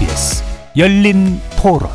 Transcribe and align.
KBS 0.00 0.42
열린 0.78 1.38
토론 1.58 1.90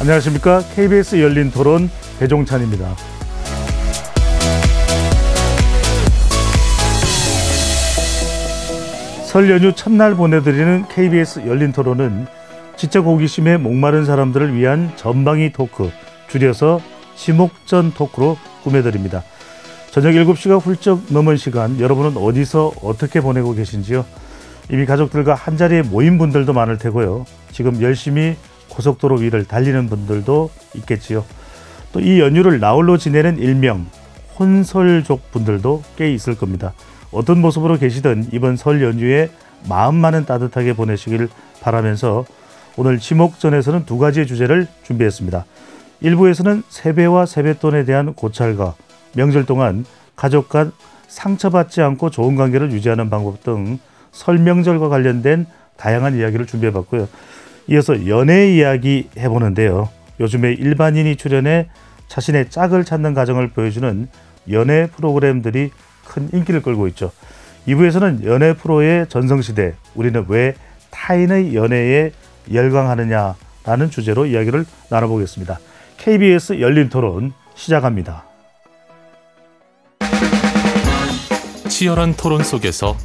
안녕하십니까. 0.00 0.62
KBS 0.74 1.20
열린 1.22 1.52
토론 1.52 1.88
배종찬입니다. 2.18 2.96
설 9.26 9.48
연휴 9.50 9.72
첫날 9.72 10.16
보내드리는 10.16 10.86
KBS 10.88 11.46
열린 11.46 11.72
토론은 11.72 12.26
지적 12.76 13.06
호기심에 13.06 13.58
목마른 13.58 14.04
사람들을 14.04 14.56
위한 14.56 14.90
전방위 14.96 15.52
토크, 15.52 15.92
줄여서 16.26 16.80
지목전 17.14 17.94
토크로 17.94 18.36
꾸며드립니다. 18.64 19.22
저녁 19.94 20.10
7시가 20.10 20.60
훌쩍 20.60 21.02
넘은 21.10 21.36
시간 21.36 21.78
여러분은 21.78 22.16
어디서 22.16 22.72
어떻게 22.82 23.20
보내고 23.20 23.54
계신지요? 23.54 24.04
이미 24.68 24.86
가족들과 24.86 25.36
한자리에 25.36 25.82
모인 25.82 26.18
분들도 26.18 26.52
많을 26.52 26.78
테고요. 26.78 27.24
지금 27.52 27.80
열심히 27.80 28.34
고속도로 28.70 29.18
위를 29.18 29.44
달리는 29.44 29.88
분들도 29.88 30.50
있겠지요. 30.74 31.24
또 31.92 32.00
이 32.00 32.18
연휴를 32.18 32.58
나홀로 32.58 32.98
지내는 32.98 33.38
일명 33.38 33.86
혼설족 34.36 35.30
분들도 35.30 35.84
꽤 35.94 36.12
있을 36.12 36.34
겁니다. 36.34 36.72
어떤 37.12 37.40
모습으로 37.40 37.78
계시든 37.78 38.30
이번 38.32 38.56
설 38.56 38.82
연휴에 38.82 39.30
마음만은 39.68 40.24
따뜻하게 40.24 40.72
보내시길 40.72 41.28
바라면서 41.60 42.24
오늘 42.76 42.98
지목전에서는 42.98 43.86
두 43.86 43.98
가지의 43.98 44.26
주제를 44.26 44.66
준비했습니다. 44.82 45.44
일부에서는 46.00 46.64
세배와 46.68 47.26
세뱃돈에 47.26 47.84
대한 47.84 48.12
고찰과 48.14 48.74
명절 49.14 49.46
동안 49.46 49.84
가족 50.16 50.48
간 50.48 50.72
상처받지 51.08 51.80
않고 51.82 52.10
좋은 52.10 52.36
관계를 52.36 52.72
유지하는 52.72 53.10
방법 53.10 53.42
등 53.42 53.78
설명절과 54.12 54.88
관련된 54.88 55.46
다양한 55.76 56.16
이야기를 56.16 56.46
준비해봤고요. 56.46 57.08
이어서 57.68 58.06
연애 58.06 58.50
이야기 58.50 59.08
해보는데요. 59.16 59.88
요즘에 60.20 60.52
일반인이 60.52 61.16
출연해 61.16 61.68
자신의 62.08 62.50
짝을 62.50 62.84
찾는 62.84 63.14
과정을 63.14 63.48
보여주는 63.48 64.08
연애 64.50 64.88
프로그램들이 64.88 65.70
큰 66.06 66.28
인기를 66.32 66.62
끌고 66.62 66.86
있죠. 66.88 67.10
2부에서는 67.66 68.24
연애 68.24 68.52
프로의 68.52 69.08
전성시대, 69.08 69.74
우리는 69.94 70.24
왜 70.28 70.54
타인의 70.90 71.54
연애에 71.54 72.12
열광하느냐라는 72.52 73.90
주제로 73.90 74.26
이야기를 74.26 74.66
나눠보겠습니다. 74.90 75.58
KBS 75.96 76.60
열린 76.60 76.90
토론 76.90 77.32
시작합니다. 77.54 78.33
치열한 81.74 82.14
토론 82.14 82.44
속에서 82.44 82.96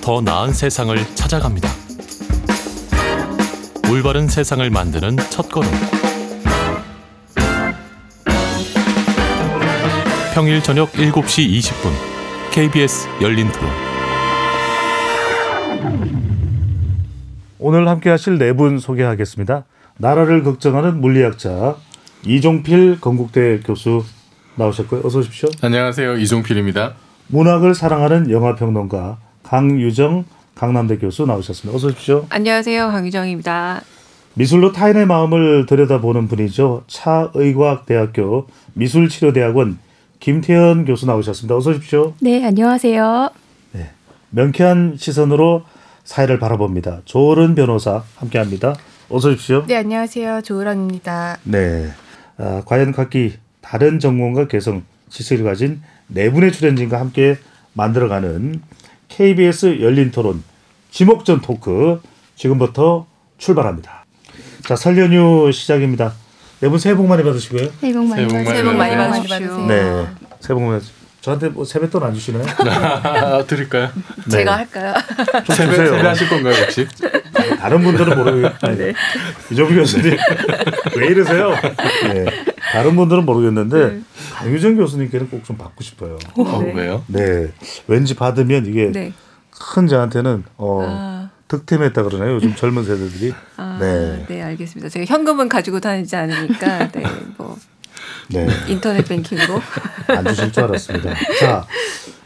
더 0.00 0.20
나은 0.20 0.52
세상을 0.52 0.96
찾아갑니다. 1.16 1.68
올바른 3.90 4.28
세상을 4.28 4.70
만드는 4.70 5.16
첫걸음. 5.28 5.68
평일 10.36 10.62
저녁 10.62 10.92
7시 10.92 11.50
20분 11.50 11.90
KBS 12.52 13.08
열린 13.20 13.50
토론. 13.50 13.68
오늘 17.58 17.88
함께 17.88 18.08
하실 18.08 18.38
네 18.38 18.52
분 18.52 18.78
소개하겠습니다. 18.78 19.64
나라를 19.98 20.44
걱정하는 20.44 21.00
물리학자 21.00 21.74
이종필 22.24 23.00
건국대 23.00 23.58
교수 23.66 24.04
나오셨고요. 24.56 25.02
어서 25.04 25.20
오십시오. 25.20 25.48
안녕하세요. 25.62 26.16
이종필입니다. 26.18 26.94
문학을 27.28 27.74
사랑하는 27.74 28.30
영화평론가 28.30 29.18
강유정 29.42 30.24
강남대 30.54 30.98
교수 30.98 31.24
나오셨습니다. 31.26 31.74
어서 31.76 31.88
오십시오. 31.88 32.26
안녕하세요. 32.28 32.88
강유정입니다. 32.88 33.82
미술로 34.34 34.72
타인의 34.72 35.06
마음을 35.06 35.66
들여다보는 35.66 36.28
분이죠. 36.28 36.84
차의과학대학교 36.86 38.46
미술치료대학원 38.74 39.78
김태현 40.20 40.84
교수 40.84 41.06
나오셨습니다. 41.06 41.56
어서 41.56 41.70
오십시오. 41.70 42.14
네, 42.20 42.44
안녕하세요. 42.44 43.30
명쾌한 44.30 44.96
시선으로 44.98 45.64
사회를 46.04 46.38
바라봅니다. 46.38 47.02
조은 47.04 47.54
변호사 47.54 48.02
함께합니다. 48.16 48.74
어서 49.10 49.28
오십시오. 49.28 49.64
네, 49.66 49.76
안녕하세요. 49.76 50.40
조으란입니다. 50.42 51.38
네. 51.44 51.90
아, 52.38 52.62
과연 52.64 52.92
각기 52.92 53.34
다른 53.72 53.98
전공과 53.98 54.48
개성, 54.48 54.82
지식을 55.08 55.44
가진 55.46 55.80
네 56.06 56.30
분의 56.30 56.52
출연진과 56.52 57.00
함께 57.00 57.38
만들어가는 57.72 58.60
KBS 59.08 59.80
열린 59.80 60.10
토론 60.10 60.42
지목전 60.90 61.40
토크 61.40 62.02
지금부터 62.36 63.06
출발합니다. 63.38 64.04
자, 64.68 64.76
설 64.76 64.98
연휴 64.98 65.50
시작입니다. 65.50 66.12
네 66.60 66.68
분 66.68 66.78
새해 66.78 66.94
복 66.94 67.06
많이 67.06 67.22
받으시고요. 67.22 67.70
새해 67.80 67.94
복 67.94 68.04
많이 68.08 68.28
새해 68.28 68.28
복 68.28 68.44
받으세요. 68.44 68.44
새해 68.44 68.62
복 68.62 68.76
많이. 68.76 68.94
받으세요. 69.26 69.66
네. 69.66 70.06
새해 70.40 70.54
복 70.54 70.60
많이 70.64 70.72
받으세요. 70.72 71.01
저한테 71.22 71.48
뭐 71.50 71.64
세뱃돈 71.64 72.02
안 72.02 72.12
주시나요? 72.12 72.44
아, 72.58 73.44
드릴까요? 73.46 73.90
네. 74.24 74.30
제가 74.30 74.56
할까요? 74.58 74.92
좀 75.46 75.54
세배, 75.56 75.70
주세요. 75.70 75.90
세배하실 75.96 76.28
건가요, 76.28 76.54
혹시? 76.54 76.86
다른 77.58 77.80
분들은 77.82 78.16
모르겠는데 78.18 78.92
이종필 79.52 79.76
교수님 79.78 80.16
왜 80.98 81.06
이러세요? 81.06 81.50
네. 82.12 82.24
다른 82.72 82.96
분들은 82.96 83.24
모르겠는데 83.24 84.00
강유정 84.34 84.76
교수님께는 84.76 85.30
꼭 85.30 85.42
좀 85.44 85.56
받고 85.56 85.82
싶어요. 85.84 86.18
어, 86.36 86.58
왜요? 86.74 87.04
네, 87.06 87.52
왠지 87.86 88.14
받으면 88.14 88.66
이게 88.66 88.90
네. 88.92 89.12
큰 89.50 89.86
저한테는 89.86 90.42
어, 90.56 90.82
아, 90.84 91.30
득템했다 91.48 92.02
그러나요? 92.02 92.34
요즘 92.34 92.54
젊은 92.56 92.84
세대들이. 92.84 93.32
아, 93.56 93.76
네. 93.80 94.24
네. 94.28 94.42
알겠습니다. 94.42 94.88
제가 94.88 95.04
현금은 95.06 95.48
가지고 95.48 95.78
다니지 95.80 96.16
않으니까 96.16 96.90
네, 96.92 97.02
뭐 97.36 97.56
네, 98.32 98.48
인터넷 98.68 99.06
뱅킹으로 99.06 99.60
안 100.08 100.24
주실 100.26 100.52
줄 100.52 100.64
알았습니다. 100.64 101.14
자, 101.40 101.66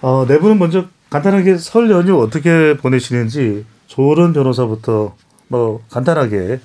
어, 0.01 0.25
네 0.27 0.39
분은 0.39 0.59
먼저 0.59 0.87
간단하게 1.11 1.59
설 1.59 1.91
연휴 1.91 2.21
어떻게 2.21 2.77
보내시는지 2.77 3.65
조은 3.87 4.33
변호사부터 4.33 5.15
뭐 5.49 5.83
간단하게 5.91 6.61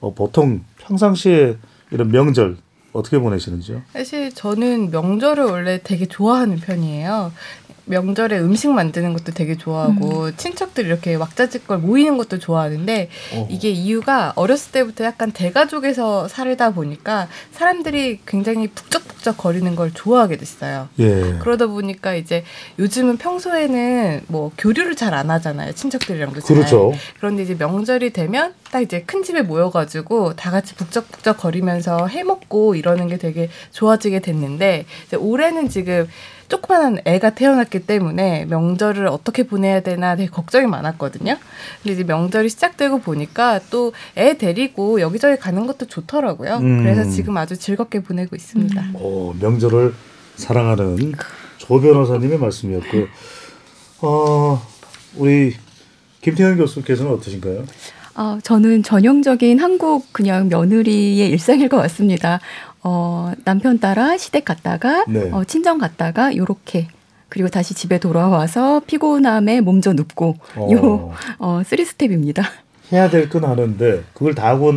어, 0.00 0.14
보통 0.14 0.64
평상시에 0.78 1.56
이런 1.90 2.10
명절 2.10 2.56
어떻게 2.92 3.18
보내시는지요? 3.18 3.82
사실 3.92 4.32
저는 4.34 4.90
명절을 4.90 5.44
원래 5.44 5.80
되게 5.82 6.06
좋아하는 6.06 6.56
편이에요. 6.56 7.32
명절에 7.88 8.38
음식 8.38 8.70
만드는 8.70 9.12
것도 9.14 9.32
되게 9.32 9.56
좋아하고 9.56 10.34
친척들 10.36 10.86
이렇게 10.86 11.14
왁자지껄 11.14 11.78
모이는 11.78 12.16
것도 12.16 12.38
좋아하는데 12.38 13.08
어. 13.34 13.48
이게 13.50 13.70
이유가 13.70 14.32
어렸을 14.36 14.72
때부터 14.72 15.04
약간 15.04 15.32
대가족에서 15.32 16.28
살다 16.28 16.70
보니까 16.70 17.28
사람들이 17.52 18.20
굉장히 18.26 18.68
북적북적 18.68 19.36
거리는 19.38 19.74
걸 19.74 19.92
좋아하게 19.92 20.36
됐어요. 20.36 20.88
예. 20.98 21.36
그러다 21.40 21.66
보니까 21.66 22.14
이제 22.14 22.44
요즘은 22.78 23.16
평소에는 23.18 24.22
뭐 24.28 24.52
교류를 24.56 24.94
잘 24.94 25.08
안 25.08 25.30
하잖아요. 25.30 25.72
친척들이랑도 25.72 26.40
잘. 26.42 26.54
그렇죠. 26.56 26.92
그런데 27.18 27.42
이제 27.42 27.54
명절이 27.58 28.12
되면 28.12 28.52
딱 28.70 28.80
이제 28.80 29.02
큰 29.06 29.22
집에 29.22 29.42
모여가지고 29.42 30.34
다 30.34 30.50
같이 30.50 30.74
북적북적 30.74 31.38
거리면서 31.38 32.06
해먹고 32.06 32.74
이러는 32.74 33.08
게 33.08 33.16
되게 33.16 33.48
좋아지게 33.72 34.20
됐는데 34.20 34.84
올해는 35.18 35.68
지금 35.68 36.06
조그만한 36.48 36.98
애가 37.04 37.34
태어났기 37.34 37.80
때문에 37.80 38.46
명절을 38.46 39.06
어떻게 39.06 39.42
보내야 39.42 39.80
되나 39.80 40.16
되게 40.16 40.30
걱정이 40.30 40.66
많았거든요. 40.66 41.36
근데 41.82 41.92
이제 41.92 42.04
명절이 42.04 42.48
시작되고 42.48 43.00
보니까 43.00 43.60
또 43.70 43.92
애 44.16 44.36
데리고 44.36 45.00
여기저기 45.00 45.38
가는 45.38 45.66
것도 45.66 45.86
좋더라고요. 45.86 46.56
음. 46.58 46.82
그래서 46.82 47.08
지금 47.10 47.36
아주 47.36 47.56
즐겁게 47.56 48.00
보내고 48.00 48.34
있습니다. 48.36 48.90
어, 48.94 49.34
명절을 49.40 49.94
사랑하는 50.36 51.12
조 51.58 51.80
변호사님의 51.80 52.38
말씀이었고, 52.38 53.06
어, 54.02 54.62
우리 55.16 55.54
김태현 56.20 56.56
교수께서는 56.56 57.12
어떠신가요? 57.12 57.64
어, 58.18 58.38
저는 58.42 58.82
전형적인 58.82 59.60
한국 59.60 60.12
그냥 60.12 60.48
며느리의 60.48 61.30
일상일 61.30 61.68
것 61.68 61.76
같습니다. 61.76 62.40
어, 62.82 63.30
남편 63.44 63.78
따라 63.78 64.18
시댁 64.18 64.44
갔다가 64.44 65.04
네. 65.06 65.30
어, 65.30 65.44
친정 65.44 65.78
갔다가 65.78 66.34
요렇게 66.34 66.88
그리고 67.28 67.48
다시 67.48 67.74
집에 67.74 68.00
돌아와서 68.00 68.80
피곤함에 68.88 69.60
몸져 69.60 69.92
눕고 69.92 70.34
어. 70.56 70.68
요 70.72 71.12
어, 71.38 71.62
three 71.64 71.84
step입니다. 71.84 72.42
해야 72.92 73.08
될 73.08 73.28
건 73.28 73.44
하는데 73.44 74.02
그걸 74.14 74.34
다 74.34 74.48
하고 74.48 74.72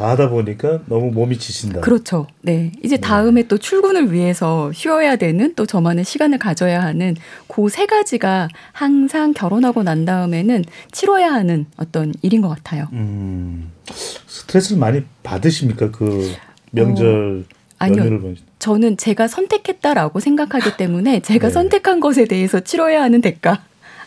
다 0.00 0.08
하다 0.08 0.30
보니까 0.30 0.80
너무 0.86 1.10
몸이 1.10 1.36
지친다. 1.38 1.80
그렇죠. 1.80 2.26
네. 2.40 2.72
이제 2.82 2.96
다음에 2.96 3.42
또 3.42 3.58
출근을 3.58 4.12
위해서 4.14 4.72
쉬어야 4.72 5.16
되는 5.16 5.52
또 5.54 5.66
저만의 5.66 6.04
시간을 6.04 6.38
가져야 6.38 6.82
하는 6.82 7.14
그 7.48 7.68
세 7.68 7.84
가지가 7.86 8.48
항상 8.72 9.32
결혼하고 9.34 9.82
난 9.82 10.06
다음에는 10.06 10.64
치러야 10.90 11.32
하는 11.32 11.66
어떤 11.76 12.14
일인 12.22 12.40
것 12.40 12.48
같아요. 12.48 12.88
음, 12.92 13.70
스트레스를 13.92 14.78
많이 14.78 15.02
받으십니까? 15.22 15.90
그 15.90 16.32
명절 16.72 17.44
아니요. 17.78 17.98
연휴를 18.00 18.20
보내실 18.20 18.44
때? 18.46 18.52
저는 18.58 18.96
제가 18.96 19.28
선택했다라고 19.28 20.18
생각하기 20.18 20.78
때문에 20.78 21.20
제가 21.20 21.48
네. 21.48 21.52
선택한 21.52 22.00
것에 22.00 22.24
대해서 22.24 22.60
치러야 22.60 23.02
하는 23.02 23.20
대가 23.20 23.62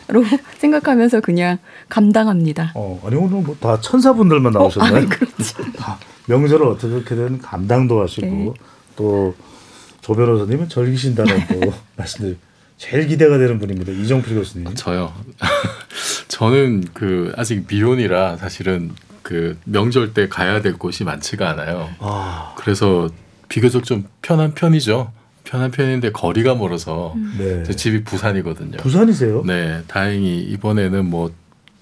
로 0.08 0.22
생각하면서 0.58 1.20
그냥 1.20 1.58
감당합니다. 1.88 2.72
어, 2.74 3.00
아니 3.06 3.16
오늘 3.16 3.42
뭐 3.42 3.56
다 3.58 3.80
천사분들만 3.80 4.52
나오셨나요? 4.52 4.92
어, 4.92 4.96
아니, 4.98 5.08
그렇지. 5.08 5.54
명절을 6.28 6.66
어떻게든 6.66 7.38
감당도 7.40 8.02
하시고 8.02 8.26
네. 8.26 8.52
또조 8.96 10.14
변호사님은 10.14 10.68
절기신다는 10.68 11.46
또 11.48 11.72
말씀들 11.96 12.36
제일 12.76 13.06
기대가 13.06 13.38
되는 13.38 13.58
분입니다. 13.58 13.92
이정필 13.92 14.34
교수님. 14.34 14.74
저요. 14.74 15.12
저는 16.28 16.84
그 16.92 17.32
아직 17.36 17.64
미혼이라 17.68 18.36
사실은 18.36 18.92
그 19.22 19.56
명절 19.64 20.12
때 20.12 20.28
가야 20.28 20.60
될 20.60 20.74
곳이 20.76 21.04
많지가 21.04 21.48
않아요. 21.50 21.88
아, 21.98 22.52
그래서 22.56 23.08
비교적 23.48 23.84
좀 23.84 24.04
편한 24.22 24.52
편이죠. 24.54 25.12
편한 25.44 25.70
편인데 25.70 26.12
거리가 26.12 26.54
멀어서 26.54 27.14
네. 27.38 27.62
제 27.64 27.74
집이 27.76 28.04
부산이거든요. 28.04 28.78
부산이세요? 28.78 29.42
네, 29.44 29.82
다행히 29.86 30.40
이번에는 30.40 31.04
뭐 31.04 31.30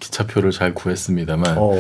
기차표를 0.01 0.51
잘 0.51 0.75
구했습니다만 0.75 1.55
어, 1.59 1.73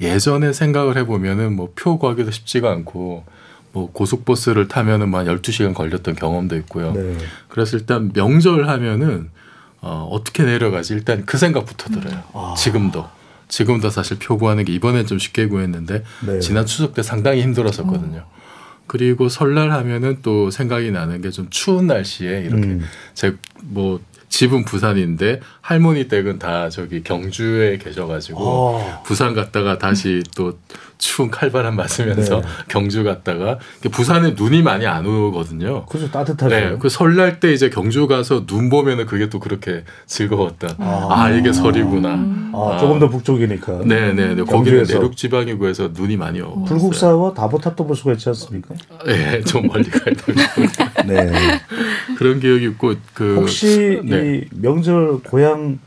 예전에 0.00 0.52
생각을 0.52 0.96
해보면은 0.98 1.54
뭐 1.54 1.70
표 1.76 1.98
구하기도 1.98 2.30
쉽지가 2.32 2.70
않고 2.70 3.24
뭐 3.72 3.90
고속버스를 3.92 4.66
타면은 4.68 5.10
만 5.10 5.26
12시간 5.26 5.74
걸렸던 5.74 6.16
경험도 6.16 6.56
있고요. 6.56 6.92
네. 6.92 7.16
그래서 7.48 7.76
일단 7.76 8.10
명절 8.12 8.68
하면은 8.68 9.30
어, 9.80 10.08
어떻게 10.10 10.42
내려가지 10.42 10.94
일단 10.94 11.24
그 11.24 11.38
생각부터 11.38 11.88
들어요. 11.90 12.24
아. 12.32 12.54
지금도 12.58 13.06
지금도 13.46 13.90
사실 13.90 14.18
표 14.18 14.36
구하는 14.38 14.64
게 14.64 14.72
이번엔 14.74 15.06
좀 15.06 15.18
쉽게 15.20 15.46
구했는데 15.46 16.02
네. 16.26 16.40
지난 16.40 16.66
추석 16.66 16.94
때 16.94 17.02
상당히 17.02 17.42
힘들었었거든요. 17.42 18.24
그리고 18.88 19.28
설날 19.28 19.70
하면은 19.70 20.18
또 20.22 20.50
생각이 20.50 20.90
나는 20.90 21.20
게 21.22 21.30
좀 21.30 21.46
추운 21.50 21.86
날씨에 21.86 22.40
이렇게 22.42 22.66
음. 22.66 22.84
제뭐 23.14 24.00
집은 24.28 24.64
부산인데 24.64 25.40
할머니 25.60 26.08
댁은 26.08 26.38
다 26.38 26.68
저기 26.68 27.02
경주에 27.02 27.78
계셔가지고 27.78 28.80
아, 28.80 29.02
부산 29.02 29.34
갔다가 29.34 29.78
다시 29.78 30.22
또 30.36 30.58
추운 30.98 31.30
칼바람 31.30 31.76
맞으면서 31.76 32.40
네. 32.40 32.46
경주 32.68 33.04
갔다가 33.04 33.58
부산에 33.90 34.34
눈이 34.36 34.62
많이 34.62 34.86
안 34.86 35.06
오거든요. 35.06 35.86
그래서 35.86 36.10
따뜻하죠. 36.10 36.48
네, 36.48 36.76
그 36.78 36.88
설날 36.88 37.38
때 37.40 37.52
이제 37.52 37.70
경주 37.70 38.08
가서 38.08 38.46
눈 38.46 38.68
보면은 38.68 39.06
그게 39.06 39.28
또 39.28 39.38
그렇게 39.38 39.84
즐거웠다. 40.06 40.74
아. 40.78 41.08
아, 41.10 41.30
이게 41.30 41.52
설이구나. 41.52 42.50
아, 42.52 42.78
조금 42.80 42.98
더 42.98 43.08
북쪽이니까. 43.08 43.82
네, 43.84 44.12
네, 44.12 44.34
네. 44.34 44.42
거기는 44.42 44.46
경주에서. 44.46 44.94
내륙 44.94 45.16
지방이고 45.16 45.68
해서 45.68 45.90
눈이 45.92 46.16
많이 46.16 46.40
오고. 46.40 46.64
불국사와 46.64 47.32
다보탑도 47.34 47.86
볼 47.86 47.94
수가 47.94 48.12
있지 48.12 48.28
않습니까? 48.30 48.74
네, 49.06 49.40
좀 49.42 49.68
멀리 49.68 49.88
가야 49.88 50.14
되고 50.14 50.32
네. 51.06 51.32
그런 52.16 52.40
기억이 52.40 52.64
있고 52.66 52.94
그 53.14 53.36
혹시 53.36 54.00
네. 54.04 54.17
이 54.24 54.44
명절 54.50 55.20
고향 55.22 55.78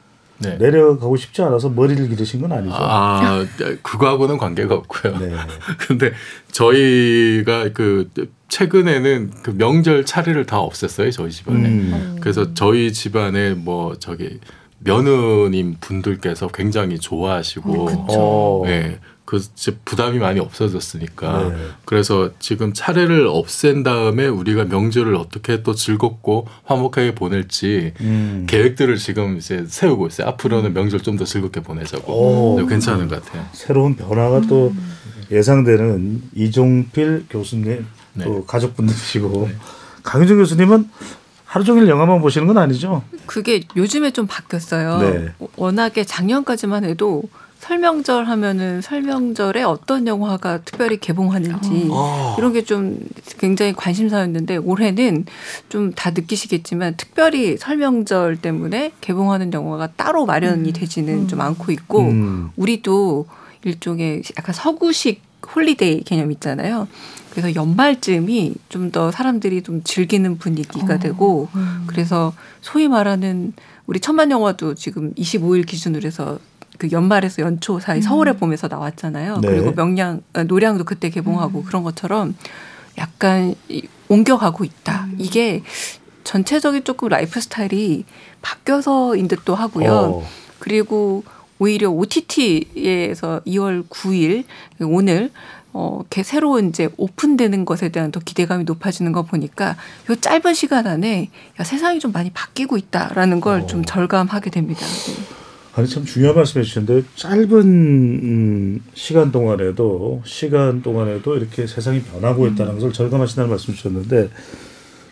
네. 0.41 0.57
내려가고 0.57 1.15
싶지 1.17 1.41
않아서 1.43 1.69
머리를 1.69 2.07
기르신 2.09 2.41
건 2.41 2.51
아니죠? 2.51 2.75
아, 2.75 3.45
그거하고는 3.83 4.37
관계가 4.37 4.73
없고요. 4.73 5.17
네. 5.19 5.31
근데 5.77 6.11
저희가 6.51 7.69
그 7.73 8.09
최근에는 8.49 9.31
그 9.43 9.51
명절 9.51 10.05
차례를 10.05 10.45
다 10.45 10.57
없앴어요 10.57 11.11
저희 11.11 11.29
집안에. 11.29 11.69
음. 11.69 12.17
그래서 12.19 12.53
저희 12.53 12.91
집안에 12.91 13.53
뭐 13.53 13.95
저기 13.99 14.39
며느님 14.79 15.75
분들께서 15.79 16.47
굉장히 16.47 16.97
좋아하시고, 16.97 17.89
어. 18.09 18.63
네, 18.65 18.99
그 19.31 19.41
부담이 19.85 20.19
많이 20.19 20.41
없어졌으니까. 20.41 21.47
네. 21.47 21.55
그래서 21.85 22.31
지금 22.39 22.73
차례를 22.73 23.27
없앤 23.27 23.81
다음에 23.81 24.27
우리가 24.27 24.65
명절을 24.65 25.15
어떻게 25.15 25.63
또 25.63 25.73
즐겁고 25.73 26.47
화목하게 26.65 27.15
보낼지 27.15 27.93
음. 28.01 28.45
계획들을 28.49 28.97
지금 28.97 29.37
이제 29.37 29.63
세우고 29.65 30.07
있어요. 30.07 30.27
앞으로는 30.27 30.73
명절 30.73 30.99
좀 30.99 31.15
더 31.15 31.23
즐겁게 31.23 31.61
보내자고. 31.61 32.11
오. 32.55 32.59
네, 32.59 32.65
괜찮은 32.67 33.07
것 33.07 33.23
같아요. 33.23 33.45
새로운 33.53 33.95
변화가 33.95 34.41
또 34.49 34.73
예상되는 35.31 36.23
이종필 36.35 37.27
교수님 37.29 37.85
네. 38.13 38.23
또 38.25 38.43
가족분들이시고 38.45 39.49
강윤정 40.03 40.37
교수님은 40.39 40.89
하루 41.45 41.63
종일 41.63 41.87
영화만 41.87 42.19
보시는 42.21 42.47
건 42.47 42.57
아니죠? 42.57 43.03
그게 43.27 43.63
요즘에 43.77 44.11
좀 44.11 44.27
바뀌었어요. 44.27 44.97
네. 44.99 45.33
워낙에 45.55 46.03
작년까지만 46.03 46.83
해도 46.83 47.23
설명절 47.61 48.25
하면은 48.25 48.81
설명절에 48.81 49.61
어떤 49.63 50.07
영화가 50.07 50.61
특별히 50.63 50.97
개봉하는지 50.99 51.89
아. 51.91 52.35
이런 52.37 52.53
게 52.53 52.61
좀 52.63 52.97
굉장히 53.39 53.73
관심사였는데 53.73 54.57
올해는 54.57 55.25
좀 55.69 55.91
다 55.95 56.09
느끼시겠지만 56.11 56.95
특별히 56.97 57.57
설명절 57.57 58.37
때문에 58.37 58.91
개봉하는 59.01 59.53
영화가 59.53 59.87
따로 59.95 60.25
마련이 60.25 60.73
되지는 60.73 61.27
좀 61.27 61.41
않고 61.41 61.71
있고 61.71 62.01
음. 62.09 62.49
우리도 62.55 63.27
일종의 63.63 64.23
약간 64.37 64.53
서구식 64.55 65.21
holiday 65.55 66.01
개념 66.03 66.31
있잖아요. 66.31 66.87
그래서 67.31 67.53
연말쯤이 67.55 68.55
좀 68.69 68.91
더 68.91 69.11
사람들이 69.11 69.61
좀 69.63 69.83
즐기는 69.83 70.37
분위기가 70.37 70.97
되고 70.99 71.47
그래서 71.87 72.33
소위 72.61 72.87
말하는 72.87 73.53
우리 73.85 73.99
천만 73.99 74.31
영화도 74.31 74.75
지금 74.75 75.13
25일 75.13 75.65
기준으로 75.65 76.05
해서 76.05 76.39
그 76.81 76.89
연말에서 76.91 77.43
연초 77.43 77.79
사이 77.79 78.01
서울의 78.01 78.37
봄에서 78.37 78.67
나왔잖아요. 78.67 79.37
네. 79.41 79.47
그리고 79.49 79.71
명량 79.71 80.23
아, 80.33 80.41
노량도 80.41 80.83
그때 80.83 81.11
개봉하고 81.11 81.61
그런 81.63 81.83
것처럼 81.83 82.35
약간 82.97 83.53
이- 83.69 83.83
옮겨가고 84.07 84.63
있다. 84.63 85.07
이게 85.19 85.61
전체적인 86.23 86.83
조금 86.83 87.09
라이프 87.09 87.39
스타일이 87.39 88.03
바뀌어서인 88.41 89.27
듯도 89.27 89.53
하고요. 89.53 89.91
어. 89.93 90.27
그리고 90.57 91.23
오히려 91.59 91.91
OTT에서 91.91 93.41
2월 93.45 93.87
9일 93.87 94.45
오늘 94.81 95.29
어, 95.73 95.99
이렇게 96.01 96.23
새로운 96.23 96.69
이제 96.69 96.89
오픈되는 96.97 97.63
것에 97.63 97.89
대한 97.89 98.11
더 98.11 98.19
기대감이 98.19 98.63
높아지는 98.63 99.11
거 99.11 99.21
보니까 99.21 99.75
요 100.09 100.15
짧은 100.15 100.55
시간 100.55 100.87
안에 100.87 101.29
야, 101.59 101.63
세상이 101.63 101.99
좀 101.99 102.11
많이 102.11 102.31
바뀌고 102.31 102.77
있다라는 102.77 103.39
걸좀 103.39 103.81
어. 103.81 103.83
절감하게 103.83 104.49
됩니다. 104.49 104.83
네. 104.83 105.40
아니 105.73 105.87
참 105.87 106.03
중요한 106.03 106.35
말씀해 106.35 106.65
주셨는데 106.65 107.07
짧은 107.15 107.61
음, 107.61 108.83
시간 108.93 109.31
동안에도 109.31 110.21
시간 110.25 110.81
동안에도 110.81 111.37
이렇게 111.37 111.65
세상이 111.65 112.01
변하고 112.01 112.47
있다는 112.47 112.73
것을 112.73 112.91
절감하신다는 112.91 113.49
말씀 113.49 113.73
주셨는데 113.73 114.29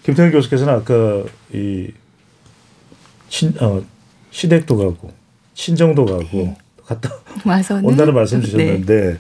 김태현 0.04 0.32
교수께서는 0.32 0.74
아까 0.74 1.24
이 1.54 1.92
친, 3.30 3.54
어, 3.62 3.82
시댁도 4.32 4.76
가고 4.76 5.14
친정도 5.54 6.06
가고 6.06 6.56
갔다 6.86 7.10
와서는 7.46 7.86
온다는 7.86 8.14
말씀 8.14 8.42
주셨는데 8.42 9.18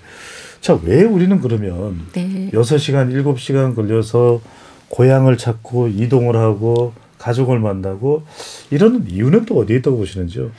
자왜 0.59 1.03
우리는 1.03 1.39
그러면 1.39 2.05
네. 2.11 2.27
네. 2.27 2.49
여섯 2.53 2.77
시간 2.77 3.11
일곱 3.11 3.39
시간 3.39 3.75
걸려서 3.75 4.41
고향을 4.89 5.37
찾고 5.37 5.87
이동을 5.87 6.35
하고 6.35 6.93
가족을 7.17 7.59
만나고 7.59 8.23
이런 8.71 9.05
이유는 9.07 9.45
또 9.45 9.59
어디에 9.59 9.77
있다고 9.77 9.97
보시는지요? 9.97 10.51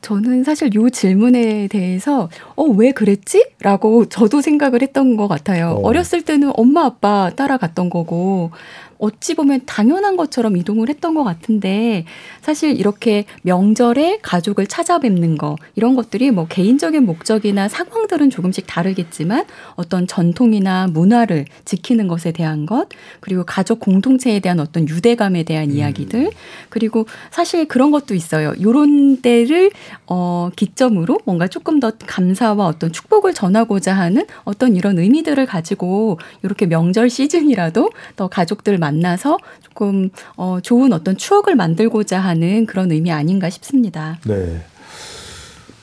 저는 0.00 0.44
사실 0.44 0.74
요 0.74 0.88
질문에 0.90 1.68
대해서 1.68 2.28
어 2.56 2.64
왜 2.78 2.92
그랬지? 2.92 3.46
라고 3.60 4.04
저도 4.06 4.40
생각을 4.40 4.82
했던 4.82 5.16
것 5.16 5.26
같아요. 5.28 5.70
어. 5.82 5.88
어. 5.88 5.92
렸을 5.92 6.22
때는 6.24 6.52
엄마 6.54 6.84
아빠 6.84 7.30
따라갔던 7.34 7.90
거고 7.90 8.50
어찌 8.98 9.34
보면 9.34 9.60
당연한 9.66 10.16
것처럼 10.16 10.56
이동을 10.56 10.88
했던 10.88 11.14
것 11.14 11.24
같은데 11.24 12.04
사실 12.40 12.78
이렇게 12.78 13.24
명절에 13.42 14.18
가족을 14.22 14.66
찾아뵙는 14.66 15.38
거 15.38 15.56
이런 15.76 15.94
것들이 15.94 16.30
뭐 16.30 16.46
개인적인 16.48 17.04
목적이나 17.06 17.68
상황들은 17.68 18.30
조금씩 18.30 18.66
다르겠지만 18.66 19.44
어떤 19.76 20.06
전통이나 20.06 20.88
문화를 20.88 21.44
지키는 21.64 22.08
것에 22.08 22.32
대한 22.32 22.66
것 22.66 22.88
그리고 23.20 23.44
가족 23.44 23.80
공동체에 23.80 24.40
대한 24.40 24.58
어떤 24.60 24.88
유대감에 24.88 25.44
대한 25.44 25.70
이야기들 25.70 26.30
그리고 26.68 27.06
사실 27.30 27.66
그런 27.66 27.90
것도 27.90 28.14
있어요. 28.14 28.54
요런 28.60 29.22
때를 29.22 29.70
어 30.06 30.50
기점으로 30.56 31.20
뭔가 31.24 31.46
조금 31.46 31.78
더 31.80 31.92
감사와 32.06 32.66
어떤 32.66 32.92
축복을 32.92 33.34
전하고자 33.34 33.94
하는 33.94 34.26
어떤 34.44 34.74
이런 34.74 34.98
의미들을 34.98 35.46
가지고 35.46 36.18
이렇게 36.42 36.66
명절 36.66 37.10
시즌이라도 37.10 37.90
더 38.16 38.28
가족들 38.28 38.78
만 38.78 38.87
나서 38.90 39.38
조금 39.62 40.10
어 40.36 40.58
좋은 40.62 40.92
어떤 40.92 41.16
추억을 41.16 41.54
만들고자 41.56 42.18
하는 42.20 42.66
그런 42.66 42.90
의미 42.92 43.10
아닌가 43.12 43.50
싶습니다. 43.50 44.18
네. 44.24 44.62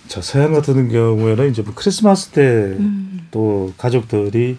자 0.07 0.21
서양 0.21 0.53
같은 0.53 0.89
경우에는 0.89 1.50
이제 1.50 1.62
뭐 1.62 1.74
크리스마스 1.75 2.29
때또 2.29 2.79
음. 3.67 3.74
가족들이 3.77 4.57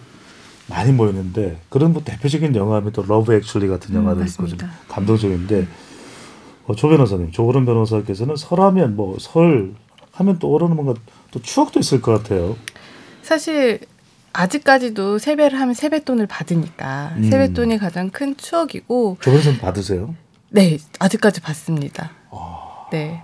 많이 0.69 0.91
모이는데 0.91 1.59
그런 1.69 1.93
뭐 1.93 2.01
대표적인 2.03 2.55
영화하면 2.55 2.91
또 2.91 3.03
Love 3.07 3.33
Actually 3.33 3.67
같은 3.69 3.95
음, 3.95 4.01
영화도 4.01 4.23
있고 4.25 4.47
좀. 4.47 4.57
감동적인데 4.89 5.67
어, 6.65 6.75
조 6.75 6.89
변호사님 6.89 7.31
조론 7.31 7.65
변호사께서는 7.65 8.35
설하면 8.35 8.95
뭐 8.97 9.15
설 9.19 9.73
하면 10.11 10.39
또 10.39 10.49
오르는 10.49 10.75
뭔가 10.75 10.99
또 11.31 11.39
추억도 11.41 11.79
있을 11.79 12.01
것 12.01 12.11
같아요. 12.11 12.55
사실 13.21 13.79
아직까지도 14.37 15.17
세배를 15.17 15.59
하면 15.59 15.73
세뱃돈을 15.73 16.27
받으니까 16.27 17.13
음. 17.17 17.29
세뱃돈이 17.29 17.79
가장 17.79 18.11
큰 18.11 18.37
추억이고 18.37 19.17
조변 19.19 19.41
선 19.41 19.57
받으세요? 19.57 20.13
네 20.49 20.77
아직까지 20.99 21.41
받습니다. 21.41 22.11
아. 22.29 22.87
네. 22.91 23.23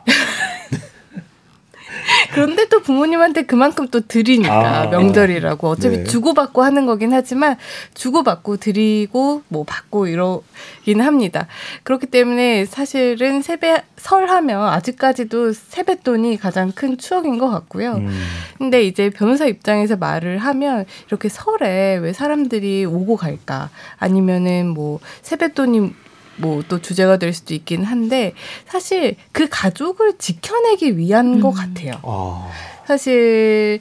그런데 2.34 2.68
또 2.68 2.82
부모님한테 2.82 3.44
그만큼 3.44 3.88
또 3.90 4.02
드리니까 4.02 4.82
아. 4.82 4.86
명절이라고 4.88 5.68
어차피 5.68 5.98
네. 5.98 6.04
주고받고 6.04 6.64
하는 6.64 6.86
거긴 6.86 7.14
하지만 7.14 7.58
주고받고 7.94 8.58
드리고 8.58 9.44
뭐 9.48 9.64
받고 9.64 10.08
이러긴 10.08 11.02
합니다. 11.02 11.48
그렇기 11.84 12.08
때문에 12.08 12.66
사실은 12.66 13.42
세배 13.42 13.84
설하면 13.98 14.68
아직까지도 14.68 15.54
세뱃돈이 15.54 16.38
가장 16.38 16.72
큰 16.72 16.98
추억인 16.98 17.38
것 17.38 17.50
같고요. 17.50 17.94
음. 17.94 18.10
근데 18.58 18.84
이제 18.84 19.10
변호사 19.10 19.46
입장에서 19.46 19.96
말을 19.96 20.38
하면 20.40 20.86
이렇게 21.08 21.30
설에 21.30 21.98
왜 21.98 22.14
사람들이 22.14 22.86
오고 22.86 23.16
갈까? 23.16 23.70
아니면은 23.98 24.68
뭐 24.68 25.00
세뱃돈이 25.22 26.03
뭐 26.38 26.64
또 26.68 26.80
주제가 26.82 27.18
될 27.18 27.34
수도 27.34 27.54
있긴 27.54 27.84
한데 27.84 28.34
사실 28.66 29.16
그 29.32 29.48
가족을 29.50 30.18
지켜내기 30.18 30.98
위한 30.98 31.40
것 31.40 31.52
같아요. 31.52 31.94
아. 32.04 32.50
사실 32.86 33.80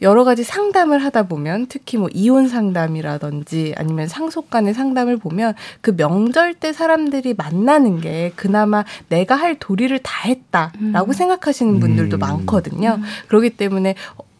여러 0.00 0.22
가지 0.22 0.44
상담을 0.44 1.02
하다 1.02 1.24
보면 1.24 1.66
특히 1.66 1.96
뭐 1.98 2.08
이혼 2.12 2.48
상담이라든지 2.48 3.74
아니면 3.76 4.06
상속 4.06 4.48
간의 4.48 4.72
상담을 4.72 5.16
보면 5.16 5.54
그 5.80 5.96
명절 5.96 6.54
때 6.54 6.72
사람들이 6.72 7.34
만나는 7.34 8.00
게 8.00 8.32
그나마 8.36 8.84
내가 9.08 9.34
할 9.34 9.58
도리를 9.58 9.98
다 10.00 10.28
했다라고 10.28 11.10
음. 11.10 11.12
생각하시는 11.12 11.80
분들도 11.80 12.16
음. 12.16 12.20
많거든요. 12.20 13.00
그렇기 13.26 13.50
때문에 13.50 13.96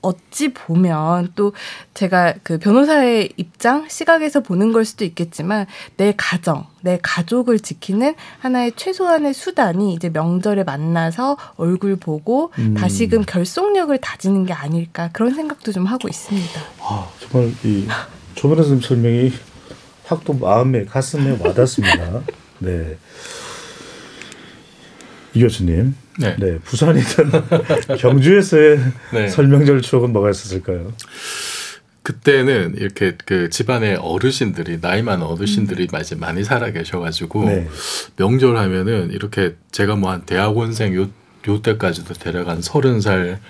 어찌 0.09 0.53
보면 0.53 1.33
또 1.35 1.53
제가 1.95 2.35
그 2.43 2.59
변호사의 2.59 3.33
입장 3.37 3.89
시각에서 3.89 4.41
보는 4.41 4.73
걸 4.73 4.85
수도 4.85 5.05
있겠지만 5.05 5.67
내 5.97 6.15
가정, 6.17 6.67
내 6.81 6.99
가족을 7.03 7.61
지키는 7.61 8.15
하나의 8.39 8.73
최소한의 8.77 9.35
수단이 9.35 9.95
이제 9.95 10.09
명절에 10.09 10.65
만나서 10.65 11.37
얼굴 11.57 11.97
보고 11.97 12.53
음. 12.59 12.75
다시금 12.75 13.25
결속력을 13.27 13.97
다지는 13.99 14.47
게 14.47 14.53
아닐까 14.53 15.11
그런 15.13 15.35
생각도 15.35 15.73
좀 15.73 15.87
하고 15.87 16.09
있습니다. 16.09 16.61
아, 16.81 17.09
정말 17.21 17.53
이 17.65 17.87
조변 18.35 18.57
선생님 18.59 18.83
설명이 18.83 19.33
확 20.07 20.25
또 20.25 20.33
마음에 20.33 20.85
가슴에 20.85 21.37
와닿습니다. 21.39 22.23
네. 22.61 22.97
이 25.35 25.41
교수님, 25.41 25.95
네. 26.19 26.37
네, 26.39 26.59
부산이든 26.59 27.31
경주에서의 27.99 28.79
네. 29.13 29.29
설명절 29.29 29.83
추억은 29.83 30.13
뭐가 30.13 30.31
있었을까요? 30.31 30.93
그때는 32.03 32.75
이렇게 32.79 33.13
그 33.27 33.51
집안의 33.51 33.97
어르신들이 33.97 34.81
나이 34.81 35.03
많은 35.03 35.27
어르신들이 35.27 35.89
많이 35.93 36.05
많이 36.17 36.43
살아 36.43 36.71
계셔가지고 36.71 37.45
네. 37.45 37.69
명절 38.17 38.57
하면은 38.57 39.11
이렇게 39.13 39.57
제가 39.73 39.97
뭐 39.97 40.11
한 40.11 40.23
대학원생 40.23 40.95
요, 40.95 41.09
요 41.49 41.63
때까지도 41.63 42.15
대략 42.15 42.49
한 42.49 42.63
서른 42.63 43.03
살 43.03 43.41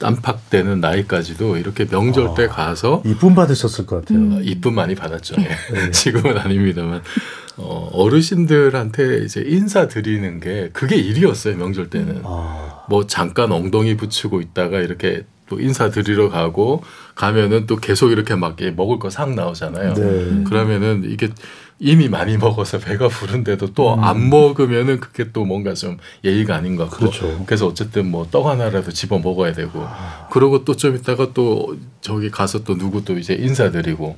깜팍 0.00 0.50
되는 0.50 0.80
나이까지도 0.80 1.56
이렇게 1.56 1.86
명절 1.86 2.28
아. 2.28 2.34
때 2.34 2.46
가서 2.46 3.02
이쁨 3.06 3.34
받으셨을 3.34 3.86
것 3.86 4.00
같아요. 4.04 4.18
어, 4.36 4.40
이쁨 4.42 4.74
많이 4.74 4.94
받았죠. 4.94 5.36
예. 5.38 5.48
네. 5.72 5.90
지금은 5.92 6.36
아닙니다만 6.36 7.00
어, 7.56 7.88
어르신들한테 7.92 9.18
이제 9.24 9.42
인사 9.46 9.86
드리는 9.88 10.40
게 10.40 10.70
그게 10.72 10.96
일이었어요 10.96 11.56
명절 11.56 11.90
때는. 11.90 12.22
아, 12.24 12.84
뭐 12.88 13.06
잠깐 13.06 13.52
엉덩이 13.52 13.96
붙이고 13.96 14.40
있다가 14.40 14.80
이렇게 14.80 15.24
또 15.48 15.60
인사 15.60 15.90
드리러 15.90 16.30
가고 16.30 16.82
가면은 17.14 17.66
또 17.66 17.76
계속 17.76 18.10
이렇게 18.10 18.34
막 18.34 18.56
먹을 18.76 18.98
거 18.98 19.10
상 19.10 19.34
나오잖아요. 19.34 19.94
네. 19.94 20.44
그러면은 20.44 21.02
이게 21.04 21.28
이미 21.78 22.08
많이 22.08 22.36
먹어서 22.38 22.78
배가 22.78 23.08
부른데도 23.08 23.74
또안 23.74 24.16
음. 24.16 24.30
먹으면은 24.30 25.00
그게 25.00 25.30
또 25.32 25.44
뭔가 25.44 25.74
좀 25.74 25.98
예의가 26.24 26.54
아닌 26.56 26.76
것 26.76 26.88
같고 26.88 27.10
그렇죠. 27.10 27.44
그래서 27.46 27.66
어쨌든 27.66 28.10
뭐 28.10 28.26
떡 28.30 28.46
하나라도 28.46 28.90
집어 28.92 29.18
먹어야 29.18 29.52
되고 29.52 29.80
아. 29.84 30.28
그러고 30.30 30.64
또 30.64 30.74
좀 30.76 30.96
있다가 30.96 31.32
또 31.34 31.76
저기 32.00 32.30
가서 32.30 32.64
또 32.64 32.76
누구 32.78 33.04
또 33.04 33.18
이제 33.18 33.34
인사드리고 33.34 34.16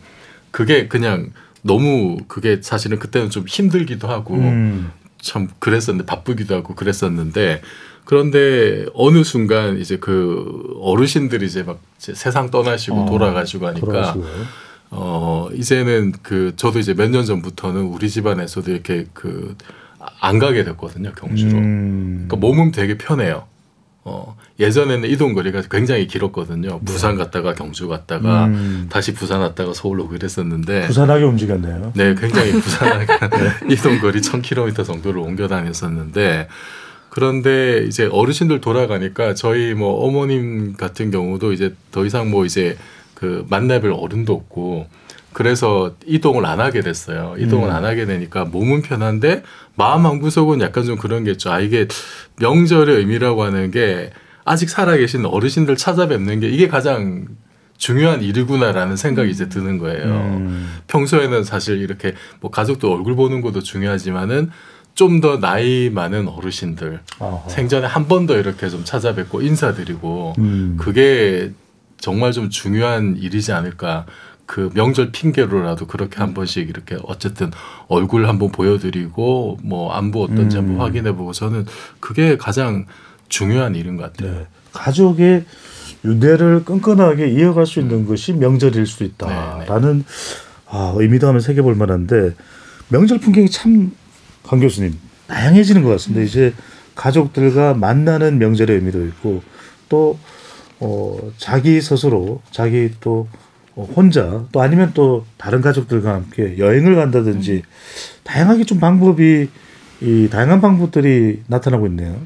그게 0.52 0.86
그냥 0.86 1.32
너무 1.66 2.18
그게 2.28 2.60
사실은 2.62 2.98
그때는 2.98 3.30
좀 3.30 3.44
힘들기도 3.46 4.08
하고 4.08 4.34
음, 4.34 4.90
참 5.20 5.48
그랬었는데 5.58 6.06
바쁘기도 6.06 6.54
하고 6.54 6.74
그랬었는데 6.74 7.62
그런데 8.04 8.86
어느 8.94 9.24
순간 9.24 9.78
이제 9.78 9.96
그 9.98 10.76
어르신들이 10.80 11.44
이제 11.46 11.62
막 11.64 11.80
이제 11.98 12.14
세상 12.14 12.50
떠나시고 12.50 13.02
어, 13.02 13.06
돌아가시고 13.06 13.66
하니까 13.66 13.86
돌아가시고요. 13.86 14.44
어 14.90 15.48
이제는 15.52 16.12
그 16.22 16.52
저도 16.56 16.78
이제 16.78 16.94
몇 16.94 17.10
년 17.10 17.24
전부터는 17.24 17.82
우리 17.82 18.08
집안에서도 18.08 18.70
이렇게 18.70 19.06
그 19.12 19.56
안 20.20 20.38
가게 20.38 20.62
됐거든요 20.64 21.12
경주로. 21.14 21.58
음, 21.58 22.26
그러니까 22.28 22.36
몸은 22.36 22.70
되게 22.70 22.96
편해요. 22.96 23.44
어 24.08 24.36
예전에는 24.60 25.08
이동 25.10 25.34
거리가 25.34 25.62
굉장히 25.68 26.06
길었거든요. 26.06 26.78
부산 26.84 27.16
갔다가 27.16 27.54
경주 27.54 27.88
갔다가 27.88 28.46
음, 28.46 28.86
다시 28.88 29.12
부산 29.12 29.40
왔다가 29.40 29.72
서울 29.74 29.98
오고 29.98 30.14
이랬었는데 30.14 30.86
부산하게 30.86 31.24
움직였네요. 31.24 31.92
네, 31.96 32.14
굉장히 32.14 32.52
부산하게 32.62 33.06
이동 33.68 33.98
거리 33.98 34.20
1000km 34.20 34.84
정도를 34.84 35.20
옮겨 35.20 35.48
다녔었는데 35.48 36.46
그런데 37.10 37.84
이제 37.88 38.08
어르신들 38.12 38.60
돌아가니까 38.60 39.34
저희 39.34 39.74
뭐 39.74 40.06
어머님 40.06 40.76
같은 40.76 41.10
경우도 41.10 41.52
이제 41.52 41.74
더 41.90 42.06
이상 42.06 42.30
뭐 42.30 42.44
이제 42.44 42.76
그 43.14 43.44
만나뵐 43.50 43.92
어른도 43.92 44.34
없고 44.34 44.86
그래서 45.36 45.94
이동을 46.06 46.46
안 46.46 46.60
하게 46.60 46.80
됐어요. 46.80 47.34
이동을 47.38 47.68
음. 47.68 47.74
안 47.74 47.84
하게 47.84 48.06
되니까 48.06 48.46
몸은 48.46 48.80
편한데 48.80 49.42
마음 49.74 50.06
한 50.06 50.18
구석은 50.18 50.62
약간 50.62 50.84
좀 50.86 50.96
그런 50.96 51.24
게 51.24 51.32
있죠. 51.32 51.50
아 51.50 51.60
이게 51.60 51.86
명절의 52.40 52.96
의미라고 52.96 53.42
하는 53.44 53.70
게 53.70 54.12
아직 54.46 54.70
살아계신 54.70 55.26
어르신들 55.26 55.76
찾아뵙는 55.76 56.40
게 56.40 56.48
이게 56.48 56.68
가장 56.68 57.26
중요한 57.76 58.22
일이구나라는 58.22 58.96
생각이 58.96 59.30
이제 59.30 59.50
드는 59.50 59.76
거예요. 59.76 60.06
음, 60.06 60.72
평소에는 60.86 61.44
사실 61.44 61.82
이렇게 61.82 62.14
뭐 62.40 62.50
가족도 62.50 62.90
얼굴 62.90 63.14
보는 63.14 63.42
것도 63.42 63.60
중요하지만은 63.60 64.50
좀 64.94 65.20
더 65.20 65.38
나이 65.38 65.90
많은 65.90 66.28
어르신들 66.28 67.00
아하. 67.18 67.46
생전에 67.50 67.86
한 67.86 68.08
번 68.08 68.26
더 68.26 68.38
이렇게 68.38 68.70
좀 68.70 68.84
찾아뵙고 68.84 69.42
인사드리고 69.42 70.32
음, 70.38 70.76
그게 70.80 71.52
정말 71.98 72.32
좀 72.32 72.48
중요한 72.48 73.18
일이지 73.18 73.52
않을까. 73.52 74.06
그 74.46 74.70
명절 74.74 75.12
핑계로라도 75.12 75.86
그렇게 75.86 76.18
한 76.18 76.32
번씩 76.34 76.68
이렇게 76.68 76.96
어쨌든 77.04 77.50
얼굴 77.88 78.28
한번 78.28 78.50
보여드리고 78.52 79.58
뭐 79.62 79.92
안부 79.92 80.22
어떤지 80.24 80.56
음. 80.56 80.62
한번 80.62 80.86
확인해보고 80.86 81.32
저는 81.32 81.66
그게 82.00 82.36
가장 82.36 82.86
중요한 83.28 83.74
일인 83.74 83.96
것 83.96 84.12
같아요. 84.12 84.32
네. 84.32 84.46
가족의 84.72 85.44
유대를 86.04 86.64
끈끈하게 86.64 87.28
이어갈 87.30 87.66
수 87.66 87.80
있는 87.80 88.06
것이 88.06 88.32
명절일 88.32 88.86
수 88.86 88.98
네, 89.00 89.06
있다라는 89.06 90.04
아, 90.68 90.92
의미도 90.96 91.26
하면 91.28 91.40
새겨볼 91.40 91.74
만한데 91.74 92.34
명절 92.88 93.18
풍경이 93.18 93.50
참 93.50 93.90
강 94.46 94.60
교수님 94.60 94.96
다양해지는 95.26 95.82
것 95.82 95.90
같습니다. 95.90 96.22
이제 96.22 96.54
가족들과 96.94 97.74
만나는 97.74 98.38
명절의 98.38 98.76
의미도 98.76 99.04
있고 99.06 99.42
또 99.88 100.18
어, 100.78 101.18
자기 101.36 101.80
스스로 101.80 102.40
자기 102.52 102.92
또 103.00 103.26
어, 103.32 103.45
혼자 103.82 104.44
또 104.52 104.60
아니면 104.60 104.92
또 104.94 105.24
다른 105.36 105.60
가족들과 105.60 106.14
함께 106.14 106.56
여행을 106.58 106.96
간다든지 106.96 107.62
다양하게 108.24 108.64
좀 108.64 108.80
방법이 108.80 109.48
이 110.00 110.28
다양한 110.30 110.60
방법들이 110.60 111.42
나타나고 111.46 111.86
있네요. 111.88 112.16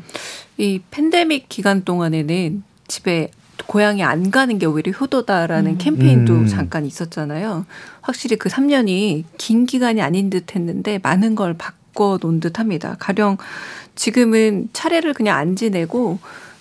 이 0.58 0.80
팬데믹 0.90 1.48
기간 1.48 1.84
동안에는 1.84 2.62
집에 2.86 3.30
고향에 3.66 4.02
안 4.02 4.30
가는 4.30 4.58
게 4.58 4.66
오히려 4.66 4.92
효도다라는 4.92 5.72
음. 5.72 5.78
캠페인도 5.78 6.32
음. 6.32 6.46
잠깐 6.46 6.86
있었잖아요. 6.86 7.66
확실히 8.00 8.36
그 8.36 8.48
3년이 8.48 9.24
긴 9.36 9.66
기간이 9.66 10.00
아닌 10.02 10.30
듯 10.30 10.54
했는데 10.54 10.98
많은 11.02 11.34
걸 11.34 11.54
바꿔 11.54 12.18
놓은 12.20 12.40
듯 12.40 12.58
합니다. 12.58 12.96
가령 12.98 13.36
지금은 13.94 14.68
차례를 14.72 15.14
그냥 15.14 15.36
안 15.36 15.56
지내고 15.56 16.18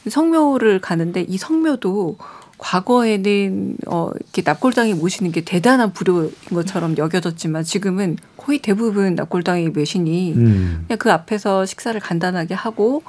성묘를 0.07 0.81
가는데 0.81 1.21
이 1.21 1.37
성묘도 1.37 2.17
과거에는 2.59 3.77
어 3.87 4.11
이렇게 4.15 4.41
납골당이 4.45 4.93
모시는 4.93 5.31
게 5.31 5.41
대단한 5.41 5.91
불효인 5.93 6.31
것처럼 6.53 6.97
여겨졌지만 6.97 7.63
지금은 7.63 8.17
거의 8.37 8.59
대부분 8.59 9.15
납골당의 9.15 9.71
매신이 9.71 10.33
음. 10.33 10.83
그냥 10.87 10.99
그 10.99 11.11
앞에서 11.11 11.65
식사를 11.65 11.99
간단하게 11.99 12.53
하고 12.53 13.01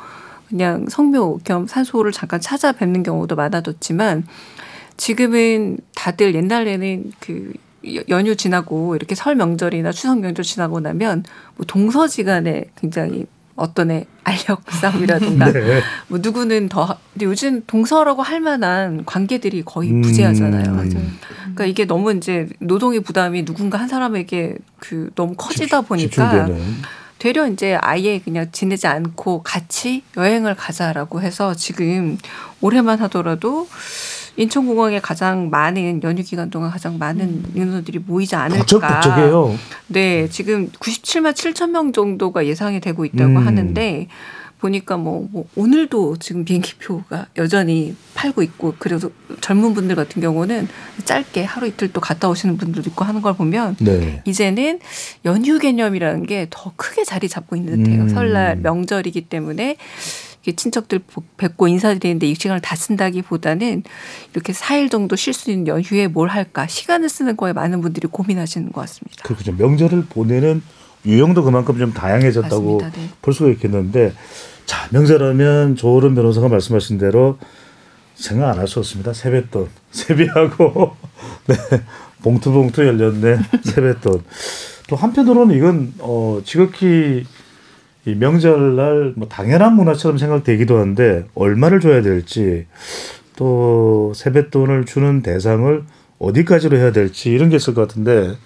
그냥 0.49 0.87
성묘 0.88 1.40
겸 1.45 1.66
산소를 1.66 2.12
잠깐 2.12 2.40
찾아뵙는 2.40 3.02
경우도 3.02 3.37
많아졌지만 3.37 4.25
지금은 4.97 5.78
다들 5.95 6.35
옛날에는 6.35 7.12
그 7.21 7.52
여- 7.95 8.02
연휴 8.09 8.37
지나고 8.37 8.95
이렇게 8.97 9.14
설 9.14 9.35
명절이나 9.35 9.92
추석 9.92 10.21
명절 10.21 10.45
지나고 10.45 10.80
나면 10.80 11.25
뭐 11.57 11.66
동서지간에 11.66 12.66
굉장히 12.80 13.26
어떤 13.57 13.90
애 13.90 14.07
알력 14.25 14.62
싸움이라든가 14.71 15.50
네. 15.52 15.83
뭐 16.09 16.19
누구는 16.21 16.69
더 16.69 16.97
근데 17.12 17.26
요즘 17.26 17.62
동서라고 17.66 18.23
할 18.23 18.40
만한 18.40 19.04
관계들이 19.04 19.62
거의 19.64 19.90
음. 19.90 20.02
부재하잖아요. 20.02 20.73
맞아요. 20.73 20.88
그러니까 21.40 21.66
이게 21.66 21.85
너무 21.85 22.12
이제 22.14 22.49
노동의 22.61 23.00
부담이 23.00 23.45
누군가 23.45 23.78
한 23.78 23.88
사람에게 23.88 24.57
그 24.78 25.11
너무 25.14 25.35
커지다 25.37 25.83
보니까. 25.83 26.49
되려 27.19 27.47
이제 27.47 27.76
아예 27.83 28.19
그냥 28.19 28.47
지내지 28.50 28.87
않고 28.87 29.42
같이 29.42 30.02
여행을 30.16 30.54
가자라고 30.54 31.21
해서 31.21 31.54
지금 31.54 32.16
올해만 32.62 32.99
하더라도 33.00 33.69
인천공항에 34.40 35.00
가장 35.00 35.50
많은 35.50 36.02
연휴 36.02 36.23
기간 36.23 36.49
동안 36.50 36.70
가장 36.70 36.99
많은 36.99 37.44
인원들이 37.54 37.99
모이지 37.99 38.37
않을까. 38.37 38.59
북적북적해요. 38.64 39.56
네, 39.88 40.28
지금 40.28 40.70
97만 40.70 41.32
7천 41.32 41.70
명 41.70 41.92
정도가 41.92 42.47
예상이 42.47 42.80
되고 42.80 43.04
있다고 43.04 43.32
음. 43.32 43.47
하는데 43.47 44.09
보니까 44.61 44.99
뭐, 44.99 45.26
뭐 45.30 45.47
오늘도 45.56 46.18
지금 46.18 46.44
비행기 46.44 46.75
표가 46.75 47.26
여전히 47.38 47.94
팔고 48.14 48.42
있고 48.42 48.75
그래도 48.78 49.11
젊은 49.40 49.73
분들 49.73 49.97
같은 49.97 50.20
경우는 50.20 50.68
짧게 51.04 51.44
하루 51.44 51.66
이틀 51.66 51.88
또 51.92 52.00
갔다 52.00 52.28
오시는 52.28 52.59
분들도 52.59 52.90
있고 52.90 53.04
하는 53.04 53.23
걸 53.23 53.35
보면 53.35 53.76
네. 53.80 54.23
이제는 54.26 54.80
연휴 55.25 55.59
개념이라는 55.59 56.26
게 56.26 56.47
더 56.50 56.73
크게 56.76 57.04
자리 57.04 57.28
잡고 57.28 57.56
있는 57.56 57.82
듯해요. 57.85 58.02
음. 58.02 58.09
설날 58.09 58.56
명절이기 58.56 59.23
때문에 59.23 59.76
친척들 60.44 61.00
뵙고 61.37 61.68
인사드리는데 61.68 62.26
이 62.28 62.35
시간을 62.35 62.61
다 62.61 62.75
쓴다기보다는 62.76 63.82
이렇게 64.32 64.52
4일 64.52 64.90
정도 64.90 65.16
쉴 65.16 65.32
수 65.35 65.50
있는 65.50 65.66
연휴에 65.66 66.09
뭘 66.09 66.28
할까 66.28 66.66
시간을 66.66 67.09
쓰는 67.09 67.37
거에 67.37 67.52
많은 67.52 67.80
분들이 67.80 68.09
고민하시는 68.09 68.73
것 68.73 68.80
같습니다. 68.82 69.23
그렇죠. 69.25 69.52
명절을 69.52 70.06
보내는 70.09 70.62
유형도 71.06 71.44
그만큼 71.44 71.78
좀 71.78 71.92
다양해졌다고 71.92 72.78
맞습니다. 72.78 72.90
네. 73.00 73.09
볼 73.23 73.35
수가 73.35 73.50
있겠는데 73.50 74.12
자 74.66 74.88
명절하면 74.90 75.76
조은 75.76 76.14
변호사가 76.14 76.49
말씀하신 76.49 76.99
대로 76.99 77.38
생각 78.14 78.50
안 78.50 78.59
할 78.59 78.66
수 78.68 78.78
없습니다. 78.80 79.12
세뱃돈 79.12 79.68
세비하고 79.92 80.97
네 81.49 81.54
봉투봉투 82.23 82.87
열렸네 82.87 83.38
세뱃돈 83.64 84.25
또 84.88 84.97
한편으로는 84.97 85.56
이건 85.56 85.94
어 86.00 86.40
지극히 86.44 87.25
이 88.07 88.14
명절날 88.14 89.14
뭐 89.16 89.28
당연한 89.28 89.75
문화처럼 89.75 90.19
생각되기도 90.19 90.78
한데 90.78 91.26
얼마를 91.35 91.80
줘야 91.80 92.02
될지 92.02 92.66
또 93.37 94.12
세뱃돈을 94.14 94.87
주는 94.87 95.23
대상을 95.23 95.85
어디까지로 96.19 96.76
해야 96.76 96.92
될지 96.92 97.30
이런 97.30 97.50
게 97.50 97.57
있을 97.57 97.75
것 97.75 97.87
같은데 97.87 98.37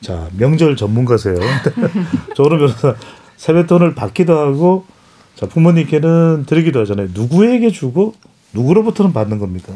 자 0.00 0.28
명절 0.36 0.76
전문가세요. 0.76 1.36
저런 2.34 2.58
변호사 2.58 2.94
세뱃돈을 3.36 3.94
받기도 3.94 4.38
하고 4.38 4.84
자 5.34 5.46
부모님께는 5.46 6.44
드리기도 6.46 6.80
하잖아요. 6.80 7.08
누구에게 7.14 7.70
주고 7.70 8.14
누구로부터는 8.52 9.12
받는 9.12 9.38
겁니까? 9.38 9.72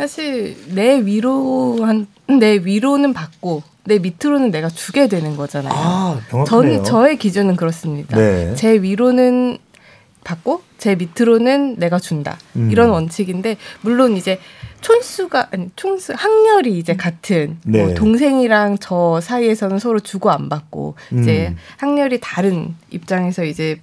사실 0.00 0.56
내 0.74 1.04
위로 1.04 1.84
한 1.84 2.06
내 2.38 2.60
위로는 2.62 3.12
받고 3.12 3.62
내 3.84 3.98
밑으로는 3.98 4.50
내가 4.50 4.68
주게 4.68 5.08
되는 5.08 5.36
거잖아요. 5.36 5.72
아 5.74 6.20
명확하네요. 6.30 6.76
전 6.76 6.84
저의 6.84 7.18
기준은 7.18 7.56
그렇습니다. 7.56 8.16
네. 8.16 8.54
제 8.54 8.80
위로는 8.80 9.58
받고 10.22 10.62
제 10.78 10.94
밑으로는 10.94 11.76
내가 11.78 11.98
준다 11.98 12.38
음. 12.56 12.70
이런 12.70 12.90
원칙인데 12.90 13.56
물론 13.80 14.16
이제 14.16 14.38
촌수가 14.82 15.48
아니 15.50 15.70
촌수 15.76 16.12
학렬이 16.16 16.78
이제 16.78 16.94
같은 16.94 17.58
네. 17.64 17.84
뭐 17.84 17.94
동생이랑 17.94 18.78
저 18.80 19.20
사이에서는 19.20 19.78
서로 19.78 19.98
주고 19.98 20.30
안 20.30 20.48
받고 20.48 20.94
이제 21.20 21.48
음. 21.48 21.56
학렬이 21.78 22.18
다른 22.20 22.74
입장에서 22.90 23.44
이제 23.44 23.80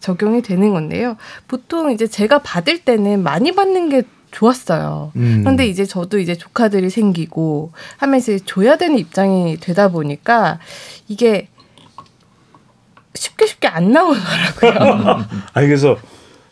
적용이 0.00 0.42
되는 0.42 0.72
건데요. 0.72 1.16
보통 1.48 1.90
이제 1.90 2.06
제가 2.06 2.40
받을 2.42 2.78
때는 2.78 3.22
많이 3.22 3.52
받는 3.52 3.88
게 3.88 4.02
좋았어요. 4.30 5.12
음. 5.16 5.40
그런데 5.42 5.66
이제 5.66 5.84
저도 5.84 6.18
이제 6.18 6.34
조카들이 6.34 6.90
생기고 6.90 7.72
하면서 7.96 8.36
줘야 8.38 8.76
되는 8.76 8.98
입장이 8.98 9.58
되다 9.58 9.88
보니까 9.88 10.58
이게 11.08 11.48
쉽게 13.14 13.46
쉽게 13.46 13.68
안 13.68 13.92
나오더라고요. 13.92 15.24
아니 15.54 15.66
그래서 15.66 15.96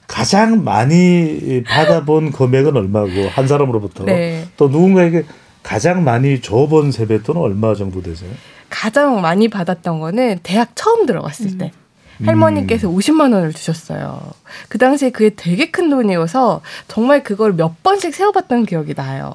가장 0.07 0.65
많이 0.65 1.63
받아본 1.67 2.33
금액은 2.33 2.77
얼마고 2.77 3.29
한 3.29 3.47
사람으로부터 3.49 4.05
네. 4.05 4.47
또 4.57 4.69
누군가에게 4.69 5.25
가장 5.63 6.05
많이 6.05 6.41
줘본 6.41 6.93
세뱃돈은 6.93 7.41
얼마 7.41 7.75
정도 7.75 8.01
되세요? 8.01 8.31
가장 8.71 9.21
많이 9.21 9.49
받았던 9.49 10.01
거는 10.01 10.41
대학 10.43 10.71
처음 10.75 11.07
들어갔을 11.07 11.59
때. 11.59 11.73
할머니께서 12.25 12.89
50만 12.89 13.33
원을 13.33 13.53
주셨어요. 13.53 14.21
그 14.69 14.79
당시에 14.79 15.11
그게 15.11 15.31
되게 15.35 15.71
큰 15.71 15.91
돈이어서 15.91 16.63
정말 16.89 17.23
그걸 17.23 17.53
몇 17.55 17.83
번씩 17.83 18.15
세어봤던 18.15 18.67
기억이 18.67 18.95
나요. 18.95 19.35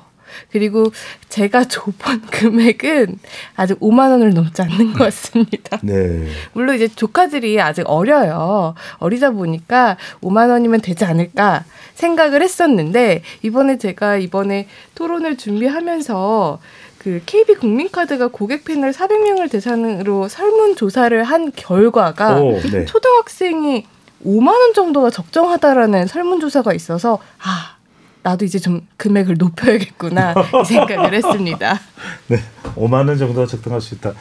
그리고 0.52 0.92
제가 1.30 1.66
줘본 1.68 2.22
금액은 2.32 3.20
아직 3.56 3.80
5만 3.80 4.12
원을 4.12 4.34
넘지 4.34 4.62
않는 4.62 4.94
것 4.94 5.04
같습니다. 5.06 5.78
네. 5.82 6.28
물론 6.54 6.76
이제 6.76 6.88
조카들이 6.88 7.60
아직 7.62 7.84
어려요. 7.88 8.76
어리다 8.98 9.32
보니까 9.32 9.98
5만 10.22 10.50
원이면 10.50 10.82
되지 10.82 11.06
않을까 11.06 11.66
생각을 11.96 12.42
했었는데 12.42 13.24
이번에 13.44 13.78
제가 13.78 14.18
이번에 14.18 14.68
토론을 14.96 15.38
준비하면서 15.38 16.60
그 17.02 17.20
KB 17.26 17.56
국민카드가 17.56 18.28
고객 18.28 18.64
패널 18.64 18.92
400명을 18.92 19.50
대상으로 19.50 20.28
설문 20.28 20.76
조사를 20.76 21.24
한 21.24 21.52
결과가 21.56 22.40
오, 22.40 22.60
네. 22.60 22.86
초등학생이 22.86 23.88
5만 24.24 24.48
원 24.50 24.74
정도가 24.76 25.10
적정하다라는 25.10 26.06
설문 26.06 26.40
조사가 26.40 26.76
있어서 26.76 27.18
아 27.40 27.78
나도 28.22 28.46
이제 28.46 28.60
좀 28.60 28.82
금액을 28.98 29.38
높여야겠구나 29.40 30.36
이 30.62 30.66
생각을 30.66 31.16
했습니다. 31.16 31.80
네. 32.30 32.38
5만 32.76 33.08
원 33.08 33.18
정도가 33.18 33.48
적당할 33.48 33.82
수 33.82 33.96
있다. 33.96 34.14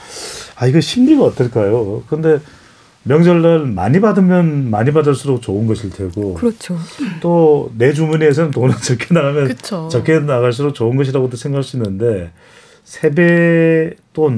아 0.57 0.67
이거 0.67 0.81
심리가 0.81 1.25
어떨까요? 1.25 2.03
근데 2.09 2.39
명절날 3.03 3.67
많이 3.67 4.01
받으면 4.01 4.71
많이 4.71 4.91
받을수록 4.91 5.43
좋은 5.43 5.67
것일 5.67 5.91
테고 5.91 6.33
그렇죠. 6.33 6.79
또 7.21 7.71
내 7.77 7.93
주머니에서는 7.93 8.53
돈을 8.53 8.75
적게 8.81 9.13
나가면 9.13 9.49
그쵸. 9.49 9.91
적게 9.93 10.19
나갈수록 10.21 10.75
좋은 10.75 10.97
것이라고도 10.97 11.37
생각할 11.37 11.63
수 11.63 11.77
있는데 11.77 12.31
세배돈 12.91 14.37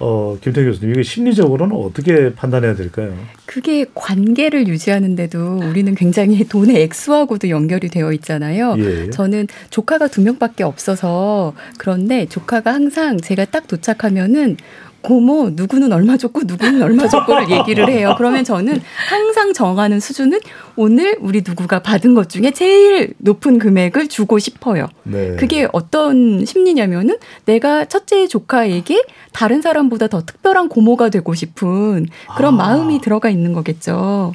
어 0.00 0.38
김태희 0.40 0.64
교수님 0.64 0.92
이게 0.92 1.02
심리적으로는 1.02 1.76
어떻게 1.76 2.32
판단해야 2.32 2.74
될까요? 2.74 3.14
그게 3.44 3.84
관계를 3.94 4.68
유지하는데도 4.68 5.58
우리는 5.68 5.94
굉장히 5.94 6.44
돈의 6.48 6.80
액수하고도 6.82 7.50
연결이 7.50 7.88
되어 7.88 8.12
있잖아요. 8.12 8.76
예. 8.78 9.10
저는 9.10 9.48
조카가 9.68 10.08
두 10.08 10.22
명밖에 10.22 10.64
없어서 10.64 11.52
그런데 11.76 12.26
조카가 12.26 12.72
항상 12.72 13.18
제가 13.20 13.44
딱 13.46 13.66
도착하면은 13.66 14.56
고모 15.00 15.50
누구는 15.50 15.92
얼마 15.92 16.16
줬고 16.16 16.42
누구는 16.44 16.82
얼마 16.82 17.08
줬고를 17.08 17.50
얘기를 17.56 17.88
해요. 17.88 18.14
그러면 18.16 18.44
저는 18.44 18.80
항상 19.08 19.52
정하는 19.52 20.00
수준은 20.00 20.40
오늘 20.76 21.16
우리 21.20 21.42
누구가 21.46 21.80
받은 21.80 22.14
것 22.14 22.28
중에 22.28 22.50
제일 22.50 23.14
높은 23.18 23.58
금액을 23.58 24.08
주고 24.08 24.38
싶어요. 24.38 24.88
네. 25.04 25.36
그게 25.36 25.68
어떤 25.72 26.44
심리냐면은 26.44 27.16
내가 27.44 27.84
첫째 27.84 28.26
조카에게 28.26 29.04
다른 29.32 29.62
사람보다 29.62 30.08
더 30.08 30.24
특별한 30.24 30.68
고모가 30.68 31.10
되고 31.10 31.34
싶은 31.34 32.06
그런 32.36 32.54
아. 32.54 32.56
마음이 32.56 33.00
들어가 33.00 33.30
있는 33.30 33.52
거겠죠. 33.52 34.34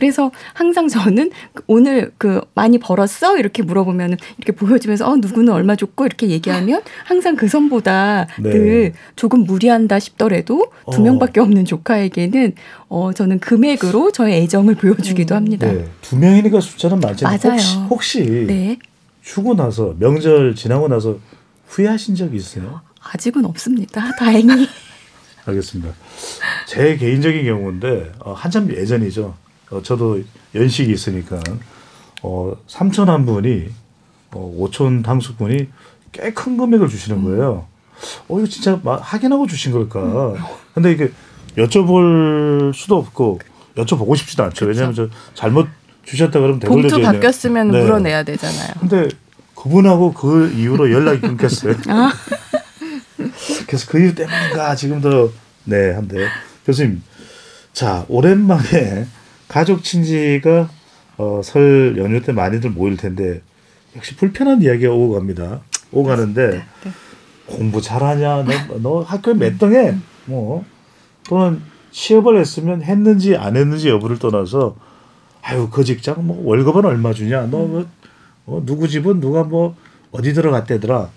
그래서 0.00 0.32
항상 0.54 0.88
저는 0.88 1.30
오늘 1.66 2.10
그 2.16 2.40
많이 2.54 2.78
벌었어 2.78 3.36
이렇게 3.36 3.62
물어보면 3.62 4.16
이렇게 4.38 4.52
보여주면서 4.52 5.06
어 5.06 5.16
누구는 5.16 5.52
얼마 5.52 5.76
줬고 5.76 6.06
이렇게 6.06 6.28
얘기하면 6.28 6.80
항상 7.04 7.36
그 7.36 7.48
선보다 7.48 8.26
네. 8.40 8.50
늘 8.50 8.92
조금 9.14 9.40
무리한다 9.44 9.98
싶더라도 9.98 10.72
두 10.90 11.00
어. 11.00 11.02
명밖에 11.02 11.40
없는 11.40 11.66
조카에게는 11.66 12.54
어 12.88 13.12
저는 13.12 13.40
금액으로 13.40 14.10
저의 14.10 14.42
애정을 14.42 14.76
보여주기도 14.76 15.34
합니다. 15.34 15.70
네. 15.70 15.86
두 16.00 16.16
명이니까 16.16 16.60
숫자는 16.60 16.98
많지만 16.98 17.38
맞아요. 17.42 17.58
혹시, 17.58 17.76
혹시 17.90 18.46
네. 18.46 18.78
주고 19.22 19.54
나서 19.54 19.94
명절 19.98 20.54
지나고 20.54 20.88
나서 20.88 21.18
후회하신 21.68 22.14
적이 22.14 22.38
있어요? 22.38 22.80
아직은 23.02 23.44
없습니다. 23.44 24.10
다행히. 24.18 24.66
알겠습니다. 25.44 25.92
제 26.66 26.96
개인적인 26.96 27.44
경우인데 27.44 28.12
어, 28.20 28.32
한참 28.32 28.70
예전이죠. 28.70 29.34
어, 29.70 29.82
저도 29.82 30.20
연식이 30.54 30.92
있으니까 30.92 31.40
어, 32.22 32.52
삼촌 32.66 33.08
한 33.08 33.24
분이 33.26 33.68
어, 34.32 34.52
오촌 34.56 35.02
당숙분이 35.02 35.68
꽤 36.12 36.30
큰 36.32 36.56
금액을 36.56 36.88
주시는 36.88 37.22
거예요. 37.24 37.66
어 38.28 38.38
이거 38.38 38.46
진짜 38.48 38.80
마- 38.82 38.96
확인하고 38.96 39.46
주신 39.46 39.72
걸까? 39.72 40.34
근데 40.74 40.90
이게 40.92 41.12
여쭤볼 41.56 42.72
수도 42.74 42.96
없고 42.96 43.40
여쭤보고 43.76 44.16
싶지도 44.16 44.42
않죠. 44.44 44.66
왜냐하면 44.66 44.94
저 44.94 45.08
잘못 45.34 45.68
주셨다 46.04 46.40
그러면 46.40 46.58
봉투 46.58 46.82
되돌려줘야 46.88 47.00
돼요. 47.00 47.12
바뀌었으면 47.12 47.70
네. 47.70 47.82
물어내야 47.82 48.22
되잖아요. 48.24 48.72
근데 48.80 49.08
그분하고 49.54 50.12
그 50.14 50.50
이후로 50.52 50.90
연락이 50.90 51.20
끊겼어요. 51.20 51.74
그래서 53.66 53.86
그 53.90 54.00
이유 54.00 54.14
때문인가 54.14 54.74
지금도 54.74 55.32
네 55.64 55.92
한데 55.92 56.26
교수님 56.66 57.02
자 57.72 58.04
오랜만에 58.08 59.06
가족 59.50 59.82
친지가 59.82 60.70
어, 61.18 61.40
설 61.42 61.96
연휴 61.98 62.22
때 62.22 62.30
많이들 62.30 62.70
모일 62.70 62.96
텐데 62.96 63.42
역시 63.96 64.14
불편한 64.14 64.62
이야기가 64.62 64.92
오고 64.92 65.14
갑니다. 65.14 65.60
오고 65.90 66.08
가는데 66.08 66.62
공부 67.46 67.82
잘하냐, 67.82 68.44
너, 68.44 68.78
너 68.80 69.00
학교에 69.02 69.34
몇 69.34 69.58
등해, 69.58 69.96
뭐 70.26 70.64
또는 71.28 71.60
취업을 71.90 72.38
했으면 72.38 72.82
했는지 72.82 73.36
안 73.36 73.56
했는지 73.56 73.88
여부를 73.88 74.20
떠나서 74.20 74.76
아유 75.42 75.68
그 75.68 75.82
직장 75.82 76.24
뭐 76.24 76.40
월급은 76.44 76.84
얼마 76.84 77.12
주냐, 77.12 77.48
너 77.50 77.66
뭐, 77.66 77.86
어, 78.46 78.62
누구 78.64 78.86
집은 78.86 79.18
누가 79.18 79.42
뭐 79.42 79.74
어디 80.12 80.32
들어갔대더라 80.32 81.10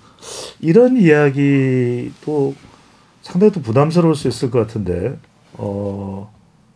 이런 0.60 0.98
이야기도 0.98 2.56
상당히 3.22 3.54
또 3.54 3.62
부담스러울 3.62 4.16
수 4.16 4.28
있을 4.28 4.50
것 4.50 4.58
같은데 4.58 5.20
어 5.54 6.33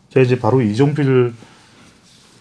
제가 0.10 0.24
이제 0.26 0.40
바로 0.40 0.62
이종필 0.62 1.34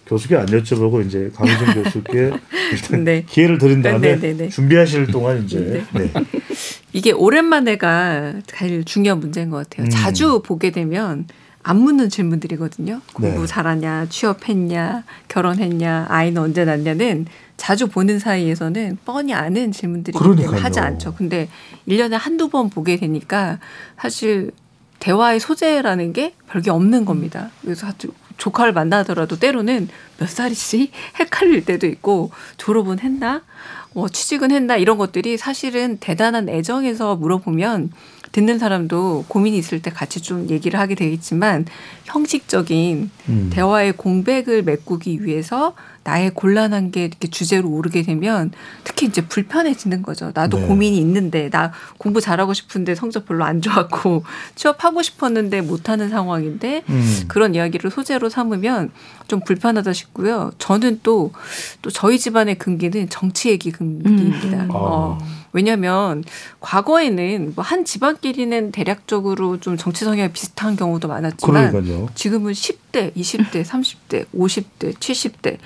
교수께 0.07 0.37
안 0.37 0.45
여쭤보고 0.45 1.05
이제 1.05 1.29
강희정 1.35 1.83
교수께 1.83 2.31
일단 2.71 3.03
네. 3.03 3.23
기회를 3.27 3.57
드린 3.57 3.81
다음에 3.81 4.15
네, 4.15 4.19
네, 4.19 4.37
네. 4.37 4.49
준비하실 4.49 5.07
동안 5.07 5.43
이제 5.43 5.83
네. 5.93 6.11
이게 6.93 7.11
오랜만에가 7.11 8.35
제일 8.47 8.83
중요한 8.85 9.19
문제인 9.19 9.49
것 9.49 9.57
같아요. 9.57 9.87
음. 9.87 9.89
자주 9.89 10.41
보게 10.43 10.71
되면 10.71 11.27
안 11.61 11.81
묻는 11.81 12.09
질문들이거든요. 12.09 13.01
공부 13.11 13.41
네. 13.41 13.45
잘하냐, 13.45 14.07
취업했냐, 14.07 15.03
결혼했냐, 15.27 16.05
아이는 16.07 16.41
언제 16.41 16.63
낳냐는 16.63 17.25
자주 17.57 17.87
보는 17.87 18.19
사이에서는 18.19 18.99
뻔히 19.03 19.33
아는 19.33 19.71
그러니까요. 20.17 20.61
하지 20.61 20.79
않죠. 20.79 21.15
근데 21.15 21.49
일년에 21.85 22.15
한두 22.15 22.47
번 22.47 22.69
보게 22.69 22.95
되니까 22.95 23.59
사실 23.97 24.51
대화의 24.99 25.39
소재라는 25.39 26.13
게 26.13 26.33
별게 26.47 26.69
없는 26.71 27.05
겁니다. 27.05 27.49
그래서 27.61 27.87
아주 27.87 28.09
조카를 28.37 28.73
만나더라도 28.73 29.39
때로는 29.39 29.89
몇 30.17 30.29
살이지 30.29 30.91
헷갈릴 31.19 31.65
때도 31.65 31.87
있고 31.87 32.31
졸업은 32.57 32.99
했나? 32.99 33.41
뭐 33.93 34.07
취직은 34.09 34.51
했나? 34.51 34.77
이런 34.77 34.97
것들이 34.97 35.37
사실은 35.37 35.97
대단한 35.99 36.49
애정에서 36.49 37.15
물어보면 37.15 37.91
듣는 38.31 38.59
사람도 38.59 39.25
고민이 39.27 39.57
있을 39.57 39.81
때 39.81 39.91
같이 39.91 40.21
좀 40.21 40.49
얘기를 40.49 40.79
하게 40.79 40.95
되겠지만 40.95 41.65
형식적인 42.05 43.09
음. 43.29 43.49
대화의 43.51 43.93
공백을 43.93 44.63
메꾸기 44.63 45.23
위해서 45.23 45.73
나의 46.03 46.31
곤란한 46.33 46.91
게 46.91 47.03
이렇게 47.03 47.27
주제로 47.27 47.69
오르게 47.69 48.01
되면 48.01 48.51
특히 48.85 49.07
이제 49.07 49.21
불편해지는 49.27 50.03
거죠. 50.03 50.31
나도 50.33 50.59
네. 50.59 50.67
고민이 50.67 50.97
있는데 50.99 51.49
나 51.49 51.73
공부 51.97 52.21
잘하고 52.21 52.53
싶은데 52.53 52.95
성적 52.95 53.25
별로 53.25 53.43
안 53.43 53.61
좋았고 53.61 54.23
취업하고 54.55 55.01
싶었는데 55.01 55.61
못하는 55.61 56.09
상황인데 56.09 56.83
음. 56.87 57.23
그런 57.27 57.55
이야기를 57.55 57.91
소재로 57.91 58.29
삼으면 58.29 58.91
좀 59.27 59.39
불편하다 59.41 59.93
싶고요. 59.93 60.51
저는 60.57 61.01
또, 61.03 61.31
또 61.81 61.89
저희 61.89 62.17
집안의 62.17 62.55
근기는 62.57 63.09
정치 63.09 63.49
얘기 63.49 63.71
근기입니다. 63.71 64.63
음. 64.63 64.69
어, 64.71 65.17
왜냐하면 65.53 66.23
과거에는 66.59 67.53
뭐 67.55 67.67
한 67.67 67.83
집안끼리는 67.83 68.71
대략적으로 68.71 69.59
좀 69.59 69.75
정치 69.75 70.05
성향이 70.05 70.31
비슷한 70.31 70.77
경우도 70.77 71.09
많았지만 71.09 71.71
그러니까요. 71.71 72.07
지금은 72.15 72.53
10대, 72.53 73.13
20대, 73.13 73.65
30대, 73.65 74.25
50대, 74.33 74.93
70대 74.93 75.57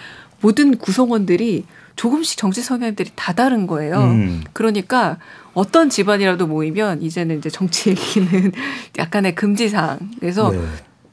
모든 0.42 0.78
구성원들이 0.80 1.66
조금씩 1.96 2.40
정치 2.40 2.64
성향들이 2.64 3.12
다 3.16 3.34
다른 3.34 3.68
거예요. 3.68 4.00
음. 4.00 4.44
그러니까 4.54 5.18
어떤 5.54 5.92
집안이라도 5.92 6.48
모이면 6.48 7.04
이제는 7.04 7.38
이제 7.38 7.52
정치 7.52 7.92
얘기는 7.92 8.52
약간의 8.98 9.36
금지사항. 9.36 10.00
그래서 10.20 10.50
네. 10.50 10.60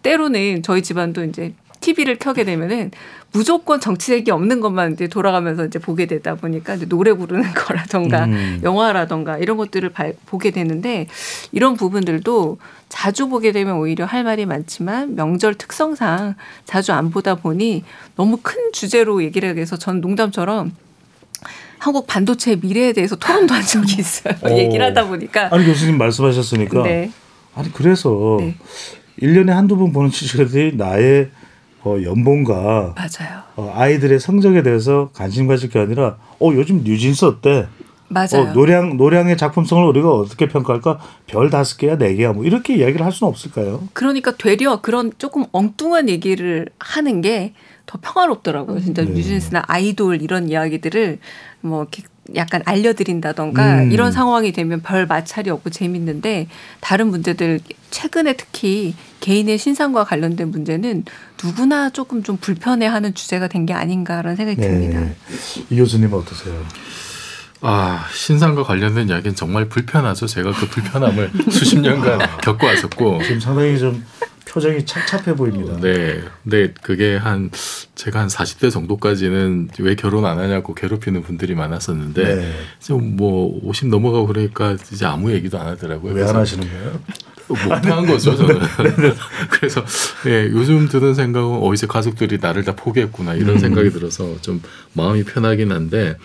때로는 0.02 0.62
저희 0.62 0.82
집안도 0.82 1.24
이제 1.24 1.52
TV를 1.81 2.19
켜게 2.19 2.45
되면은 2.45 2.91
무조건 3.33 3.79
정치 3.81 4.12
얘기 4.14 4.31
없는 4.31 4.61
것만 4.61 4.93
이제 4.95 5.07
돌아가면서 5.07 5.67
이제 5.67 5.79
보게 5.79 6.07
되다 6.07 6.35
보니까 6.35 6.75
이제 6.75 6.87
노래 6.87 7.12
부르는 7.12 7.43
거라던가 7.55 8.25
음. 8.25 8.61
영화라던가 8.62 9.38
이런 9.38 9.57
것들을 9.59 9.88
발- 9.91 10.14
보게 10.27 10.51
되는데 10.51 11.07
이런 11.53 11.77
부분들도 11.77 12.59
자주 12.88 13.29
보게 13.29 13.53
되면 13.53 13.77
오히려 13.77 14.07
할 14.07 14.25
말이 14.25 14.47
많지만 14.47 15.14
명절 15.14 15.55
특성상 15.57 16.35
자주 16.64 16.93
안 16.93 17.11
보다 17.11 17.35
보니 17.35 17.85
너무 18.17 18.38
큰 18.43 18.73
주제로 18.73 19.23
얘기를 19.23 19.57
해서 19.59 19.77
전 19.77 20.01
농담처럼 20.01 20.73
한국 21.79 22.07
반도체의 22.07 22.59
미래에 22.61 22.93
대해서 22.93 23.14
토론도 23.14 23.55
한 23.55 23.62
적이 23.62 23.97
있어요. 24.01 24.35
오. 24.43 24.51
얘기를 24.59 24.85
하다 24.87 25.07
보니까. 25.07 25.49
아니 25.55 25.64
교수님 25.64 25.97
말씀하셨으니까 25.99 26.83
네. 26.83 27.11
아니 27.55 27.73
그래서 27.73 28.38
네. 28.41 28.57
일 29.19 29.35
1년에 29.35 29.51
한두 29.51 29.77
번 29.77 29.93
보는 29.93 30.11
취재들이 30.11 30.77
나의 30.77 31.29
어, 31.88 32.03
연봉과 32.03 32.94
맞아요. 32.96 33.42
어, 33.57 33.72
아이들의 33.74 34.20
성적에 34.20 34.62
대해서 34.62 35.11
관심 35.14 35.46
가질 35.46 35.70
게 35.70 35.79
아니라 35.79 36.16
어 36.40 36.51
요즘 36.53 36.83
뉴진스 36.85 37.24
어때? 37.24 37.66
맞아요. 38.09 38.29
어, 38.51 38.53
노량 38.53 38.96
노량의 38.96 39.37
작품성을 39.37 39.87
우리가 39.87 40.11
어떻게 40.11 40.48
평가할까? 40.48 40.98
별 41.27 41.51
다섯 41.51 41.77
개야 41.77 41.98
네 41.98 42.14
개야 42.14 42.33
뭐 42.33 42.44
이렇게 42.44 42.77
이야기를 42.77 43.05
할 43.05 43.12
수는 43.12 43.31
없을까요? 43.31 43.88
그러니까 43.92 44.37
되려 44.37 44.81
그런 44.81 45.12
조금 45.18 45.44
엉뚱한 45.53 46.09
얘기를 46.09 46.66
하는 46.79 47.20
게 47.20 47.55
더 47.88 47.98
평화롭더라고요. 48.01 48.81
진짜 48.81 49.03
네. 49.03 49.11
뉴진스나 49.11 49.64
아이돌 49.66 50.22
이런 50.22 50.48
이야기들을 50.48 51.18
뭐 51.62 51.83
이렇게 51.83 52.03
약간 52.37 52.62
알려드린다던가 52.66 53.85
음. 53.85 53.90
이런 53.92 54.12
상황이 54.12 54.53
되면 54.53 54.83
별 54.83 55.07
마찰이 55.07 55.48
없고 55.48 55.70
재밌는데 55.70 56.48
다른 56.81 57.09
문제들 57.09 57.61
최근에 57.90 58.35
특히 58.35 58.94
개인의 59.20 59.59
신상과 59.59 60.04
관련된 60.04 60.50
문제는 60.50 61.04
누구나 61.42 61.90
조금 61.90 62.22
좀 62.22 62.37
불편해하는 62.37 63.14
주제가 63.14 63.48
된 63.48 63.66
게 63.66 63.74
아닌가라는 63.74 64.37
생각이 64.37 64.61
듭니다. 64.61 65.00
네. 65.00 65.16
이 65.70 65.76
교수님 65.76 66.12
어떠세요? 66.12 66.64
아 67.61 68.07
신상과 68.14 68.62
관련된 68.62 69.09
이야기는 69.09 69.35
정말 69.35 69.68
불편하죠. 69.68 70.26
제가 70.26 70.52
그 70.52 70.68
불편함을 70.68 71.31
수십 71.50 71.81
년간 71.81 72.40
겪어왔었고 72.40 73.20
지금 73.24 73.40
상당히 73.40 73.78
좀 73.78 74.04
표정이 74.59 74.85
착잡해 74.85 75.37
보입니다. 75.37 75.79
네. 75.81 76.21
근데 76.42 76.75
그게 76.83 77.16
한 77.16 77.51
제가 77.94 78.21
한 78.21 78.27
40대 78.29 78.71
정도까지는 78.73 79.68
왜 79.79 79.94
결혼 79.94 80.27
안 80.27 80.38
하냐고 80.38 80.75
괴롭히는 80.75 81.23
분들이 81.23 81.55
많았었는데 81.55 82.35
네. 82.37 82.53
지금 82.81 83.16
뭐 83.16 83.61
50 83.62 83.88
넘어가고 83.88 84.27
그러니까 84.27 84.77
이제 84.92 85.07
아무 85.07 85.33
얘기도 85.33 85.59
안 85.59 85.68
하더라고요. 85.68 86.12
왜 86.14 86.29
안 86.29 86.35
하시는 86.37 86.68
거예요? 86.68 87.01
못한 87.49 88.05
거죠 88.07 88.37
저는. 88.37 88.61
그래서 89.51 89.83
예, 90.27 90.44
요즘 90.51 90.87
드는 90.88 91.14
생각은 91.14 91.61
어 91.62 91.73
이제 91.73 91.87
가족들이 91.87 92.38
나를 92.40 92.64
다 92.64 92.75
포기했구나 92.75 93.35
이런 93.35 93.51
음. 93.55 93.59
생각이 93.59 93.90
들어서 93.90 94.38
좀 94.42 94.61
마음이 94.92 95.23
편하긴 95.25 95.73
한데 95.73 96.16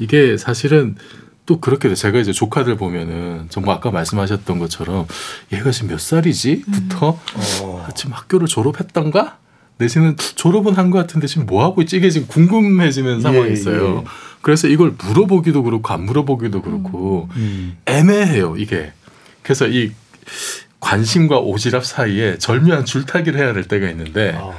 이게 0.00 0.36
사실은 0.36 0.96
또 1.46 1.60
그렇게 1.60 1.88
돼. 1.88 1.94
제가 1.94 2.18
이제 2.18 2.32
조카들 2.32 2.76
보면은 2.76 3.46
정말 3.50 3.76
아까 3.76 3.90
말씀하셨던 3.90 4.58
것처럼 4.58 5.06
얘가 5.52 5.70
지금 5.70 5.88
몇 5.88 6.00
살이지?부터 6.00 7.18
어. 7.62 7.86
지금 7.94 8.12
학교를 8.12 8.46
졸업했던가? 8.48 9.38
내지는 9.76 10.16
졸업은 10.36 10.74
한 10.74 10.90
것 10.90 10.98
같은데 10.98 11.26
지금 11.26 11.46
뭐 11.46 11.64
하고 11.64 11.82
있지? 11.82 11.96
이게 11.96 12.08
지금 12.08 12.28
궁금해지는 12.28 13.20
상황이 13.20 13.48
예, 13.48 13.52
있어요. 13.52 13.98
예. 13.98 14.04
그래서 14.40 14.68
이걸 14.68 14.94
물어보기도 14.96 15.62
그렇고 15.64 15.92
안 15.92 16.04
물어보기도 16.04 16.62
그렇고 16.62 17.28
음. 17.36 17.76
애매해요 17.86 18.56
이게. 18.56 18.92
그래서 19.42 19.66
이 19.66 19.92
관심과 20.80 21.40
오지랖 21.42 21.82
사이에 21.82 22.38
절묘한 22.38 22.84
줄타기를 22.84 23.38
해야 23.40 23.52
될 23.52 23.64
때가 23.64 23.88
있는데 23.90 24.38
아. 24.40 24.52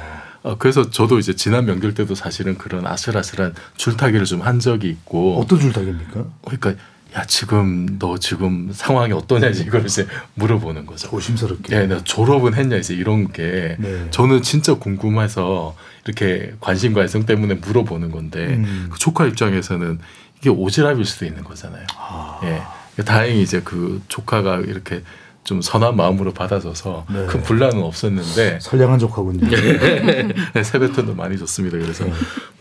어, 0.46 0.56
그래서 0.56 0.90
저도 0.90 1.18
이제 1.18 1.34
지난 1.34 1.66
명절 1.66 1.94
때도 1.94 2.14
사실은 2.14 2.56
그런 2.56 2.86
아슬아슬한 2.86 3.54
줄타기를 3.76 4.24
좀 4.26 4.36
한 4.46 4.60
적이 4.60 4.90
있고 4.90 5.40
어떤 5.40 5.58
줄타기입니까? 5.58 6.24
그러니까 6.44 6.74
야 7.16 7.24
지금 7.26 7.98
너 7.98 8.16
지금 8.18 8.70
상황이 8.72 9.12
어떠냐 9.12 9.48
이걸 9.48 9.84
이제 9.86 10.06
물어보는 10.34 10.86
거죠. 10.86 11.08
조심스럽게. 11.08 11.74
네, 11.74 11.86
내가 11.88 12.04
졸업은 12.04 12.54
했냐 12.54 12.76
이제 12.76 12.94
이런 12.94 13.32
게 13.32 13.76
네. 13.80 14.06
저는 14.10 14.42
진짜 14.42 14.74
궁금해서 14.74 15.74
이렇게 16.04 16.52
관심과 16.60 17.02
애정 17.02 17.26
때문에 17.26 17.54
물어보는 17.54 18.12
건데 18.12 18.46
음. 18.46 18.88
그 18.92 18.98
조카 19.00 19.26
입장에서는 19.26 19.98
이게 20.38 20.50
오지랖일 20.50 21.04
수도 21.04 21.24
있는 21.26 21.42
거잖아요. 21.42 21.86
아. 21.96 22.40
예, 22.44 23.02
다행히 23.02 23.42
이제 23.42 23.62
그 23.64 24.00
조카가 24.06 24.58
이렇게 24.60 25.02
좀 25.46 25.62
선한 25.62 25.96
마음으로 25.96 26.32
받아줘서 26.34 27.06
네. 27.08 27.24
큰 27.26 27.40
분란은 27.42 27.80
없었는데 27.82 28.58
선량한 28.60 28.98
조카군요. 28.98 29.48
네, 29.48 30.62
세뱃돈도 30.62 31.14
많이 31.14 31.38
줬습니다. 31.38 31.78
그래서 31.78 32.04
네. 32.04 32.12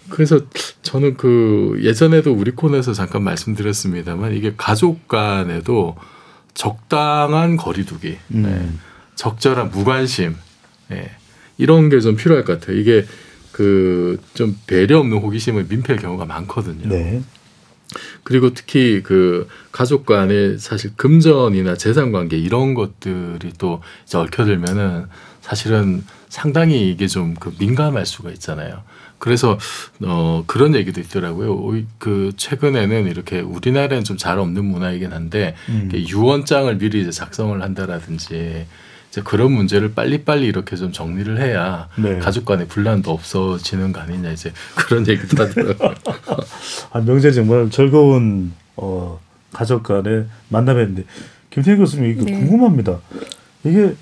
그래서 0.09 0.39
저는 0.83 1.17
그 1.17 1.79
예전에도 1.81 2.31
우리 2.31 2.51
코너에서 2.51 2.93
잠깐 2.93 3.23
말씀드렸습니다만 3.23 4.33
이게 4.33 4.53
가족 4.55 5.07
간에도 5.07 5.95
적당한 6.53 7.57
거리두기, 7.57 8.17
음. 8.35 8.43
네, 8.43 8.69
적절한 9.15 9.71
무관심, 9.71 10.35
예, 10.91 11.09
이런 11.57 11.89
게 11.89 11.99
좀 11.99 12.15
필요할 12.15 12.45
것 12.45 12.59
같아요. 12.59 12.77
이게 12.77 13.05
그 13.51 14.17
좀 14.35 14.57
배려 14.67 14.99
없는 14.99 15.17
호기심을 15.17 15.65
민폐일 15.69 15.99
경우가 15.99 16.25
많거든요. 16.25 16.87
네. 16.87 17.21
그리고 18.23 18.53
특히 18.53 19.01
그 19.03 19.47
가족 19.71 20.05
간에 20.05 20.57
사실 20.57 20.91
금전이나 20.95 21.75
재산 21.75 22.11
관계 22.11 22.37
이런 22.37 22.73
것들이 22.73 23.53
또 23.57 23.81
이제 24.05 24.17
얽혀들면은 24.17 25.05
사실은 25.41 26.03
상당히 26.29 26.89
이게 26.91 27.07
좀 27.07 27.35
그 27.39 27.53
민감할 27.59 28.05
수가 28.05 28.31
있잖아요. 28.31 28.81
그래서 29.19 29.57
어 30.03 30.43
그런 30.47 30.75
얘기도 30.75 30.99
있더라고요. 31.01 31.83
그 31.99 32.33
최근에는 32.35 33.07
이렇게 33.07 33.39
우리나라는 33.39 34.03
좀 34.03 34.17
잘 34.17 34.39
없는 34.39 34.65
문화이긴 34.65 35.13
한데 35.13 35.55
음. 35.69 35.89
유언장을 35.93 36.77
미리 36.77 37.01
이제 37.01 37.11
작성을 37.11 37.61
한다라든지 37.61 38.65
이제 39.15 39.21
그런 39.23 39.53
문제를 39.53 39.93
빨리빨리 39.93 40.45
이렇게 40.45 40.75
좀 40.75 40.91
정리를 40.91 41.39
해야 41.39 41.87
네. 41.97 42.19
가족 42.19 42.43
간의 42.43 42.67
분란도 42.67 43.11
없어지는 43.11 43.93
거 43.93 44.01
아니냐 44.01 44.31
이제 44.31 44.51
그런 44.75 45.07
얘기도 45.07 45.41
하더라고요. 45.41 45.93
아, 46.91 46.99
명절 46.99 47.31
정말 47.31 47.69
즐거운 47.69 48.51
어, 48.75 49.17
가족 49.53 49.83
간의 49.83 50.25
만남이었는데 50.49 51.05
김태희 51.49 51.77
교수님 51.77 52.11
이거 52.11 52.25
네. 52.25 52.33
궁금합니다. 52.33 52.99
이게 53.63 53.95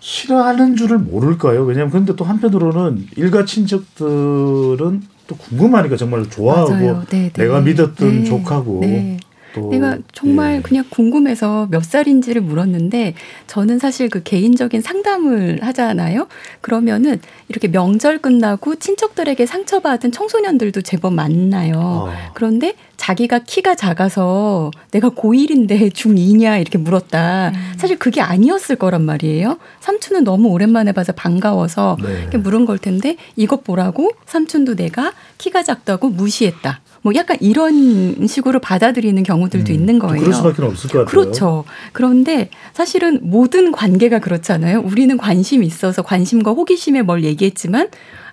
싫어하는 0.00 0.76
줄을 0.76 0.98
모를까요? 0.98 1.64
왜냐하면 1.64 1.90
근데 1.90 2.14
또 2.14 2.26
한편으로는 2.26 3.06
일가 3.16 3.46
친척들은 3.46 5.02
또 5.28 5.36
궁금하니까 5.36 5.96
정말 5.96 6.28
좋아하고. 6.28 6.74
네, 6.74 7.06
네. 7.08 7.32
내가 7.32 7.62
믿었던 7.62 7.96
네. 7.96 8.24
조카고 8.24 8.80
네. 8.82 9.16
또 9.22 9.29
내가 9.70 9.98
정말 10.12 10.56
예. 10.56 10.60
그냥 10.60 10.84
궁금해서 10.90 11.68
몇 11.70 11.84
살인지를 11.84 12.42
물었는데 12.42 13.14
저는 13.46 13.78
사실 13.78 14.08
그 14.08 14.22
개인적인 14.22 14.80
상담을 14.80 15.58
하잖아요. 15.62 16.28
그러면은 16.60 17.20
이렇게 17.48 17.68
명절 17.68 18.18
끝나고 18.18 18.76
친척들에게 18.76 19.44
상처받은 19.46 20.12
청소년들도 20.12 20.82
제법 20.82 21.14
많나요. 21.14 22.08
아, 22.08 22.30
그런데 22.34 22.74
자기가 23.00 23.38
키가 23.40 23.76
작아서 23.76 24.70
내가 24.90 25.08
고1인데 25.08 25.90
중2냐 25.90 26.60
이렇게 26.60 26.76
물었다. 26.76 27.50
사실 27.78 27.98
그게 27.98 28.20
아니었을 28.20 28.76
거란 28.76 29.02
말이에요. 29.06 29.56
삼촌은 29.80 30.24
너무 30.24 30.48
오랜만에 30.48 30.92
봐서 30.92 31.12
반가워서 31.12 31.96
네. 32.02 32.20
이렇게 32.20 32.36
물은 32.36 32.66
걸 32.66 32.76
텐데 32.76 33.16
이것 33.36 33.64
보라고 33.64 34.10
삼촌도 34.26 34.76
내가 34.76 35.14
키가 35.38 35.62
작다고 35.62 36.10
무시했다. 36.10 36.80
뭐 37.00 37.14
약간 37.14 37.38
이런 37.40 38.26
식으로 38.26 38.60
받아들이는 38.60 39.22
경우들도 39.22 39.72
음, 39.72 39.74
있는 39.74 39.98
또 39.98 40.08
거예요. 40.08 40.20
그럴 40.20 40.34
수밖에 40.34 40.62
없을 40.62 40.90
것 40.90 40.98
같아요. 40.98 41.06
그렇죠. 41.06 41.64
그런데 41.92 42.50
사실은 42.74 43.18
모든 43.22 43.72
관계가 43.72 44.18
그렇잖아요. 44.18 44.80
우리는 44.80 45.16
관심이 45.16 45.66
있어서 45.66 46.02
관심과 46.02 46.50
호기심에 46.50 47.00
뭘 47.00 47.24
얘기했지만 47.24 47.88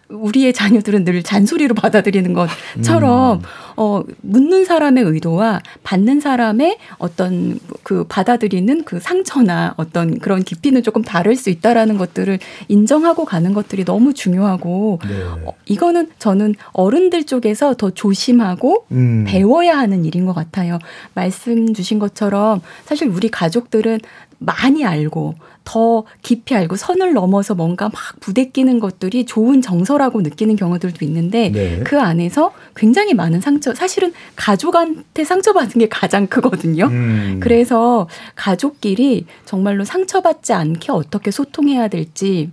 우리의 0.09 0.53
자녀들은 0.53 1.03
늘 1.03 1.21
잔소리로 1.21 1.75
받아들이는 1.75 2.33
것처럼 2.33 3.39
음. 3.39 3.43
어 3.75 4.01
묻는 4.21 4.65
사람의 4.65 5.03
의도와 5.03 5.61
받는 5.83 6.19
사람의 6.19 6.77
어떤 6.97 7.59
그 7.83 8.05
받아들이는 8.05 8.85
그 8.85 8.99
상처나 8.99 9.75
어떤 9.77 10.17
그런 10.17 10.43
깊이는 10.43 10.81
조금 10.81 11.03
다를 11.03 11.35
수 11.35 11.49
있다라는 11.49 11.97
것들을 11.97 12.39
인정하고 12.69 13.25
가는 13.25 13.53
것들이 13.53 13.85
너무 13.85 14.13
중요하고 14.13 14.99
네. 15.07 15.23
어, 15.23 15.53
이거는 15.65 16.09
저는 16.17 16.55
어른들 16.71 17.25
쪽에서 17.25 17.75
더 17.75 17.91
조심하고 17.91 18.85
음. 18.91 19.25
배워야 19.27 19.77
하는 19.77 20.05
일인 20.05 20.25
것 20.25 20.33
같아요. 20.33 20.79
말씀 21.13 21.73
주신 21.73 21.99
것처럼 21.99 22.61
사실 22.85 23.09
우리 23.09 23.29
가족들은 23.29 23.99
많이 24.39 24.85
알고 24.85 25.35
더 25.63 26.05
깊이 26.21 26.55
알고 26.55 26.75
선을 26.75 27.13
넘어서 27.13 27.55
뭔가 27.55 27.89
막 27.89 28.19
부대끼는 28.19 28.79
것들이 28.79 29.25
좋은 29.25 29.61
정서라고 29.61 30.21
느끼는 30.21 30.55
경우들도 30.55 31.03
있는데 31.05 31.49
네. 31.51 31.81
그 31.83 31.99
안에서 31.99 32.53
굉장히 32.75 33.13
많은 33.13 33.41
상처 33.41 33.73
사실은 33.73 34.13
가족한테 34.35 35.23
상처받은 35.23 35.79
게 35.79 35.89
가장 35.89 36.27
크거든요. 36.27 36.85
음. 36.85 37.39
그래서 37.41 38.07
가족끼리 38.35 39.25
정말로 39.45 39.83
상처받지 39.83 40.53
않게 40.53 40.91
어떻게 40.91 41.31
소통해야 41.31 41.87
될지 41.89 42.49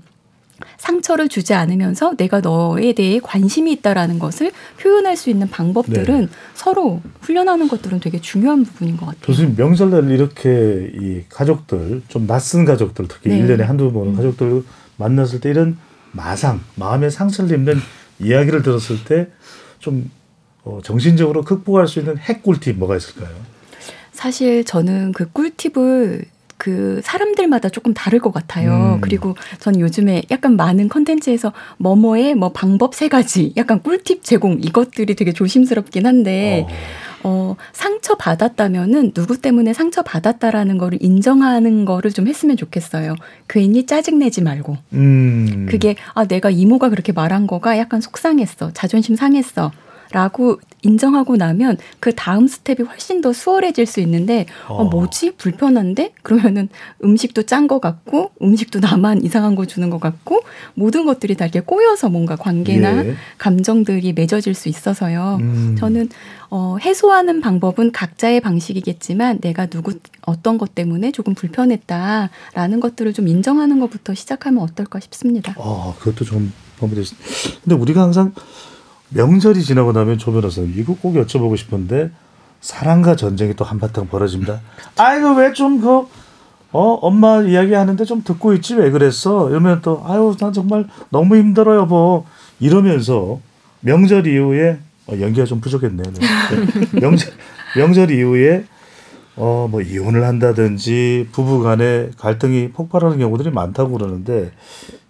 상처를 0.78 1.28
주지 1.28 1.54
않으면서 1.54 2.16
내가 2.16 2.40
너에 2.40 2.92
대해 2.92 3.20
관심이 3.22 3.72
있다라는 3.72 4.18
것을 4.18 4.52
표현할 4.80 5.16
수 5.16 5.30
있는 5.30 5.48
방법들은 5.48 6.20
네. 6.20 6.28
서로 6.54 7.00
훈련하는 7.20 7.68
것들은 7.68 8.00
되게 8.00 8.20
중요한 8.20 8.64
부분인 8.64 8.96
것 8.96 9.06
같아요. 9.06 9.22
교수님 9.22 9.56
명절날 9.56 10.10
이렇게 10.10 10.90
이 10.94 11.22
가족들 11.28 12.02
좀 12.08 12.26
낯선 12.26 12.64
가족들 12.64 13.08
특히 13.08 13.30
네. 13.30 13.38
일 13.38 13.46
1년에 13.46 13.62
한두 13.62 13.92
번 13.92 14.14
가족들 14.14 14.64
만났을 14.96 15.40
때 15.40 15.50
이런 15.50 15.76
마상 16.12 16.60
마음의 16.76 17.10
상처를 17.10 17.50
입는 17.52 17.76
이야기를 18.20 18.62
들었을 18.62 19.04
때좀 19.04 20.10
어, 20.62 20.80
정신적으로 20.82 21.42
극복할 21.42 21.86
수 21.88 21.98
있는 21.98 22.16
핵 22.16 22.42
꿀팁 22.42 22.78
뭐가 22.78 22.96
있을까요? 22.96 23.34
사실 24.12 24.64
저는 24.64 25.12
그 25.12 25.28
꿀팁을 25.30 26.24
그 26.64 27.02
사람들마다 27.04 27.68
조금 27.68 27.92
다를 27.92 28.20
것 28.20 28.32
같아요. 28.32 28.94
음. 28.94 29.00
그리고 29.02 29.36
전 29.58 29.78
요즘에 29.78 30.22
약간 30.30 30.56
많은 30.56 30.88
컨텐츠에서 30.88 31.52
뭐뭐의 31.76 32.34
뭐 32.36 32.52
방법 32.52 32.94
세 32.94 33.08
가지, 33.08 33.52
약간 33.58 33.82
꿀팁 33.82 34.24
제공 34.24 34.58
이것들이 34.62 35.14
되게 35.14 35.34
조심스럽긴 35.34 36.06
한데 36.06 36.66
어, 37.22 37.28
어, 37.28 37.56
상처 37.74 38.14
받았다면은 38.14 39.12
누구 39.12 39.42
때문에 39.42 39.74
상처 39.74 40.00
받았다라는 40.00 40.78
거를 40.78 40.96
인정하는 41.02 41.84
거를 41.84 42.10
좀 42.10 42.28
했으면 42.28 42.56
좋겠어요. 42.56 43.14
괜히 43.46 43.84
짜증 43.84 44.18
내지 44.18 44.40
말고. 44.40 44.78
음. 44.94 45.66
그게 45.68 45.96
아 46.14 46.24
내가 46.24 46.48
이모가 46.48 46.88
그렇게 46.88 47.12
말한 47.12 47.46
거가 47.46 47.76
약간 47.76 48.00
속상했어. 48.00 48.70
자존심 48.72 49.16
상했어. 49.16 49.70
라고 50.12 50.60
인정하고 50.84 51.36
나면 51.36 51.78
그 52.00 52.14
다음 52.14 52.46
스텝이 52.46 52.86
훨씬 52.88 53.20
더 53.20 53.32
수월해질 53.32 53.86
수 53.86 54.00
있는데 54.00 54.46
어, 54.68 54.76
어. 54.76 54.84
뭐지 54.84 55.32
불편한데 55.36 56.12
그러면은 56.22 56.68
음식도 57.02 57.44
짠 57.44 57.64
거 57.64 57.78
같고 57.78 58.30
음식도 58.42 58.80
나만 58.80 59.24
이상한 59.24 59.54
거 59.54 59.64
주는 59.64 59.88
것 59.88 59.98
같고 59.98 60.42
모든 60.74 61.06
것들이 61.06 61.34
다 61.34 61.46
이렇게 61.46 61.60
꼬여서 61.60 62.10
뭔가 62.10 62.36
관계나 62.36 63.06
예. 63.06 63.14
감정들이 63.38 64.12
맺어질 64.12 64.52
수 64.52 64.68
있어서요. 64.68 65.38
음. 65.40 65.76
저는 65.78 66.10
어, 66.50 66.76
해소하는 66.80 67.40
방법은 67.40 67.90
각자의 67.92 68.40
방식이겠지만 68.40 69.40
내가 69.40 69.66
누구 69.66 69.94
어떤 70.26 70.58
것 70.58 70.74
때문에 70.74 71.10
조금 71.10 71.34
불편했다라는 71.34 72.80
것들을 72.80 73.12
좀 73.12 73.28
인정하는 73.28 73.80
것부터 73.80 74.14
시작하면 74.14 74.62
어떨까 74.62 75.00
싶습니다. 75.00 75.54
아, 75.58 75.94
그것도 75.98 76.24
좀됐 76.24 77.14
근데 77.62 77.74
우리가 77.74 78.02
항상 78.02 78.32
명절이 79.14 79.62
지나고 79.62 79.92
나면 79.92 80.18
조 80.18 80.32
변호사님 80.32 80.74
이거 80.76 80.94
꼭 81.00 81.14
여쭤보고 81.14 81.56
싶은데 81.56 82.10
사랑과 82.60 83.14
전쟁이 83.16 83.54
또 83.54 83.64
한바탕 83.64 84.08
벌어집니다. 84.08 84.60
아이고 84.96 85.34
왜 85.34 85.52
좀 85.52 85.80
그 85.80 86.06
어, 86.76 86.94
엄마 86.94 87.40
이야기 87.42 87.72
하는데 87.72 88.04
좀 88.04 88.24
듣고 88.24 88.52
있지 88.54 88.74
왜 88.74 88.90
그랬어? 88.90 89.48
이러면 89.48 89.80
또 89.82 90.02
아유 90.04 90.34
나 90.40 90.50
정말 90.50 90.86
너무 91.10 91.36
힘들어 91.36 91.76
여보 91.76 92.24
이러면서 92.58 93.38
명절 93.80 94.26
이후에 94.26 94.78
어, 95.06 95.12
연기가 95.20 95.46
좀 95.46 95.60
부족했네요. 95.60 96.12
네. 96.12 97.00
명절 97.00 97.32
명절 97.76 98.10
이후에 98.10 98.64
어 99.36 99.68
뭐 99.70 99.80
이혼을 99.82 100.24
한다든지 100.24 101.28
부부 101.32 101.62
간에 101.62 102.10
갈등이 102.18 102.70
폭발하는 102.72 103.18
경우들이 103.18 103.50
많다고 103.50 103.92
그러는데 103.98 104.52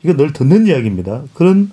이거 0.03 0.14
늘 0.17 0.33
듣는 0.33 0.67
이야기입니다. 0.67 1.23
그런 1.35 1.71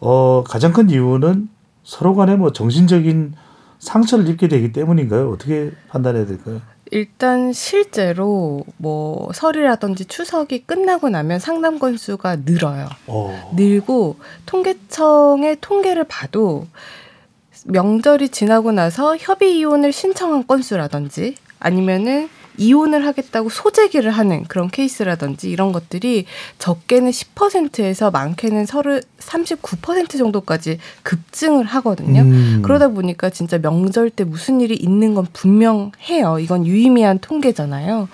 어 0.00 0.44
가장 0.46 0.72
큰 0.72 0.90
이유는 0.90 1.48
서로 1.86 2.16
간에 2.16 2.34
뭐 2.34 2.52
정신적인 2.52 3.34
상처를 3.78 4.28
입게 4.28 4.48
되기 4.48 4.72
때문인가요? 4.72 5.30
어떻게 5.30 5.70
판단해야 5.88 6.26
될까요? 6.26 6.60
일단 6.90 7.52
실제로 7.52 8.64
뭐 8.76 9.30
설이라든지 9.32 10.06
추석이 10.06 10.64
끝나고 10.66 11.08
나면 11.08 11.38
상담 11.38 11.78
건수가 11.78 12.38
늘어요. 12.44 12.88
어. 13.06 13.52
늘고 13.54 14.16
통계청의 14.46 15.58
통계를 15.60 16.04
봐도 16.04 16.66
명절이 17.66 18.30
지나고 18.30 18.72
나서 18.72 19.16
협의 19.16 19.58
이혼을 19.58 19.92
신청한 19.92 20.48
건수라든지 20.48 21.36
아니면은 21.60 22.28
이혼을 22.58 23.06
하겠다고 23.06 23.48
소재기를 23.48 24.10
하는 24.10 24.44
그런 24.44 24.68
케이스라든지 24.70 25.50
이런 25.50 25.72
것들이 25.72 26.26
적게는 26.58 27.10
10%에서 27.10 28.10
많게는 28.10 28.66
30, 28.66 29.02
39% 29.18 30.18
정도까지 30.18 30.78
급증을 31.02 31.64
하거든요. 31.64 32.22
음. 32.22 32.62
그러다 32.62 32.88
보니까 32.88 33.30
진짜 33.30 33.58
명절 33.58 34.10
때 34.10 34.24
무슨 34.24 34.60
일이 34.60 34.74
있는 34.74 35.14
건 35.14 35.26
분명해요. 35.32 36.38
이건 36.40 36.66
유의미한 36.66 37.18
통계잖아요. 37.18 38.08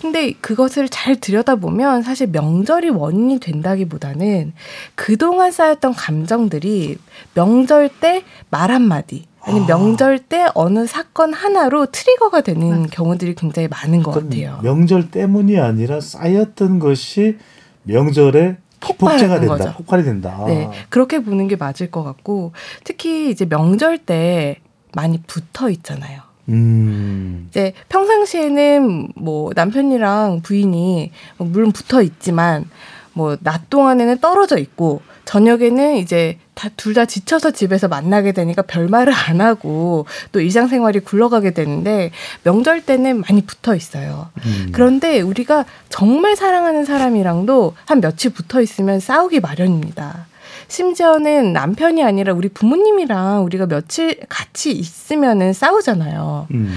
근데 0.00 0.32
그것을 0.40 0.90
잘 0.90 1.16
들여다보면 1.16 2.02
사실 2.02 2.26
명절이 2.28 2.90
원인이 2.90 3.40
된다기보다는 3.40 4.52
그동안 4.94 5.50
쌓였던 5.50 5.94
감정들이 5.94 6.98
명절 7.34 7.88
때 8.00 8.22
말 8.50 8.70
한마디, 8.70 9.24
아니면 9.46 9.64
아. 9.64 9.66
명절 9.78 10.18
때 10.18 10.46
어느 10.54 10.86
사건 10.86 11.32
하나로 11.32 11.86
트리거가 11.86 12.40
되는 12.40 12.86
경우들이 12.88 13.34
굉장히 13.36 13.68
많은 13.68 14.02
것 14.02 14.10
같아요. 14.12 14.58
명절 14.62 15.10
때문이 15.10 15.58
아니라 15.58 16.00
쌓였던 16.00 16.80
것이 16.80 17.38
명절에 17.84 18.56
폭제가 18.80 18.98
폭발하는 19.08 19.40
된다. 19.40 19.56
거죠. 19.56 19.72
폭발이 19.76 20.02
된다. 20.02 20.44
네, 20.46 20.68
그렇게 20.88 21.20
보는 21.22 21.46
게 21.48 21.56
맞을 21.56 21.90
것 21.90 22.02
같고 22.02 22.52
특히 22.84 23.30
이제 23.30 23.44
명절 23.46 23.98
때 23.98 24.56
많이 24.94 25.22
붙어 25.26 25.70
있잖아요. 25.70 26.20
음. 26.48 27.46
이제 27.50 27.72
평상시에는 27.88 29.08
뭐 29.16 29.50
남편이랑 29.54 30.40
부인이 30.42 31.10
뭐 31.38 31.48
물론 31.48 31.72
붙어 31.72 32.02
있지만 32.02 32.64
뭐 33.12 33.36
낮 33.42 33.70
동안에는 33.70 34.18
떨어져 34.18 34.58
있고 34.58 35.02
저녁에는 35.24 35.96
이제 35.96 36.38
다둘다 36.56 37.04
지쳐서 37.04 37.50
집에서 37.50 37.86
만나게 37.86 38.32
되니까 38.32 38.62
별말을 38.62 39.12
안 39.12 39.42
하고 39.42 40.06
또 40.32 40.40
일상생활이 40.40 41.00
굴러가게 41.00 41.52
되는데 41.52 42.10
명절 42.44 42.80
때는 42.80 43.20
많이 43.20 43.42
붙어 43.42 43.76
있어요. 43.76 44.30
음. 44.44 44.70
그런데 44.72 45.20
우리가 45.20 45.66
정말 45.90 46.34
사랑하는 46.34 46.86
사람이랑도 46.86 47.74
한 47.84 48.00
며칠 48.00 48.32
붙어 48.32 48.62
있으면 48.62 49.00
싸우기 49.00 49.40
마련입니다. 49.40 50.26
심지어는 50.68 51.52
남편이 51.52 52.02
아니라 52.02 52.32
우리 52.32 52.48
부모님이랑 52.48 53.44
우리가 53.44 53.66
며칠 53.66 54.18
같이 54.28 54.72
있으면은 54.72 55.52
싸우잖아요. 55.52 56.48
음. 56.52 56.74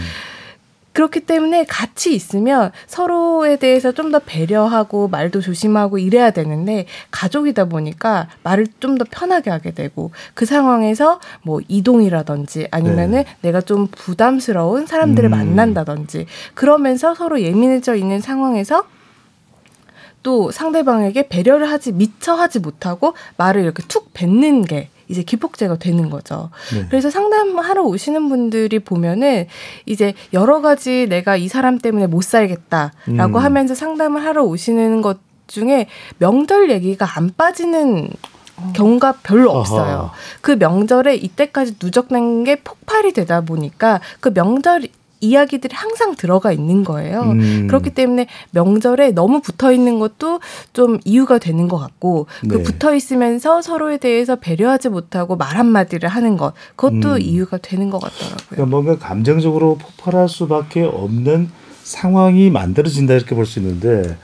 그렇기 0.99 1.21
때문에 1.21 1.63
같이 1.63 2.13
있으면 2.13 2.73
서로에 2.85 3.55
대해서 3.55 3.93
좀 3.93 4.09
더 4.09 4.17
배려하고 4.17 5.07
말도 5.07 5.39
조심하고 5.39 5.99
이래야 5.99 6.31
되는데 6.31 6.87
가족이다 7.11 7.65
보니까 7.65 8.27
말을 8.41 8.65
좀 8.79 8.97
더 8.97 9.05
편하게 9.09 9.51
하게 9.51 9.71
되고 9.71 10.11
그 10.33 10.45
상황에서 10.45 11.19
뭐 11.43 11.61
이동이라든지 11.67 12.67
아니면은 12.71 13.23
내가 13.41 13.61
좀 13.61 13.87
부담스러운 13.87 14.87
사람들을 14.87 15.29
음. 15.29 15.31
만난다든지 15.31 16.25
그러면서 16.55 17.13
서로 17.13 17.39
예민해져 17.39 17.93
있는 17.95 18.19
상황에서 18.19 18.83
또 20.23 20.49
상대방에게 20.51 21.29
배려를 21.29 21.69
하지 21.69 21.91
미처 21.93 22.33
하지 22.33 22.59
못하고 22.59 23.13
말을 23.37 23.61
이렇게 23.61 23.83
툭 23.87 24.11
뱉는 24.13 24.65
게 24.65 24.89
이제 25.09 25.23
기폭제가 25.23 25.77
되는 25.77 26.09
거죠. 26.09 26.49
네. 26.73 26.85
그래서 26.89 27.09
상담하러 27.09 27.83
오시는 27.83 28.29
분들이 28.29 28.79
보면은 28.79 29.47
이제 29.85 30.13
여러 30.33 30.61
가지 30.61 31.07
내가 31.09 31.35
이 31.35 31.47
사람 31.47 31.79
때문에 31.79 32.07
못 32.07 32.23
살겠다라고 32.23 32.93
음. 33.09 33.35
하면서 33.35 33.75
상담을 33.75 34.23
하러 34.23 34.43
오시는 34.43 35.01
것 35.01 35.17
중에 35.47 35.87
명절 36.19 36.69
얘기가 36.69 37.07
안 37.17 37.31
빠지는 37.35 38.09
경우가 38.73 39.15
별로 39.23 39.51
아하. 39.51 39.59
없어요. 39.59 40.11
그 40.41 40.51
명절에 40.51 41.15
이때까지 41.15 41.75
누적된 41.81 42.43
게 42.43 42.57
폭발이 42.57 43.13
되다 43.13 43.41
보니까 43.41 43.99
그 44.19 44.31
명절 44.33 44.87
이야기들이 45.21 45.75
항상 45.75 46.15
들어가 46.15 46.51
있는 46.51 46.83
거예요. 46.83 47.21
음. 47.21 47.67
그렇기 47.67 47.91
때문에 47.91 48.27
명절에 48.51 49.11
너무 49.11 49.41
붙어 49.41 49.71
있는 49.73 49.99
것도 49.99 50.39
좀 50.73 50.99
이유가 51.05 51.37
되는 51.37 51.67
것 51.67 51.77
같고 51.77 52.27
그 52.47 52.55
네. 52.57 52.63
붙어 52.63 52.95
있으면서 52.95 53.61
서로에 53.61 53.97
대해서 53.97 54.35
배려하지 54.37 54.89
못하고 54.89 55.35
말 55.35 55.57
한마디를 55.57 56.09
하는 56.09 56.37
것 56.37 56.53
그것도 56.75 57.13
음. 57.15 57.21
이유가 57.21 57.57
되는 57.57 57.89
것 57.89 57.99
같더라고요. 57.99 58.37
그러니까 58.49 58.65
뭔가 58.65 58.97
감정적으로 58.97 59.77
폭발할 59.77 60.29
수밖에 60.29 60.83
없는 60.83 61.49
상황이 61.83 62.49
만들어진다 62.49 63.13
이렇게 63.15 63.35
볼 63.35 63.45
수 63.45 63.59
있는데 63.59 64.17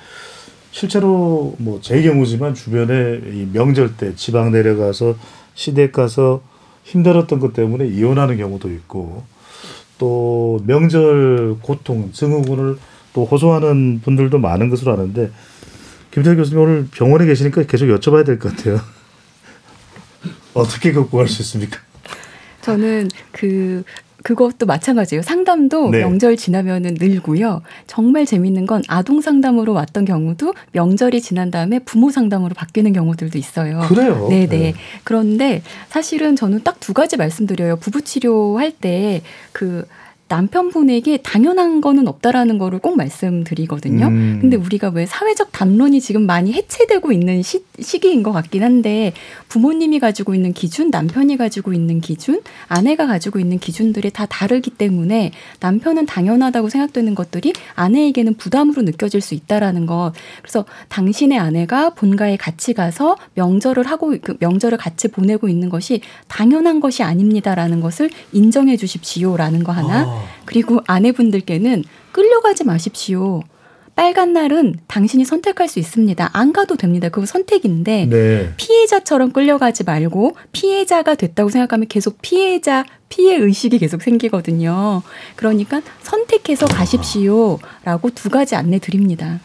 실제로 0.71 1.55
뭐 1.57 1.79
제 1.81 2.01
경우지만 2.01 2.53
주변에 2.53 3.19
이 3.33 3.47
명절 3.53 3.95
때 3.97 4.13
지방 4.15 4.51
내려가서 4.51 5.15
시댁 5.53 5.91
가서 5.93 6.41
힘들었던 6.83 7.39
것 7.39 7.53
때문에 7.53 7.87
이혼하는 7.87 8.37
경우도 8.37 8.69
있고 8.71 9.23
또 9.97 10.59
명절 10.65 11.57
고통 11.61 12.11
증후군을 12.11 12.77
또 13.13 13.25
호소하는 13.25 14.01
분들도 14.03 14.37
많은 14.39 14.69
것으로 14.69 14.93
아는데 14.93 15.31
김태현 16.11 16.37
교수님 16.37 16.61
오늘 16.63 16.87
병원에 16.91 17.25
계시니까 17.25 17.63
계속 17.63 17.85
여쭤봐야 17.87 18.25
될 18.25 18.39
것 18.39 18.55
같아요. 18.55 18.79
어떻게 20.53 20.91
극복할 20.91 21.27
수 21.27 21.41
있습니까? 21.41 21.79
저는 22.61 23.09
그 23.31 23.83
그것도 24.25 24.65
마찬가지예요. 24.65 25.21
상담도 25.21 25.91
네. 25.91 25.99
명절 25.99 26.35
지나면은 26.35 26.95
늘고요. 26.99 27.61
정말 27.85 28.25
재밌는 28.25 28.65
건 28.65 28.81
아동 28.87 29.21
상담으로 29.21 29.73
왔던 29.73 30.03
경우도 30.05 30.55
명절이 30.71 31.21
지난 31.21 31.51
다음에 31.51 31.77
부모 31.77 32.09
상담으로 32.09 32.55
바뀌는 32.55 32.91
경우들도 32.91 33.37
있어요. 33.37 33.81
그래요. 33.87 34.25
네네. 34.27 34.47
네. 34.47 34.73
그런데 35.03 35.61
사실은 35.89 36.35
저는 36.35 36.63
딱 36.63 36.75
두 36.79 36.93
가지 36.93 37.17
말씀드려요. 37.17 37.77
부부 37.77 38.01
치료할 38.01 38.71
때그 38.71 39.87
남편분에게 40.27 41.17
당연한 41.17 41.81
거는 41.81 42.07
없다라는 42.07 42.57
거를 42.57 42.79
꼭 42.79 42.97
말씀드리거든요. 42.97 44.07
음. 44.07 44.39
근데 44.41 44.57
우리가 44.57 44.89
왜 44.89 45.05
사회적 45.05 45.51
담론이 45.51 46.01
지금 46.01 46.25
많이 46.25 46.51
해체되고 46.51 47.11
있는 47.11 47.43
시, 47.43 47.63
시기인 47.79 48.23
것 48.23 48.31
같긴 48.31 48.63
한데 48.63 49.13
부모님이 49.49 49.99
가지고 49.99 50.33
있는 50.33 50.51
기준, 50.51 50.89
남편이 50.89 51.37
가지고 51.37 51.73
있는 51.73 52.01
기준, 52.01 52.41
아내가 52.67 53.05
가지고 53.05 53.39
있는 53.39 53.59
기준들이 53.59 54.09
다 54.11 54.25
다르기 54.25 54.71
때문에 54.71 55.31
남편은 55.59 56.07
당연하다고 56.07 56.69
생각되는 56.69 57.13
것들이 57.13 57.53
아내에게는 57.75 58.33
부담으로 58.35 58.81
느껴질 58.81 59.21
수 59.21 59.35
있다라는 59.35 59.85
것. 59.85 60.13
그래서 60.41 60.65
당신의 60.89 61.37
아내가 61.37 61.91
본가에 61.91 62.35
같이 62.35 62.73
가서 62.73 63.15
명절을 63.35 63.83
하고 63.83 64.15
그 64.23 64.37
명절을 64.39 64.79
같이 64.79 65.07
보내고 65.07 65.49
있는 65.49 65.69
것이 65.69 66.01
당연한 66.27 66.79
것이 66.79 67.03
아닙니다라는 67.03 67.79
것을 67.79 68.09
인정해 68.33 68.75
주십시오라는 68.75 69.63
거 69.63 69.71
하나. 69.71 70.01
아. 70.01 70.14
그리고 70.45 70.81
아내분들께는 70.87 71.83
끌려가지 72.11 72.63
마십시오. 72.63 73.43
빨간 73.95 74.33
날은 74.33 74.75
당신이 74.87 75.23
선택할 75.23 75.69
수 75.69 75.79
있습니다. 75.79 76.29
안 76.33 76.51
가도 76.51 76.75
됩니다. 76.75 77.07
그거 77.07 77.25
선택인데 77.25 78.07
네. 78.07 78.53
피해자처럼 78.57 79.31
끌려가지 79.31 79.85
말고 79.85 80.35
피해자가 80.51 81.15
됐다고 81.15 81.49
생각하면 81.49 81.87
계속 81.87 82.17
피해자 82.21 82.83
피해 83.07 83.37
의식이 83.37 83.79
계속 83.79 84.01
생기거든요. 84.01 85.01
그러니까 85.37 85.81
선택해서 86.01 86.67
가십시오라고 86.67 88.09
두 88.13 88.29
가지 88.29 88.55
안내 88.55 88.79
드립니다. 88.79 89.39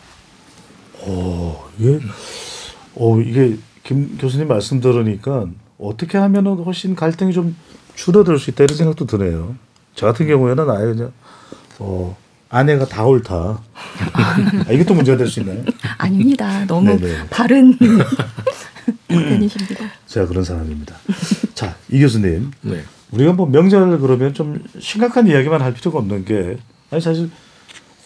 어, 1.03 1.71
이게, 1.79 2.01
어, 2.97 3.21
이게 3.21 3.57
김 3.85 4.19
교수님 4.19 4.49
말씀 4.49 4.81
들으니까 4.81 5.47
어떻게 5.79 6.19
하면은 6.19 6.57
훨씬 6.57 6.97
갈등이 6.97 7.33
좀 7.33 7.57
줄어들 7.95 8.39
수 8.39 8.51
있다 8.51 8.65
이런 8.65 8.77
생각도 8.77 9.07
드네요. 9.07 9.55
저 10.01 10.07
같은 10.07 10.27
경우에는 10.27 10.71
아예 10.71 10.87
그냥 10.87 11.13
어, 11.79 12.17
아내가 12.49 12.87
다 12.87 13.05
옳다. 13.05 13.35
아, 14.15 14.85
또 14.89 14.95
문제가 14.95 15.19
될 15.19 15.29
수 15.29 15.41
있나요? 15.41 15.63
아닙니다. 15.99 16.65
너무 16.65 16.97
네네. 16.99 17.27
바른 17.29 17.77
편이십니다. 19.09 19.85
제가 20.07 20.27
그런 20.27 20.43
사람입니다. 20.43 20.97
자, 21.53 21.77
이 21.91 22.01
교수님. 22.01 22.51
네. 22.63 22.83
우리가 23.11 23.35
뭐 23.35 23.47
명절 23.47 23.99
그러면 24.01 24.33
좀 24.33 24.65
심각한 24.79 25.27
이야기만 25.27 25.61
할 25.61 25.75
필요가 25.75 25.99
없는 25.99 26.25
게 26.25 26.57
아니 26.91 27.03
사실 27.03 27.29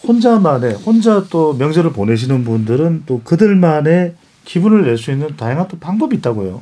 혼자만의 0.05 0.73
혼자 0.73 1.23
또 1.29 1.53
명절을 1.53 1.93
보내시는 1.93 2.43
분들은 2.43 3.03
또 3.05 3.21
그들만의 3.23 4.15
기분을 4.43 4.83
낼 4.83 4.97
수 4.97 5.11
있는 5.11 5.37
다양한 5.37 5.69
또 5.69 5.79
방법이 5.79 6.17
있다고요. 6.17 6.61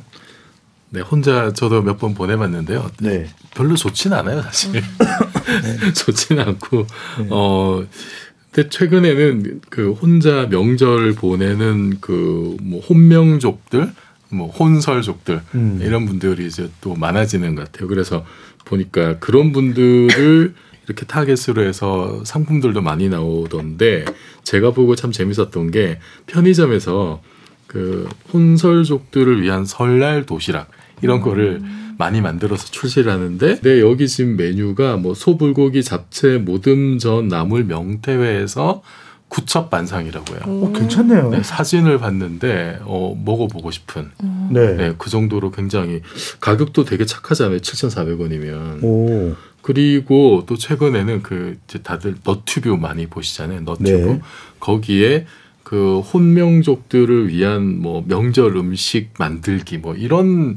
네, 0.94 1.00
혼자 1.00 1.52
저도 1.52 1.82
몇 1.82 1.98
번 1.98 2.14
보내봤는데요. 2.14 2.88
네. 3.00 3.26
별로 3.54 3.74
좋진 3.74 4.12
않아요, 4.12 4.42
사실. 4.42 4.80
좋진 5.94 6.38
않고, 6.38 6.86
어, 7.30 7.84
근데 8.52 8.68
최근에는 8.68 9.60
그 9.70 9.90
혼자 9.92 10.46
명절 10.48 11.14
보내는 11.14 11.98
그 12.00 12.56
뭐 12.62 12.80
혼명족들, 12.80 13.92
뭐 14.30 14.48
혼설족들, 14.50 15.40
음. 15.56 15.80
이런 15.82 16.06
분들이 16.06 16.46
이제 16.46 16.70
또 16.80 16.94
많아지는 16.94 17.56
것 17.56 17.64
같아요. 17.72 17.88
그래서 17.88 18.24
보니까 18.64 19.18
그런 19.18 19.50
분들을 19.52 20.54
이렇게 20.86 21.06
타겟으로 21.06 21.62
해서 21.66 22.22
상품들도 22.24 22.80
많이 22.82 23.08
나오던데 23.08 24.04
제가 24.44 24.70
보고 24.72 24.94
참 24.94 25.10
재밌었던 25.12 25.70
게 25.72 25.98
편의점에서 26.26 27.20
그 27.66 28.08
혼설족들을 28.32 29.42
위한 29.42 29.64
설날 29.64 30.26
도시락 30.26 30.68
이런 31.04 31.20
거를 31.20 31.62
많이 31.98 32.20
만들어서 32.20 32.66
출시를 32.66 33.12
하는데 33.12 33.60
네, 33.60 33.80
여기 33.80 34.08
지금 34.08 34.36
메뉴가 34.36 34.96
뭐 34.96 35.14
소불고기 35.14 35.82
잡채 35.82 36.38
모듬전 36.38 37.28
나물 37.28 37.64
명태회에서 37.64 38.82
구첩 39.28 39.68
반상이라고요. 39.70 40.40
어, 40.44 40.72
괜찮네요. 40.72 41.30
네, 41.30 41.42
사진을 41.42 41.98
봤는데 41.98 42.78
어, 42.82 43.20
먹어보고 43.24 43.70
싶은 43.70 44.10
네. 44.50 44.76
네, 44.76 44.94
그 44.96 45.10
정도로 45.10 45.50
굉장히 45.50 46.02
가격도 46.40 46.84
되게 46.84 47.04
착하잖아요. 47.04 47.58
7,400원이면. 47.58 48.84
오. 48.84 49.34
그리고 49.60 50.44
또 50.46 50.56
최근에는 50.56 51.22
그 51.22 51.56
이제 51.66 51.80
다들 51.80 52.16
너튜브 52.22 52.68
많이 52.68 53.06
보시잖아요. 53.06 53.62
너튜브 53.62 53.88
네. 53.88 54.20
거기에 54.60 55.26
그 55.64 56.00
혼명족들을 56.00 57.28
위한 57.28 57.80
뭐 57.80 58.04
명절 58.06 58.56
음식 58.56 59.14
만들기 59.18 59.78
뭐 59.78 59.94
이런 59.94 60.56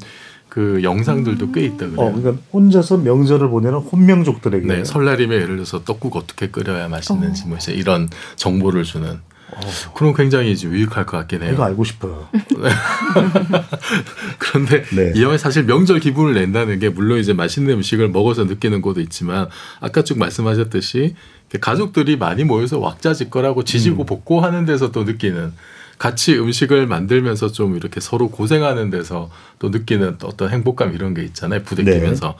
그 0.49 0.81
영상들도 0.81 1.51
꽤 1.51 1.65
있다 1.65 1.89
그래요. 1.89 1.95
어, 1.97 2.11
그러니까 2.11 2.41
혼자서 2.51 2.97
명절을 2.97 3.49
보내는 3.49 3.79
혼명족들에게. 3.79 4.67
네, 4.67 4.83
설날이면 4.83 5.41
예를 5.41 5.55
들어서 5.55 5.83
떡국 5.83 6.15
어떻게 6.15 6.49
끓여야 6.49 6.87
맛있는지 6.87 7.47
뭐 7.47 7.57
이제 7.57 7.73
이런 7.73 8.09
정보를 8.35 8.83
주는 8.83 9.19
어, 9.49 9.59
그럼 9.93 10.13
굉장히 10.13 10.51
이제 10.51 10.67
유익할 10.67 11.05
것 11.05 11.17
같긴 11.17 11.41
해요. 11.41 11.53
이거 11.53 11.63
알고 11.63 11.83
싶어요. 11.83 12.27
그런데 14.39 14.83
네. 14.93 15.13
이 15.15 15.23
영화에 15.23 15.37
사실 15.37 15.63
명절 15.63 15.99
기분을 15.99 16.33
낸다는 16.33 16.79
게 16.79 16.89
물론 16.89 17.19
이제 17.19 17.33
맛있는 17.33 17.73
음식을 17.75 18.09
먹어서 18.09 18.43
느끼는 18.43 18.81
것도 18.81 18.99
있지만 19.01 19.47
아까 19.79 20.03
쭉 20.03 20.19
말씀하셨듯이 20.19 21.15
가족들이 21.61 22.17
많이 22.17 22.43
모여서 22.43 22.77
왁자지껄하고 22.79 23.63
지지고 23.63 24.03
음. 24.03 24.05
볶고 24.05 24.41
하는 24.41 24.65
데서 24.65 24.91
또 24.91 25.05
느끼는 25.05 25.53
같이 25.97 26.37
음식을 26.37 26.87
만들면서 26.87 27.51
좀 27.51 27.75
이렇게 27.75 27.99
서로 27.99 28.29
고생하는 28.29 28.89
데서 28.89 29.29
또 29.59 29.69
느끼는 29.69 30.17
또 30.19 30.27
어떤 30.27 30.49
행복감 30.49 30.93
이런 30.93 31.13
게 31.13 31.23
있잖아요. 31.23 31.63
부대끼면서. 31.63 32.35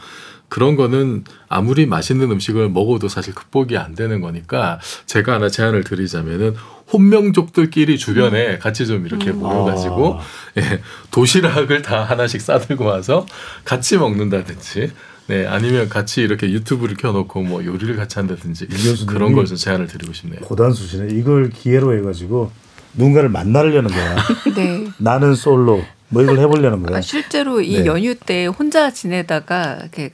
그런 0.49 0.78
거는 0.78 1.26
아무리 1.49 1.86
맛있는 1.86 2.32
음식을 2.32 2.70
먹어도 2.70 3.10
사실 3.10 3.34
극복이 3.36 3.76
안 3.78 3.95
되는 3.95 4.22
거니까 4.22 4.80
제가 5.05 5.34
하나 5.34 5.49
제안을 5.49 5.84
드리자면은 5.84 6.55
혼명족들끼리 6.93 7.97
주변에 7.97 8.58
같이 8.58 8.86
좀 8.88 9.05
이렇게 9.05 9.32
모여가지고 9.32 10.16
아. 10.16 10.22
예, 10.58 10.82
도시락을 11.12 11.82
다 11.82 12.03
하나씩 12.03 12.39
싸들고 12.39 12.86
와서 12.86 13.26
같이 13.66 13.97
먹는다든지 13.97 14.91
네 15.28 15.45
아니면 15.47 15.89
같이 15.89 16.22
이렇게 16.22 16.49
유튜브를 16.49 16.95
켜놓고 16.95 17.41
뭐 17.43 17.66
요리를 17.66 17.93
같이 17.97 18.18
한다든지 18.20 18.68
그런 19.05 19.34
걸 19.34 19.45
좀 19.47 19.58
제안을 19.58 19.88
드리고 19.88 20.14
싶네요. 20.14 20.39
고단수시네. 20.41 21.14
이걸 21.14 21.49
기회로 21.49 21.97
해가지고 21.97 22.51
누군가를 22.98 23.30
만나려는 23.30 23.89
거야. 23.89 24.16
네. 24.56 24.88
나는 24.98 25.36
솔로 25.36 25.82
뭐 26.10 26.22
이걸 26.22 26.39
해보려는 26.39 26.84
거야. 26.84 26.98
아, 26.98 27.02
실제로 27.02 27.62
이 27.62 27.80
네. 27.80 27.86
연휴 27.86 28.16
때 28.16 28.48
혼자 28.48 28.91
지내다가 28.91 29.78
이렇게 29.82 30.12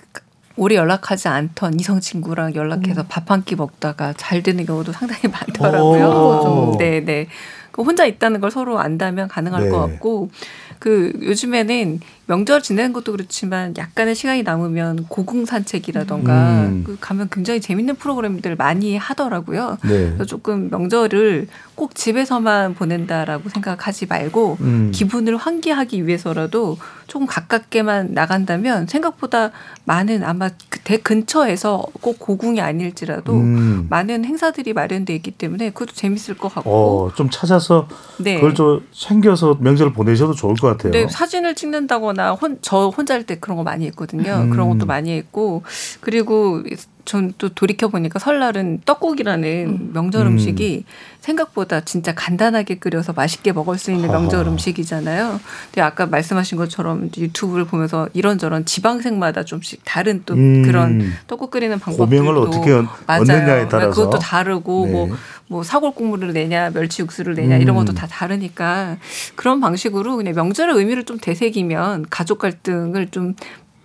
오래 0.56 0.76
연락하지 0.76 1.30
않던 1.30 1.80
이성 1.80 2.00
친구랑 2.00 2.54
연락해서 2.54 3.04
밥한 3.08 3.44
끼 3.44 3.56
먹다가 3.56 4.14
잘 4.14 4.44
되는 4.44 4.66
경우도 4.66 4.92
상당히 4.92 5.22
많더라고요. 5.32 6.06
오. 6.08 6.78
네, 6.78 7.04
네. 7.04 7.28
그 7.72 7.82
혼자 7.82 8.06
있다는 8.06 8.40
걸 8.40 8.52
서로 8.52 8.80
안다면 8.80 9.28
가능할 9.30 9.64
네. 9.64 9.70
것 9.70 9.80
같고 9.80 10.30
그 10.78 11.12
요즘에는 11.24 12.02
명절 12.26 12.62
지내는 12.62 12.94
것도 12.94 13.12
그렇지만 13.12 13.76
약간의 13.78 14.16
시간이 14.16 14.44
남으면 14.44 15.06
고궁 15.10 15.46
산책이라던가 15.46 16.62
음. 16.62 16.84
그 16.86 16.98
가면 17.00 17.28
굉장히 17.32 17.60
재밌는 17.60 17.96
프로그램들 17.96 18.56
많이 18.56 18.96
하더라고요. 18.96 19.78
네. 19.84 20.06
그래서 20.06 20.26
조금 20.26 20.70
명절을 20.70 21.48
꼭 21.76 21.96
집에서만 21.96 22.76
보낸다라고 22.76 23.50
생각하지 23.50 24.06
말고 24.06 24.58
음. 24.62 24.92
기분을 24.94 25.36
환기하기 25.36 26.08
위해서라도 26.08 26.78
조금 27.08 27.28
가깝게만 27.28 28.14
나간다면 28.14 28.88
생각보다 28.88 29.52
많은 29.86 30.24
아마 30.24 30.50
그대 30.70 30.98
근처에서 30.98 31.86
꼭 32.02 32.20
고궁이 32.20 32.62
아닐지라도 32.62 33.34
음. 33.34 33.88
많은 33.90 34.24
행사들이 34.24 34.74
마련돼 34.74 35.14
있기 35.16 35.32
때문에 35.32 35.72
그것도 35.72 35.94
재밌을 35.94 36.38
것 36.38 36.54
같고 36.54 36.72
어, 36.72 37.12
좀 37.16 37.30
찾아서 37.30 37.88
네. 38.18 38.36
그걸 38.36 38.54
좀 38.54 38.86
챙겨서 38.92 39.58
명절을 39.60 39.94
보내셔도 39.94 40.34
좋을 40.34 40.56
것 40.56 40.68
같아요. 40.68 40.92
네, 40.94 41.08
사진을 41.08 41.56
찍는다거나 41.56 42.13
혼, 42.20 42.58
저 42.62 42.88
혼자 42.90 43.14
할 43.14 43.24
때 43.24 43.36
그런 43.40 43.58
거 43.58 43.64
많이 43.64 43.86
했거든요. 43.88 44.34
음. 44.46 44.50
그런 44.50 44.70
것도 44.70 44.86
많이 44.86 45.12
했고 45.12 45.64
그리고 46.02 46.64
전 47.06 47.34
또 47.38 47.50
돌이켜 47.50 47.90
보니까 47.90 48.18
설날은 48.20 48.82
떡국이라는 48.86 49.92
명절 49.94 50.26
음. 50.26 50.34
음식이 50.34 50.86
생각보다 51.24 51.80
진짜 51.82 52.14
간단하게 52.14 52.80
끓여서 52.80 53.14
맛있게 53.14 53.54
먹을 53.54 53.78
수 53.78 53.92
있는 53.92 54.10
명절. 54.10 54.46
음식이잖아요. 54.48 55.40
근데 55.68 55.82
아까 55.82 56.06
말씀하신 56.06 56.58
것처럼 56.58 57.10
유튜브를 57.18 57.64
보면서 57.66 58.10
이런저런 58.14 58.66
지방색마다 58.66 59.46
좀씩 59.46 59.82
다른 59.86 60.24
또 60.26 60.34
음. 60.34 60.64
그런 60.64 61.02
떡국 61.28 61.50
끓이는 61.52 61.80
방법들도 61.80 62.42
어떻게 62.42 62.74
얻- 62.74 62.86
맞아요. 63.08 63.24
그러니까 63.24 63.70
따라서 63.70 63.90
그것도 63.92 64.20
다르고 64.20 64.86
네. 64.86 64.92
뭐 64.92 65.10
뭐 65.50 65.62
사골 65.62 65.94
국물을 65.94 66.34
내냐 66.34 66.72
멸치 66.72 67.02
육수를 67.04 67.36
내냐 67.36 67.58
이런 67.58 67.76
음. 67.76 67.86
것도 67.86 67.94
다 67.94 68.08
다르니까 68.08 68.98
그런 69.36 69.60
방식으로 69.60 70.16
그냥 70.16 70.34
명절의 70.34 70.76
의미를 70.76 71.04
좀 71.04 71.20
되새기면 71.20 72.06
가족 72.10 72.40
갈등을 72.40 73.10
좀 73.10 73.36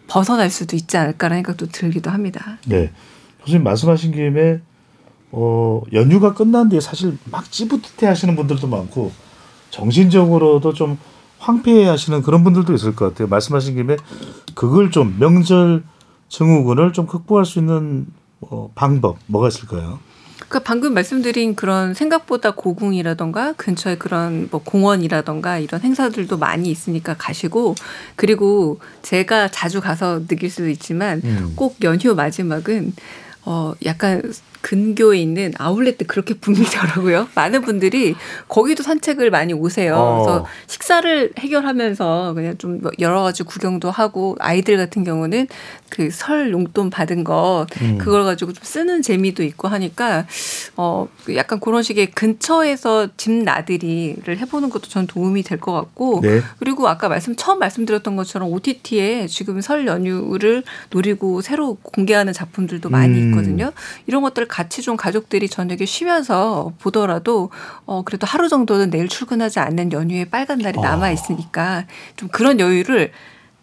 벗어날 0.07 0.49
수도 0.51 0.77
있지 0.77 0.97
않을까라는 0.97 1.39
생각도 1.43 1.67
들기도 1.67 2.11
합니다. 2.11 2.59
네. 2.65 2.91
교수님 3.41 3.65
말씀하신 3.65 4.13
김에 4.13 4.61
어, 5.31 5.83
연휴가 5.93 6.35
끝난 6.35 6.69
뒤에 6.69 6.81
사실 6.81 7.19
막 7.31 7.51
찌뿌듯해 7.51 8.09
하시는 8.09 8.35
분들도 8.35 8.67
많고 8.67 9.13
정신적으로도 9.71 10.73
좀 10.73 10.99
황폐해 11.39 11.87
하시는 11.87 12.23
그런 12.23 12.43
분들도 12.45 12.73
있을 12.75 12.95
것 12.95 13.09
같아요. 13.09 13.29
말씀하신 13.29 13.77
김에 13.77 13.97
그걸 14.55 14.91
좀 14.91 15.17
명절 15.19 15.85
증후군을 16.29 16.93
좀 16.93 17.07
극복할 17.07 17.45
수 17.45 17.59
있는 17.59 18.07
어, 18.41 18.71
방법 18.75 19.19
뭐가 19.27 19.49
있을까요? 19.49 19.99
그러니까 20.49 20.61
방금 20.61 20.95
말씀드린 20.95 21.55
그런 21.55 21.95
생각보다 21.95 22.53
고궁이라던가 22.53 23.53
근처에 23.55 23.97
그런 23.97 24.49
뭐 24.51 24.63
공원이라던가 24.63 25.59
이런 25.59 25.81
행사들도 25.83 26.39
많이 26.39 26.71
있으니까 26.71 27.15
가시고 27.19 27.75
그리고 28.17 28.79
제가 29.03 29.49
자주 29.49 29.81
가서 29.81 30.27
느낄 30.27 30.49
수도 30.49 30.69
있지만 30.69 31.21
음. 31.25 31.53
꼭 31.55 31.77
연휴 31.83 32.15
마지막은 32.15 32.95
어 33.45 33.75
약간 33.85 34.23
근교에 34.61 35.19
있는 35.19 35.53
아울렛도 35.57 36.07
그렇게 36.07 36.35
붐비더라고요. 36.35 37.29
많은 37.37 37.63
분들이 37.63 38.15
거기도 38.49 38.83
산책을 38.83 39.31
많이 39.31 39.53
오세요. 39.53 39.97
어. 39.97 40.23
그래서 40.23 40.47
식사를 40.67 41.33
해결하면서 41.39 42.33
그냥 42.35 42.59
좀뭐 42.59 42.91
여러 42.99 43.23
가지 43.23 43.43
구경도 43.45 43.91
하고 43.91 44.37
아이들 44.41 44.77
같은 44.77 45.05
경우는 45.05 45.47
그 45.91 46.09
설 46.19 46.51
용돈 46.51 46.91
받은 46.91 47.23
거 47.25 47.67
음. 47.81 47.99
그걸 47.99 48.25
가지고 48.25 48.53
좀 48.53 48.63
쓰는 48.65 49.03
재미도 49.03 49.43
있고 49.45 49.69
하니까 49.69 50.27
어그 50.75 51.37
약간 51.37 51.61
그런 51.61 51.83
식의 51.83 52.11
근처에서 52.11 53.09
집 53.17 53.31
나들이를 53.33 54.39
해보는 54.39 54.71
것도 54.71 54.89
전 54.89 55.07
도움이 55.07 55.43
될 55.43 55.59
것 55.59 55.73
같고 55.73 56.21
네. 56.23 56.41
그리고 56.61 56.89
아까 56.89 57.09
말씀 57.09 57.35
처음 57.35 57.59
말씀드렸던 57.59 58.15
것처럼 58.17 58.53
OTT에 58.53 59.27
지금 59.27 59.61
설 59.61 59.87
연휴를 59.89 60.63
노리고 60.91 61.41
새로 61.41 61.75
공개하는 61.83 62.33
작품들도 62.33 62.89
많이 62.91 63.19
음. 63.19 63.31
있거든요. 63.31 63.73
이런 64.07 64.23
것들 64.23 64.47
같이 64.49 64.83
좀 64.83 64.97
가족들이 64.97 65.49
저녁에 65.49 65.85
쉬면서 65.85 66.73
보더라도 66.81 67.51
어 67.85 68.03
그래도 68.03 68.27
하루 68.27 68.49
정도는 68.49 68.91
내일 68.91 69.09
출근하지 69.09 69.61
않는 69.61 69.93
연휴에 69.93 70.25
빨간 70.25 70.59
날이 70.59 70.79
아. 70.79 70.83
남아 70.83 71.11
있으니까 71.11 71.87
좀 72.17 72.29
그런 72.29 72.59
여유를 72.59 73.13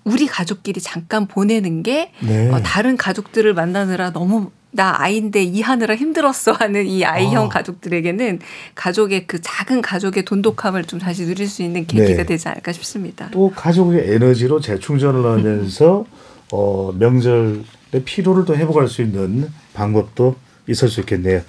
우리 0.04 0.28
가족끼리 0.28 0.80
잠깐 0.82 1.28
보내는 1.28 1.84
게 1.84 2.12
네. 2.22 2.50
어, 2.52 2.62
다른 2.62 2.96
가족들을 2.96 3.54
만나느라 3.54 4.12
너무 4.12 4.52
나 4.76 4.94
아이인데 4.98 5.42
이하느라 5.42 5.96
힘들었어 5.96 6.52
하는 6.52 6.86
이 6.86 7.06
아이형 7.06 7.46
아. 7.46 7.50
가족들에게는 7.50 8.40
가족의 8.76 9.26
그 9.26 9.40
작은 9.42 9.82
가족의 9.82 10.26
돈독함을 10.26 10.84
좀 10.84 11.00
다시 11.00 11.26
누릴 11.26 11.48
수 11.48 11.64
있는 11.64 11.88
계기가 11.88 12.18
네. 12.18 12.26
되지 12.26 12.50
않을까 12.50 12.74
싶습니다. 12.74 13.30
또 13.32 13.52
가족의 13.56 14.14
에너지로 14.14 14.60
재충전을 14.60 15.26
하면서 15.26 16.06
어, 16.52 16.92
명절의 17.00 17.64
피로를 18.04 18.46
또 18.46 18.56
회복할 18.56 18.88
수 18.88 19.02
있는 19.02 19.50
방법도 19.74 20.36
있을 20.68 20.90
수 20.90 21.00
있겠네요. 21.02 21.42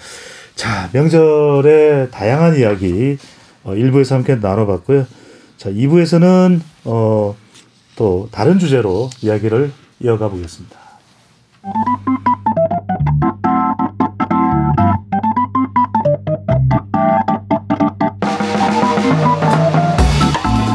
자, 0.54 0.88
명절의 0.92 2.10
다양한 2.10 2.56
이야기 2.56 3.18
어, 3.64 3.72
1부에서 3.72 4.12
함께 4.12 4.36
나눠봤고요. 4.36 5.06
자, 5.56 5.70
2부에서는 5.70 6.60
어, 6.84 7.36
또 7.96 8.28
다른 8.30 8.58
주제로 8.58 9.10
이야기를 9.22 9.72
이어가 10.00 10.28
보겠습니다. 10.28 10.76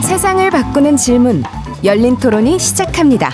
세상을 0.04 0.50
바꾸는 0.50 0.98
질문 0.98 1.44
열린 1.84 2.18
토론이 2.18 2.60
시작합니다. 2.60 3.32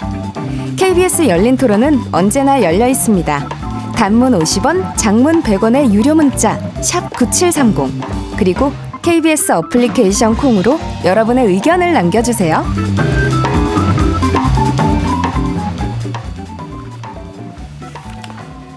KBS 0.77 1.27
열린 1.27 1.57
토론은 1.57 1.99
언제나 2.13 2.61
열려 2.61 2.87
있습니다. 2.87 3.56
단문 3.97 4.33
50원, 4.33 4.95
장문 4.95 5.41
100원의 5.41 5.91
유료 5.91 6.13
문자 6.13 6.55
샵 6.83 7.09
9730 7.15 8.37
그리고 8.37 8.71
KBS 9.01 9.53
어플리케이션 9.53 10.35
콩으로 10.35 10.77
여러분의 11.03 11.47
의견을 11.47 11.93
남겨주세요. 11.93 12.63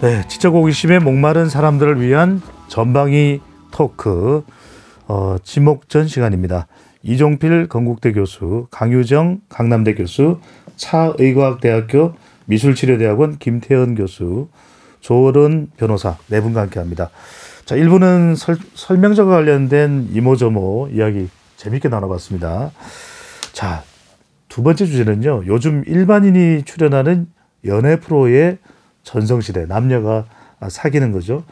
네, 0.01 0.27
지적 0.27 0.55
호기심에 0.55 1.01
목마른 1.01 1.51
사람들을 1.51 2.01
위한 2.01 2.41
전방위 2.68 3.43
토크 3.73 4.43
어, 5.07 5.37
지목전 5.45 6.09
시간입니다. 6.09 6.66
이종필 7.03 7.68
건국대 7.68 8.12
교수, 8.12 8.68
강유정 8.71 9.43
강남대 9.51 9.97
교수, 9.97 10.39
차의과학대학교 10.77 12.14
미술치료대학원 12.47 13.37
김태현 13.37 13.97
교수, 13.97 14.49
조어른 15.01 15.71
변호사 15.77 16.17
네 16.29 16.41
분과 16.41 16.61
함께합니다. 16.63 17.11
자, 17.65 17.77
1부는 17.77 18.37
설, 18.37 18.57
설명서가 18.75 19.31
관련된 19.31 20.09
이모저모 20.13 20.89
이야기 20.93 21.29
재밌게 21.57 21.89
나눠봤습니다. 21.89 22.71
자, 23.53 23.83
두 24.49 24.63
번째 24.63 24.87
주제는요. 24.87 25.45
요즘 25.47 25.85
일반인이 25.87 26.65
출연하는 26.65 27.29
연애 27.67 28.01
프로의 28.01 28.59
전성시대 29.03 29.67
남녀가 29.67 30.27
사귀는 30.67 31.13
거죠. 31.13 31.45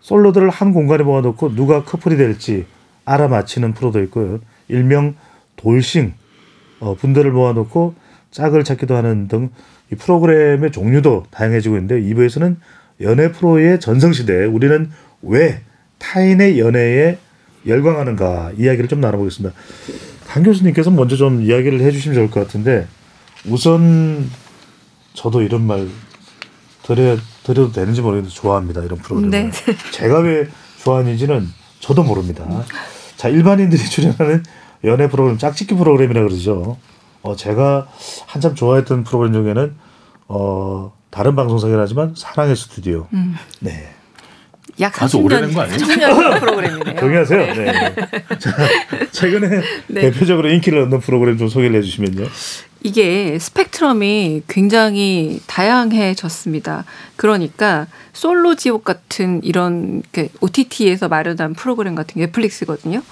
솔로들을 0.00 0.50
한 0.50 0.72
공간에 0.72 1.02
모아놓고 1.02 1.54
누가 1.54 1.82
커플이 1.82 2.16
될지 2.16 2.66
알아맞히는 3.04 3.74
프로도 3.74 4.02
있고요. 4.04 4.38
일명 4.68 5.14
돌싱 5.56 6.14
어, 6.80 6.94
분들을 6.94 7.30
모아놓고 7.32 7.94
짝을 8.30 8.64
찾기도 8.64 8.96
하는 8.96 9.28
등 9.28 9.50
이 9.92 9.96
프로그램의 9.96 10.72
종류도 10.72 11.24
다양해지고 11.30 11.76
있는데 11.76 12.00
2부에서는 12.00 12.56
연애 13.00 13.32
프로의 13.32 13.80
전성시대 13.80 14.44
우리는 14.44 14.90
왜 15.22 15.60
타인의 15.98 16.58
연애에 16.58 17.18
열광하는가 17.66 18.52
이야기를 18.56 18.88
좀 18.88 19.00
나눠보겠습니다. 19.00 19.54
강 20.26 20.42
교수님께서 20.42 20.90
먼저 20.90 21.16
좀 21.16 21.42
이야기를 21.42 21.80
해주시면 21.80 22.14
좋을 22.14 22.30
것 22.30 22.40
같은데 22.40 22.86
우선 23.46 24.30
저도 25.14 25.42
이런 25.42 25.62
말 25.66 25.88
드려 26.82 27.16
드려도 27.44 27.72
되는지 27.72 28.00
모르겠는데 28.02 28.34
좋아합니다 28.34 28.82
이런 28.82 28.98
프로그램. 28.98 29.30
네. 29.30 29.50
제가 29.92 30.20
왜 30.20 30.48
좋아하는지는 30.82 31.48
저도 31.80 32.02
모릅니다. 32.02 32.44
자 33.16 33.28
일반인들이 33.28 33.82
출연하는 33.82 34.42
연애 34.84 35.08
프로그램 35.08 35.38
짝짓기 35.38 35.74
프로그램이라 35.76 36.22
그러죠. 36.22 36.76
어 37.22 37.36
제가 37.36 37.88
한참 38.26 38.54
좋아했던 38.54 39.04
프로그램 39.04 39.32
중에는 39.32 39.74
어 40.28 40.92
다른 41.10 41.36
방송사긴 41.36 41.78
하지만 41.78 42.14
사랑의 42.16 42.56
스튜디오. 42.56 43.06
음. 43.12 43.36
네. 43.60 43.90
약 44.80 45.00
아주 45.02 45.18
30년, 45.18 45.24
오래된 45.24 45.54
거 45.54 45.60
아니에요? 45.62 45.78
30년 45.78 46.40
프로그램이네요. 46.40 46.98
조용히 46.98 47.16
하세요. 47.18 47.54
네. 47.54 47.94
자, 48.38 48.50
최근에 49.12 49.48
네. 49.86 50.00
대표적으로 50.00 50.50
인기를 50.50 50.80
얻는 50.82 50.98
프로그램 51.00 51.38
좀 51.38 51.48
소개를 51.48 51.76
해주시면요. 51.76 52.26
이게 52.82 53.38
스펙트럼이 53.38 54.42
굉장히 54.48 55.40
다양해졌습니다. 55.46 56.84
그러니까 57.16 57.86
솔로 58.12 58.56
지옥 58.56 58.84
같은 58.84 59.40
이런 59.44 60.02
그 60.12 60.28
OTT에서 60.40 61.08
마련한 61.08 61.54
프로그램 61.54 61.94
같은 61.94 62.14
게 62.16 62.26
넷플릭스거든요. 62.26 63.02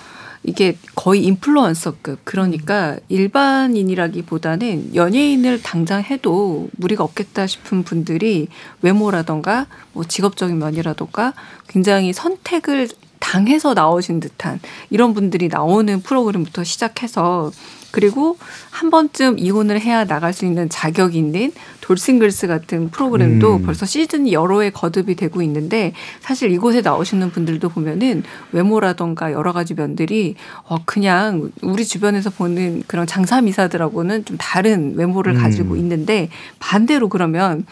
이게 0.45 0.77
거의 0.95 1.25
인플루언서급. 1.25 2.21
그러니까 2.25 2.97
일반인이라기보다는 3.09 4.95
연예인을 4.95 5.63
당장 5.63 6.03
해도 6.03 6.69
무리가 6.77 7.05
없겠다 7.05 7.47
싶은 7.47 7.85
분들이 7.85 8.49
외모라던가 8.83 9.67
뭐 9.93 10.05
직업적인 10.05 10.59
면이라던가 10.59 11.35
굉장히 11.69 12.13
선택을 12.13 12.89
당해서 13.19 13.73
나오신 13.73 14.19
듯한 14.21 14.61
이런 14.91 15.15
분들이 15.15 15.49
나오는 15.49 16.03
프로그램부터 16.03 16.65
시작해서 16.65 17.53
그리고 17.93 18.37
한 18.71 18.91
번쯤 18.91 19.39
이혼을 19.39 19.81
해야 19.81 20.05
나갈 20.05 20.33
수 20.33 20.45
있는 20.45 20.69
자격이 20.69 21.17
있는 21.17 21.53
돌싱글스 21.83 22.47
같은 22.49 22.91
프로그램도 22.91 23.57
음. 23.57 23.63
벌써 23.63 23.87
시즌 23.87 24.31
여러 24.33 24.63
회 24.63 24.71
거듭이 24.71 25.15
되고 25.15 25.43
있는데 25.43 25.93
사실 26.21 26.51
이곳에 26.51 26.81
나오시는 26.81 27.31
분들도 27.31 27.69
보면은 27.69 28.25
외모라던가 28.53 29.33
여러 29.33 29.53
가지 29.53 29.75
면들이 29.75 30.35
어 30.65 30.79
그냥 30.85 31.53
우리 31.63 31.85
주변에서 31.85 32.31
보는 32.31 32.83
그런 32.87 33.07
장사 33.07 33.41
미사들하고는 33.41 34.25
좀 34.25 34.37
다른 34.39 34.95
외모를 34.97 35.37
음. 35.37 35.43
가지고 35.43 35.77
있는데 35.77 36.31
반대로 36.59 37.09
그러면 37.09 37.67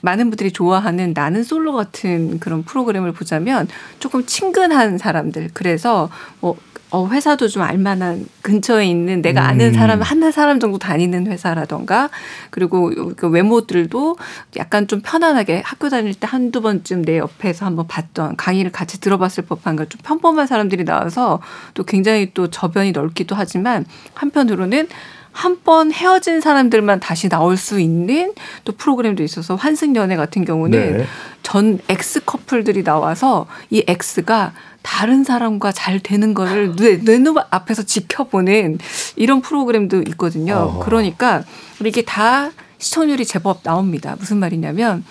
많은 0.00 0.30
분들이 0.30 0.50
좋아하는 0.50 1.12
나는 1.14 1.44
솔로 1.44 1.72
같은 1.72 2.40
그런 2.40 2.64
프로그램을 2.64 3.12
보자면 3.12 3.68
조금 4.00 4.26
친근한 4.26 4.98
사람들 4.98 5.50
그래서 5.54 6.10
뭐 6.40 6.56
어, 6.90 7.06
회사도 7.08 7.48
좀 7.48 7.62
알만한 7.62 8.26
근처에 8.42 8.86
있는 8.86 9.22
내가 9.22 9.46
아는 9.46 9.68
음. 9.68 9.74
사람 9.74 10.02
한 10.02 10.32
사람 10.32 10.58
정도 10.60 10.78
다니는 10.78 11.26
회사라던가 11.26 12.10
그리고 12.50 12.90
그 13.16 13.28
외모들도 13.28 14.16
약간 14.56 14.86
좀 14.88 15.00
편안하게 15.04 15.62
학교 15.64 15.88
다닐 15.88 16.14
때 16.14 16.26
한두 16.30 16.60
번쯤 16.62 17.02
내 17.04 17.18
옆에서 17.18 17.66
한번 17.66 17.86
봤던 17.86 18.36
강의를 18.36 18.72
같이 18.72 19.00
들어봤을 19.00 19.44
법한 19.46 19.76
걸 19.76 19.90
좀 19.90 20.00
평범한 20.04 20.46
사람들이 20.46 20.84
나와서 20.84 21.40
또 21.74 21.82
굉장히 21.84 22.30
또 22.32 22.48
저변이 22.48 22.92
넓기도 22.92 23.34
하지만 23.34 23.84
한편으로는 24.14 24.88
한번 25.32 25.92
헤어진 25.92 26.40
사람들만 26.40 27.00
다시 27.00 27.28
나올 27.28 27.56
수 27.56 27.80
있는 27.80 28.32
또 28.64 28.72
프로그램도 28.72 29.22
있어서 29.22 29.54
환승연애 29.54 30.16
같은 30.16 30.44
경우는 30.44 30.98
네. 30.98 31.06
전 31.42 31.78
ex 31.88 32.20
커플들이 32.24 32.82
나와서 32.84 33.46
이 33.70 33.84
ex가 33.86 34.52
다른 34.82 35.24
사람과 35.24 35.72
잘 35.72 36.00
되는 36.00 36.34
거를 36.34 36.74
내, 36.76 36.96
내눈 36.96 37.36
앞에서 37.50 37.82
지켜보는 37.82 38.78
이런 39.16 39.40
프로그램도 39.40 40.02
있거든요. 40.08 40.54
어허. 40.54 40.84
그러니까 40.84 41.44
이게 41.84 42.02
다 42.02 42.50
시청률이 42.78 43.26
제법 43.26 43.62
나옵니다. 43.62 44.16
무슨 44.18 44.38
말이냐면 44.38 45.04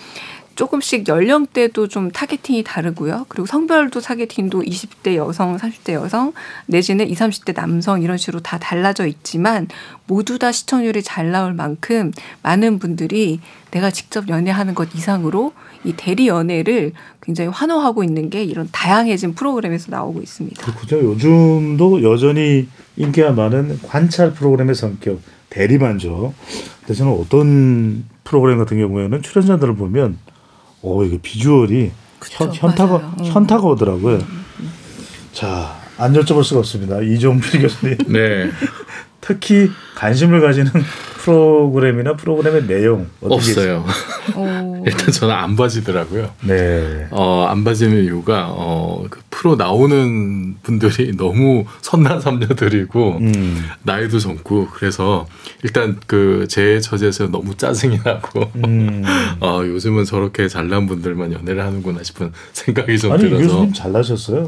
조금씩 0.60 1.08
연령대도 1.08 1.88
좀 1.88 2.10
targeting이 2.10 2.64
다르고요. 2.64 3.24
그리고 3.30 3.46
성별도 3.46 4.02
targeting도 4.02 4.60
20대 4.60 5.14
여성, 5.14 5.56
30대 5.56 5.94
여성 5.94 6.34
내지는 6.66 7.08
20, 7.08 7.18
30대 7.18 7.54
남성 7.54 8.02
이런 8.02 8.18
식으로 8.18 8.40
다 8.40 8.58
달라져 8.58 9.06
있지만 9.06 9.68
모두 10.06 10.38
다 10.38 10.52
시청률이 10.52 11.02
잘 11.02 11.30
나올 11.30 11.54
만큼 11.54 12.12
많은 12.42 12.78
분들이 12.78 13.40
내가 13.70 13.90
직접 13.90 14.28
연애하는 14.28 14.74
것 14.74 14.94
이상으로 14.94 15.54
이 15.84 15.94
대리 15.96 16.28
연애를 16.28 16.92
굉장히 17.22 17.48
환호하고 17.48 18.04
있는 18.04 18.28
게 18.28 18.44
이런 18.44 18.68
다양해진 18.70 19.32
프로그램에서 19.32 19.90
나오고 19.90 20.20
있습니다. 20.20 20.60
그렇군요. 20.60 21.10
요즘도 21.12 22.02
여전히 22.02 22.68
인기가 22.98 23.32
많은 23.32 23.78
관찰 23.84 24.34
프로그램의 24.34 24.74
성격 24.74 25.22
대리만족. 25.48 26.34
저는 26.94 27.12
어떤 27.12 28.04
프로그램 28.24 28.58
같은 28.58 28.78
경우에는 28.78 29.22
출연자들을 29.22 29.76
보면 29.76 30.18
어 30.82 31.04
이게 31.04 31.18
비주얼이 31.20 31.90
현, 32.30 32.52
현타가 32.54 32.98
맞아요. 32.98 33.14
음. 33.18 33.24
현타가 33.24 33.66
오더라고요. 33.68 34.18
자, 35.32 35.80
안 35.96 36.12
여쭤볼 36.12 36.44
수가 36.44 36.60
없습니다. 36.60 37.00
이종필 37.00 37.62
교수님. 37.62 37.96
네. 38.08 38.50
특히 39.20 39.70
관심을 39.96 40.40
가지는 40.40 40.70
프로그램이나 41.24 42.14
프로그램의 42.16 42.66
내용 42.66 43.06
없어요. 43.20 43.84
오. 44.36 44.84
일단 44.86 45.12
저는 45.12 45.34
안 45.34 45.56
봐지더라고요. 45.56 46.30
네. 46.42 47.06
어, 47.10 47.46
안 47.48 47.64
봐지는 47.64 48.02
이유가 48.04 48.46
어, 48.50 49.04
그 49.10 49.20
프로 49.30 49.56
나오는 49.56 50.56
분들이 50.62 51.14
너무 51.18 51.64
선난 51.82 52.20
삼녀들이고 52.20 53.18
음. 53.18 53.64
나이도 53.82 54.18
젊고 54.18 54.68
그래서 54.72 55.26
일단 55.62 55.98
그 56.06 56.46
제 56.48 56.80
처지에서 56.80 57.28
너무 57.28 57.54
짜증이 57.56 58.00
나고 58.04 58.50
음. 58.64 59.04
어, 59.40 59.60
요즘은 59.64 60.04
저렇게 60.04 60.48
잘난 60.48 60.86
분들만 60.86 61.32
연애를 61.32 61.62
하는구나 61.64 62.02
싶은 62.02 62.32
생각이 62.52 62.98
좀 62.98 63.12
아니 63.12 63.24
이 63.24 63.28
들어서 63.28 63.44
교수님 63.46 63.72
잘나셨어요. 63.72 64.46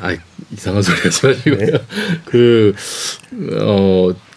아 0.00 0.14
이상한 0.50 0.82
소리 0.82 0.98
하지 1.00 1.26
마시고요. 1.26 1.56
네. 1.56 1.72
그, 2.26 2.74
어, 3.60 4.10
지금 4.12 4.27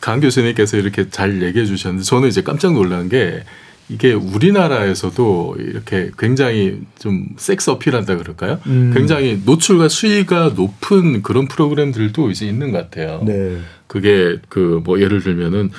강 0.00 0.20
교수님께서 0.20 0.76
이렇게 0.76 1.08
잘 1.10 1.42
얘기해 1.42 1.66
주셨는데 1.66 2.04
저는 2.04 2.28
이제 2.28 2.42
깜짝 2.42 2.72
놀란 2.72 3.08
게 3.08 3.42
이게 3.88 4.12
우리나라에서도 4.12 5.56
이렇게 5.60 6.10
굉장히 6.18 6.80
좀 6.98 7.26
섹스 7.36 7.70
어필한다 7.70 8.16
그럴까요? 8.16 8.58
음. 8.66 8.92
굉장히 8.94 9.40
노출과 9.44 9.88
수위가 9.88 10.54
높은 10.56 11.22
그런 11.22 11.46
프로그램들도 11.46 12.30
이제 12.30 12.46
있는 12.46 12.72
것 12.72 12.78
같아요. 12.78 13.22
네. 13.24 13.58
그게 13.86 14.38
그 14.48 14.80
뭐 14.84 15.00
예를 15.00 15.22
들면은 15.22 15.70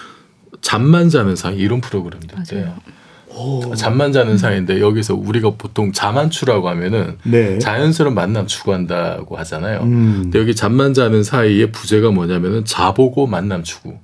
잠만 0.62 1.10
자는 1.10 1.36
사이 1.36 1.58
이런 1.58 1.82
프로그램도 1.82 2.38
있대요. 2.42 2.76
잠만 3.76 4.12
자는 4.12 4.38
사이인데 4.38 4.80
여기서 4.80 5.16
우리가 5.16 5.52
보통 5.58 5.92
자만추라고 5.92 6.70
하면은 6.70 7.18
네. 7.24 7.60
자연스러운 7.60 8.16
만남 8.16 8.48
추구한다고 8.48 9.38
하잖아요. 9.38 9.82
음. 9.82 10.20
근데 10.24 10.40
여기 10.40 10.56
잠만 10.56 10.94
자는 10.94 11.24
사이에 11.24 11.72
부제가 11.72 12.12
뭐냐면은 12.12 12.66
자보고 12.66 13.28
만남 13.28 13.64
추구. 13.64 13.96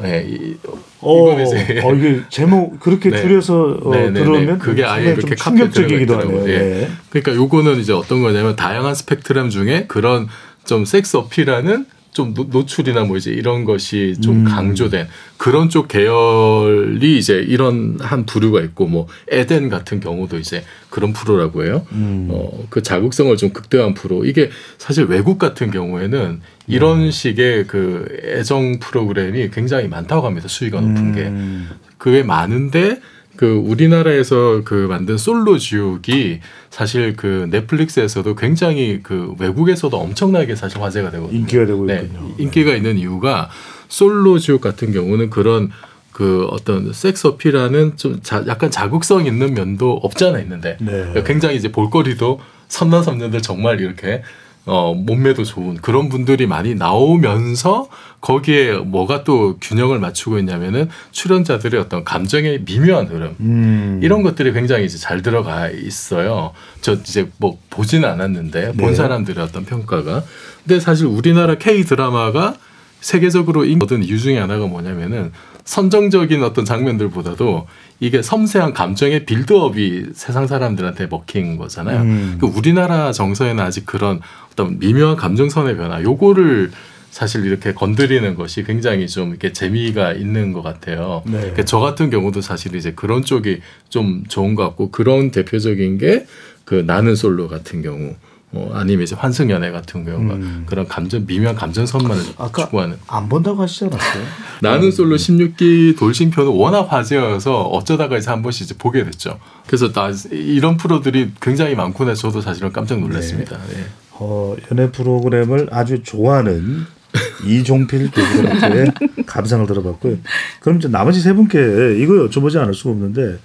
네, 0.00 0.24
이, 0.28 0.56
어, 1.00 1.40
이제 1.40 1.80
어, 1.82 1.92
이게 1.92 2.20
제목 2.28 2.78
그렇게 2.78 3.10
네. 3.10 3.20
줄여서 3.20 3.78
어, 3.82 3.90
네, 3.90 4.04
네, 4.04 4.10
네. 4.10 4.20
들어오면 4.20 4.58
그게 4.58 4.84
아예 4.84 5.10
이렇게 5.10 5.34
충격적이기도 5.34 6.18
하네요. 6.18 6.48
예. 6.48 6.88
그러니까 7.10 7.34
요거는 7.34 7.80
이제 7.80 7.92
어떤 7.92 8.22
거냐면 8.22 8.54
다양한 8.54 8.94
스펙트럼 8.94 9.50
중에 9.50 9.86
그런 9.88 10.28
좀 10.64 10.84
섹스 10.84 11.16
어필하는 11.16 11.86
좀 12.18 12.34
노, 12.34 12.48
노출이나 12.50 13.04
뭐 13.04 13.16
이제 13.16 13.30
이런 13.30 13.64
것이 13.64 14.16
좀 14.20 14.40
음. 14.40 14.44
강조된 14.44 15.06
그런 15.36 15.68
쪽 15.68 15.86
계열이 15.86 17.16
이제 17.16 17.34
이런 17.34 17.96
한 18.00 18.26
부류가 18.26 18.60
있고 18.62 18.88
뭐 18.88 19.06
에덴 19.30 19.68
같은 19.68 20.00
경우도 20.00 20.36
이제 20.38 20.64
그런 20.90 21.12
프로라고 21.12 21.64
해요. 21.64 21.86
음. 21.92 22.26
어, 22.32 22.66
그 22.70 22.82
자극성을 22.82 23.36
좀 23.36 23.50
극대화한 23.50 23.94
프로. 23.94 24.24
이게 24.24 24.50
사실 24.78 25.04
외국 25.04 25.38
같은 25.38 25.70
경우에는 25.70 26.40
이런 26.66 27.02
음. 27.02 27.10
식의 27.12 27.68
그 27.68 28.08
애정 28.24 28.80
프로그램이 28.80 29.50
굉장히 29.50 29.86
많다고 29.86 30.26
합니다. 30.26 30.48
수위가 30.48 30.80
높은 30.80 31.14
게. 31.14 31.20
음. 31.28 31.68
그게 31.98 32.24
많은데 32.24 33.00
그 33.38 33.46
우리나라에서 33.54 34.62
그 34.64 34.74
만든 34.74 35.16
솔로 35.16 35.58
지옥이 35.58 36.40
사실 36.70 37.14
그 37.14 37.46
넷플릭스에서도 37.50 38.34
굉장히 38.34 38.98
그 39.00 39.32
외국에서도 39.38 39.96
엄청나게 39.96 40.56
사실 40.56 40.82
화제가 40.82 41.12
되거든요. 41.12 41.38
인기가 41.38 41.64
되고 41.64 41.86
네, 41.86 42.02
있군요. 42.02 42.34
인기가 42.36 42.74
있는 42.74 42.98
이유가 42.98 43.48
솔로 43.86 44.40
지옥 44.40 44.60
같은 44.60 44.92
경우는 44.92 45.30
그런 45.30 45.70
그 46.10 46.46
어떤 46.50 46.92
섹스 46.92 47.28
어필하는 47.28 47.96
좀 47.96 48.18
자, 48.24 48.42
약간 48.48 48.72
자극성 48.72 49.26
있는 49.26 49.54
면도 49.54 49.92
없지 50.02 50.24
않아 50.24 50.40
있는데 50.40 50.76
네. 50.80 51.22
굉장히 51.24 51.54
이제 51.54 51.70
볼거리도 51.70 52.40
선남 52.66 53.04
선녀들 53.04 53.40
정말 53.40 53.80
이렇게 53.80 54.24
어, 54.68 54.92
몸매도 54.94 55.44
좋은 55.44 55.76
그런 55.76 56.08
분들이 56.10 56.46
많이 56.46 56.74
나오면서 56.74 57.88
거기에 58.20 58.72
뭐가 58.76 59.24
또 59.24 59.56
균형을 59.60 59.98
맞추고 59.98 60.38
있냐면은 60.38 60.88
출연자들의 61.10 61.80
어떤 61.80 62.04
감정의 62.04 62.64
미묘한 62.66 63.06
흐름 63.06 63.34
음. 63.40 64.00
이런 64.02 64.22
것들이 64.22 64.52
굉장히 64.52 64.84
이제 64.84 64.98
잘 64.98 65.22
들어가 65.22 65.70
있어요. 65.70 66.52
저 66.82 66.92
이제 66.92 67.30
뭐 67.38 67.58
보지는 67.70 68.08
않았는데 68.08 68.72
본 68.72 68.90
네. 68.90 68.94
사람들의 68.94 69.42
어떤 69.42 69.64
평가가. 69.64 70.22
근데 70.66 70.80
사실 70.80 71.06
우리나라 71.06 71.54
K 71.54 71.84
드라마가 71.84 72.54
세계적으로 73.00 73.62
얻은 73.62 74.02
이유 74.04 74.18
중에 74.18 74.38
하나가 74.38 74.66
뭐냐면은 74.66 75.32
선정적인 75.68 76.42
어떤 76.42 76.64
장면들보다도 76.64 77.66
이게 78.00 78.22
섬세한 78.22 78.72
감정의 78.72 79.26
빌드업이 79.26 80.06
세상 80.14 80.46
사람들한테 80.46 81.06
먹힌 81.06 81.56
거잖아요. 81.56 82.00
음. 82.00 82.38
그 82.40 82.46
우리나라 82.46 83.12
정서에는 83.12 83.62
아직 83.62 83.84
그런 83.84 84.20
어떤 84.52 84.78
미묘한 84.78 85.16
감정선의 85.16 85.76
변화, 85.76 86.02
요거를 86.02 86.70
사실 87.10 87.44
이렇게 87.44 87.74
건드리는 87.74 88.34
것이 88.34 88.64
굉장히 88.64 89.08
좀 89.08 89.30
이렇게 89.30 89.52
재미가 89.52 90.12
있는 90.12 90.52
것 90.52 90.62
같아요. 90.62 91.22
네. 91.26 91.38
그러니까 91.38 91.64
저 91.64 91.78
같은 91.80 92.10
경우도 92.10 92.40
사실 92.40 92.74
이제 92.74 92.92
그런 92.92 93.22
쪽이 93.22 93.60
좀 93.88 94.24
좋은 94.28 94.54
것 94.54 94.62
같고 94.64 94.90
그런 94.90 95.30
대표적인 95.30 95.98
게 95.98 96.26
그 96.68 96.84
나는 96.86 97.16
솔로 97.16 97.48
같은 97.48 97.80
경우, 97.80 98.14
어, 98.52 98.70
아니면 98.72 99.02
이제 99.02 99.14
환승연애 99.14 99.70
같은 99.70 100.04
경우가 100.04 100.34
음. 100.34 100.62
그런 100.66 100.88
감정 100.88 101.26
미묘한 101.26 101.54
감정선만을 101.54 102.22
아까 102.38 102.64
추구하는. 102.64 102.96
안 103.06 103.28
본다고 103.28 103.62
하시지 103.62 103.84
않았어요? 103.84 104.24
나는 104.62 104.90
솔로 104.90 105.16
16기 105.16 105.98
돌싱편은 105.98 106.50
워낙 106.52 106.90
화제여서 106.90 107.64
어쩌다가 107.64 108.16
이제 108.16 108.30
한 108.30 108.42
번씩 108.42 108.64
이제 108.64 108.74
보게 108.78 109.04
됐죠. 109.04 109.38
그래서 109.66 109.92
나 109.92 110.10
이런 110.30 110.78
프로들이 110.78 111.32
굉장히 111.42 111.74
많구나 111.74 112.14
저도 112.14 112.40
사실은 112.40 112.72
깜짝 112.72 113.00
놀랐습니다. 113.00 113.58
네. 113.68 113.84
어, 114.12 114.56
연애 114.70 114.90
프로그램을 114.90 115.68
아주 115.70 116.02
좋아하는 116.02 116.86
이종필 117.46 118.10
교수님한테 118.10 118.92
감상을 119.26 119.66
들어봤고요. 119.66 120.16
그럼 120.60 120.78
이제 120.78 120.88
나머지 120.88 121.20
세 121.20 121.34
분께 121.34 121.58
이거 121.98 122.14
여쭤보지 122.14 122.56
않을 122.60 122.72
수가 122.72 122.90
없는데 122.90 123.38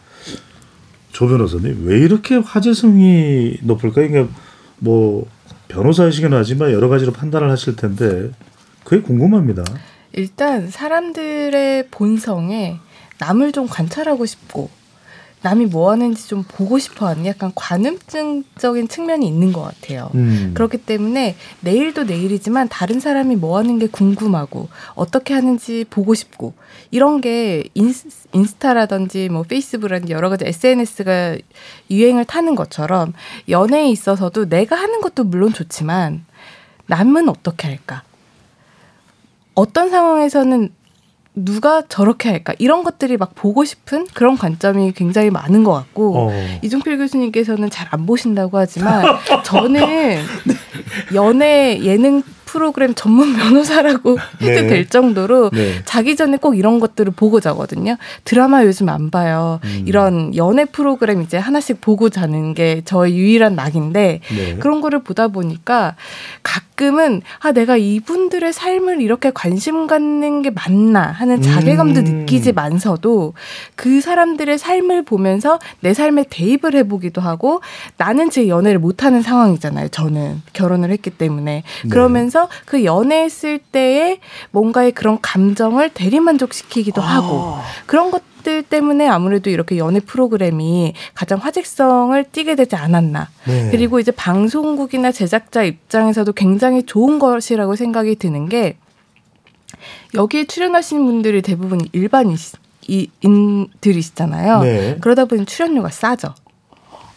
조 1.11 1.27
변호사님 1.27 1.85
왜 1.85 1.99
이렇게 1.99 2.35
화제성이 2.35 3.57
높을까요? 3.61 4.05
이게 4.05 4.25
뭐 4.79 5.27
변호사이시긴 5.67 6.33
하지만 6.33 6.71
여러 6.71 6.89
가지로 6.89 7.11
판단을 7.11 7.49
하실 7.49 7.75
텐데 7.75 8.31
그게 8.83 9.01
궁금합니다. 9.01 9.63
일단 10.13 10.69
사람들의 10.69 11.87
본성에 11.89 12.79
남을 13.19 13.51
좀 13.51 13.67
관찰하고 13.67 14.25
싶고 14.25 14.69
남이 15.43 15.65
뭐 15.67 15.91
하는지 15.91 16.27
좀 16.27 16.43
보고 16.43 16.79
싶어 16.79 17.07
하는 17.07 17.25
약간 17.25 17.51
관음증적인 17.53 18.87
측면이 18.87 19.27
있는 19.27 19.51
것 19.51 19.61
같아요. 19.61 20.09
음. 20.15 20.51
그렇기 20.53 20.77
때문에 20.77 21.35
내일도 21.59 22.05
내일이지만 22.05 22.69
다른 22.69 23.01
사람이 23.01 23.35
뭐 23.35 23.57
하는 23.57 23.77
게 23.77 23.87
궁금하고 23.87 24.69
어떻게 24.95 25.33
하는지 25.33 25.85
보고 25.89 26.13
싶고 26.13 26.53
이런 26.91 27.19
게 27.19 27.65
인스, 27.73 28.07
인스타라든지 28.31 29.27
뭐 29.29 29.43
페이스북이라든지 29.43 30.13
여러 30.13 30.29
가지 30.29 30.45
SNS가 30.45 31.37
유행을 31.91 32.23
타는 32.23 32.55
것처럼 32.55 33.13
연애에 33.49 33.89
있어서도 33.89 34.47
내가 34.47 34.77
하는 34.77 35.01
것도 35.01 35.25
물론 35.25 35.51
좋지만 35.51 36.25
남은 36.87 37.27
어떻게 37.27 37.67
할까? 37.67 38.03
어떤 39.55 39.89
상황에서는 39.89 40.69
누가 41.35 41.81
저렇게 41.87 42.29
할까? 42.29 42.53
이런 42.59 42.83
것들이 42.83 43.17
막 43.17 43.33
보고 43.35 43.65
싶은 43.65 44.07
그런 44.13 44.37
관점이 44.37 44.91
굉장히 44.93 45.29
많은 45.29 45.63
것 45.63 45.71
같고 45.73 46.29
어. 46.29 46.31
이종필 46.61 46.97
교수님께서는 46.97 47.69
잘 47.69 47.83
안 47.93 48.05
보신다고 48.07 48.57
하지만 48.57 49.03
저는 49.45 50.19
연애 51.13 51.79
예능 51.83 52.23
프로그램 52.53 52.93
전문 52.93 53.33
변호사라고 53.35 54.19
해도 54.41 54.61
네. 54.61 54.67
될 54.67 54.87
정도로 54.87 55.49
네. 55.49 55.81
자기 55.85 56.15
전에 56.15 56.37
꼭 56.37 56.55
이런 56.55 56.79
것들을 56.79 57.11
보고 57.15 57.39
자거든요. 57.39 57.97
드라마 58.25 58.63
요즘 58.63 58.89
안 58.89 59.09
봐요. 59.09 59.59
음. 59.63 59.83
이런 59.87 60.35
연애 60.35 60.63
프로그램 60.65 61.23
이제 61.23 61.37
하나씩 61.37 61.81
보고 61.81 62.09
자는 62.11 62.53
게 62.53 62.83
저의 62.85 63.17
유일한 63.17 63.55
낙인데 63.55 64.19
네. 64.35 64.55
그런 64.59 64.81
거를 64.81 65.01
보다 65.01 65.29
보니까 65.29 65.95
가끔은 66.43 67.23
아 67.39 67.51
내가 67.53 67.75
이분들의 67.75 68.53
삶을 68.53 69.01
이렇게 69.01 69.31
관심 69.33 69.87
갖는 69.87 70.43
게 70.43 70.51
맞나 70.51 71.01
하는 71.01 71.41
자괴감도 71.41 72.01
음. 72.01 72.03
느끼지만서도 72.03 73.33
그 73.75 73.99
사람들의 73.99 74.59
삶을 74.59 75.05
보면서 75.05 75.57
내 75.79 75.95
삶에 75.95 76.25
대입을 76.29 76.75
해보기도 76.75 77.19
하고 77.19 77.61
나는 77.97 78.29
제 78.29 78.47
연애를 78.47 78.77
못하는 78.77 79.23
상황이잖아요. 79.23 79.87
저는 79.87 80.43
결혼을 80.53 80.91
했기 80.91 81.09
때문에 81.09 81.63
네. 81.83 81.89
그러면서 81.89 82.42
그 82.65 82.83
연애했을 82.83 83.59
때의 83.59 84.19
뭔가의 84.51 84.91
그런 84.91 85.19
감정을 85.21 85.89
대리만족시키기도 85.89 87.01
아. 87.01 87.05
하고 87.05 87.57
그런 87.85 88.11
것 88.11 88.33
들 88.43 88.61
때문에 88.61 89.07
아무래도 89.07 89.49
이렇게 89.49 89.77
연애 89.77 89.99
프로그램이 89.99 90.93
가장 91.13 91.39
화제성을 91.39 92.23
띠게 92.31 92.55
되지 92.55 92.75
않았나. 92.75 93.29
네. 93.45 93.69
그리고 93.71 93.99
이제 93.99 94.11
방송국이나 94.11 95.11
제작자 95.11 95.63
입장에서도 95.63 96.31
굉장히 96.33 96.83
좋은 96.83 97.17
것이라고 97.19 97.75
생각이 97.75 98.15
드는 98.15 98.49
게 98.49 98.77
여기에 100.13 100.45
출연하시는 100.45 101.03
분들이 101.03 101.41
대부분 101.41 101.81
일반인들이시잖아요. 101.93 104.61
네. 104.61 104.97
그러다 105.01 105.25
보니 105.25 105.45
출연료가 105.45 105.89
싸죠. 105.89 106.35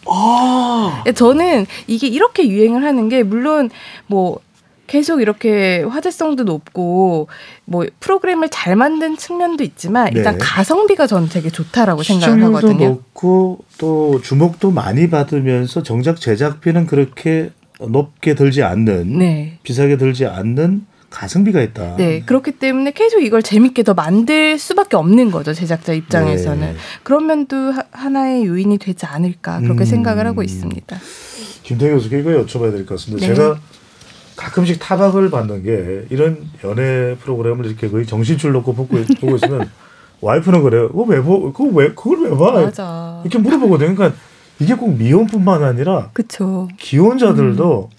아. 0.09 1.05
저는 1.15 1.67
이게 1.89 2.07
이렇게 2.07 2.49
유행을 2.49 2.85
하는 2.85 3.09
게 3.09 3.25
물론 3.25 3.71
뭐 4.07 4.39
계속 4.87 5.21
이렇게 5.21 5.83
화제성도 5.83 6.45
높고 6.45 7.29
뭐 7.65 7.85
프로그램을 8.01 8.49
잘 8.51 8.77
만든 8.77 9.17
측면도 9.17 9.65
있지만 9.65 10.13
일단 10.15 10.35
네. 10.35 10.39
가성비가 10.41 11.07
저는 11.07 11.29
되게 11.29 11.51
좋다라고 11.51 12.03
생각을 12.03 12.45
하거든요. 12.45 12.89
높고 12.89 13.59
또 13.79 14.21
주목도 14.23 14.71
많이 14.71 15.11
받으면서 15.11 15.83
정작 15.83 16.21
제작비는 16.21 16.87
그렇게 16.87 17.51
높게 17.81 18.35
들지 18.35 18.63
않는 18.63 19.19
네. 19.19 19.59
비싸게 19.63 19.97
들지 19.97 20.27
않는 20.27 20.87
가성비가 21.11 21.63
있다. 21.63 21.97
네, 21.97 22.21
그렇기 22.27 22.53
때문에 22.53 22.91
계속 22.91 23.21
이걸 23.23 23.43
재밌게 23.43 23.85
더 23.85 23.95
만들 23.95 24.59
수밖에 24.59 24.97
없는 24.97 25.31
거죠, 25.31 25.55
제작자 25.55 25.93
입장에서는. 25.95 26.61
네. 26.61 26.77
그런 27.05 27.27
면도 27.27 27.57
하- 27.57 27.85
하나의 27.93 28.45
요인이 28.45 28.77
되지 28.79 29.07
않을까, 29.07 29.61
그렇게 29.61 29.85
음. 29.85 29.87
생각을 29.87 30.27
하고 30.27 30.43
있습니다. 30.43 30.97
김태희 31.63 31.91
교수께 31.93 32.19
이거 32.21 32.31
여쭤봐야 32.31 32.73
될 32.73 32.85
것 32.85 32.97
같습니다. 32.97 33.27
네. 33.27 33.35
제가 33.35 33.59
가끔씩 34.37 34.79
타박을 34.79 35.31
받는 35.31 35.63
게 35.63 36.07
이런 36.11 36.49
연애 36.65 37.17
프로그램을 37.21 37.67
이렇게 37.67 37.89
거의 37.89 38.07
정신줄 38.07 38.53
놓고 38.53 38.75
보고, 38.75 38.97
보고 39.21 39.37
있으면 39.37 39.69
와이프는 40.21 40.63
그래요. 40.63 40.89
그거 40.89 41.03
왜 41.05 41.21
보? 41.21 41.53
그거 41.53 41.65
왜 41.75 41.89
그걸 41.89 42.25
왜 42.25 42.31
봐? 42.31 42.53
맞아. 42.53 43.21
이렇게 43.25 43.39
물어보거든요. 43.39 43.95
그러니까 43.95 44.19
이게 44.59 44.75
꼭 44.75 44.97
미혼뿐만 44.97 45.63
아니라 45.63 46.11
그렇죠. 46.13 46.69
기혼자들도 46.79 47.91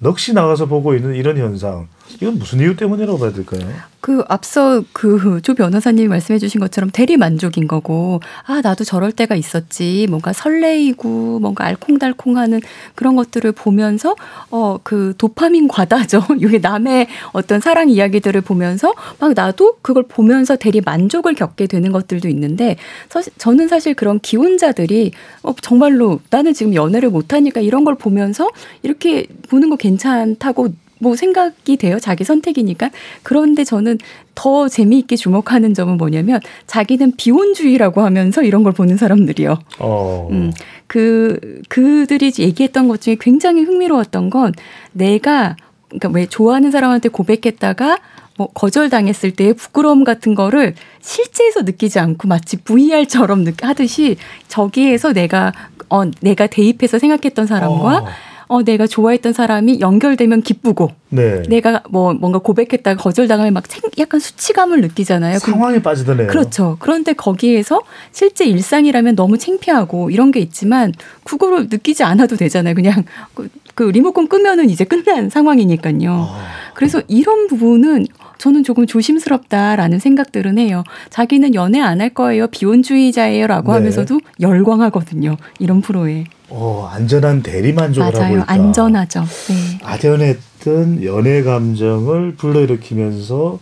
넋이 0.00 0.34
나가서 0.34 0.66
보고 0.66 0.94
있는 0.94 1.14
이런 1.14 1.36
현상. 1.38 1.88
이건 2.20 2.38
무슨 2.38 2.60
이유 2.60 2.76
때문이라고 2.76 3.18
봐야 3.18 3.32
될까요? 3.32 3.60
그 4.00 4.22
앞서 4.28 4.82
그 4.92 5.40
조 5.42 5.54
변호사님이 5.54 6.08
말씀해 6.08 6.38
주신 6.38 6.60
것처럼 6.60 6.90
대리 6.90 7.16
만족인 7.16 7.66
거고 7.66 8.20
아 8.46 8.60
나도 8.62 8.84
저럴 8.84 9.12
때가 9.12 9.34
있었지 9.34 10.06
뭔가 10.10 10.32
설레이고 10.32 11.38
뭔가 11.40 11.64
알콩달콩하는 11.66 12.60
그런 12.94 13.16
것들을 13.16 13.50
보면서 13.52 14.14
어 14.50 14.78
그 14.82 15.14
도파민 15.16 15.68
과다죠 15.68 16.22
이게 16.38 16.58
남의 16.58 17.06
어떤 17.32 17.60
사랑 17.60 17.88
이야기들을 17.88 18.40
보면서 18.42 18.92
막 19.18 19.32
나도 19.34 19.78
그걸 19.82 20.02
보면서 20.02 20.56
대리 20.56 20.80
만족을 20.82 21.34
겪게 21.34 21.66
되는 21.66 21.90
것들도 21.92 22.28
있는데 22.28 22.76
사실 23.08 23.32
저는 23.38 23.68
사실 23.68 23.94
그런 23.94 24.20
기혼자들이 24.20 25.12
어 25.42 25.54
정말로 25.62 26.20
나는 26.30 26.52
지금 26.52 26.74
연애를 26.74 27.08
못하니까 27.10 27.60
이런 27.60 27.84
걸 27.84 27.94
보면서 27.94 28.48
이렇게 28.82 29.26
보는 29.48 29.70
거 29.70 29.76
괜찮다고 29.76 30.68
뭐 31.04 31.14
생각이 31.16 31.76
돼요. 31.76 32.00
자기 32.00 32.24
선택이니까. 32.24 32.90
그런데 33.22 33.62
저는 33.62 33.98
더 34.34 34.68
재미있게 34.68 35.16
주목하는 35.16 35.74
점은 35.74 35.98
뭐냐면 35.98 36.40
자기는 36.66 37.12
비혼주의라고 37.16 38.00
하면서 38.00 38.42
이런 38.42 38.62
걸 38.62 38.72
보는 38.72 38.96
사람들이요. 38.96 39.58
어. 39.78 40.28
음, 40.32 40.50
그 40.86 41.62
그들이 41.68 42.32
얘기했던 42.38 42.88
것 42.88 43.02
중에 43.02 43.16
굉장히 43.20 43.62
흥미로웠던 43.62 44.30
건 44.30 44.52
내가 44.92 45.56
그러니까 45.88 46.08
왜 46.08 46.26
좋아하는 46.26 46.70
사람한테 46.70 47.10
고백했다가 47.10 47.98
뭐 48.36 48.48
거절당했을 48.48 49.32
때의 49.32 49.54
부끄러움 49.54 50.02
같은 50.02 50.34
거를 50.34 50.74
실제에서 51.00 51.62
느끼지 51.62 52.00
않고 52.00 52.26
마치 52.26 52.56
VR처럼 52.56 53.44
하듯이 53.60 54.16
저기에서 54.48 55.12
내가 55.12 55.52
어 55.90 56.04
내가 56.20 56.46
대입해서 56.46 56.98
생각했던 56.98 57.46
사람과 57.46 57.98
어. 57.98 58.06
어 58.54 58.62
내가 58.62 58.86
좋아했던 58.86 59.32
사람이 59.32 59.80
연결되면 59.80 60.42
기쁘고 60.42 60.92
네. 61.10 61.42
내가 61.48 61.82
뭐 61.90 62.14
뭔가 62.14 62.38
고백했다가 62.38 63.02
거절당하면 63.02 63.52
막 63.52 63.66
생- 63.66 63.82
약간 63.98 64.20
수치감을 64.20 64.80
느끼잖아요. 64.80 65.38
그- 65.42 65.50
상황에 65.50 65.82
빠지더네요. 65.82 66.28
그렇죠. 66.28 66.76
그런데 66.78 67.14
거기에서 67.14 67.80
실제 68.12 68.44
일상이라면 68.44 69.16
너무 69.16 69.38
창피하고 69.38 70.10
이런 70.10 70.30
게 70.30 70.38
있지만 70.38 70.92
그거를 71.24 71.66
느끼지 71.68 72.04
않아도 72.04 72.36
되잖아요. 72.36 72.74
그냥 72.76 73.02
그- 73.34 73.48
그 73.74 73.82
리모컨 73.82 74.28
끄면은 74.28 74.70
이제 74.70 74.84
끝난 74.84 75.28
상황이니까요. 75.30 76.28
그래서 76.74 77.02
이런 77.08 77.48
부분은 77.48 78.06
저는 78.38 78.62
조금 78.62 78.86
조심스럽다라는 78.86 79.98
생각들은 79.98 80.58
해요. 80.58 80.84
자기는 81.10 81.54
연애 81.56 81.80
안 81.80 82.00
할 82.00 82.10
거예요. 82.10 82.46
비혼주의자예요라고 82.48 83.72
네. 83.72 83.78
하면서도 83.78 84.20
열광하거든요. 84.40 85.36
이런 85.58 85.80
프로에. 85.80 86.24
어, 86.56 86.88
안전한 86.92 87.42
대리 87.42 87.72
만족을 87.72 88.06
하고 88.14 88.18
맞아요. 88.20 88.36
있다. 88.38 88.52
안전하죠. 88.52 89.20
네. 89.48 89.78
아련했던 89.82 91.02
연애 91.02 91.42
감정을 91.42 92.36
불러일으키면서 92.36 93.58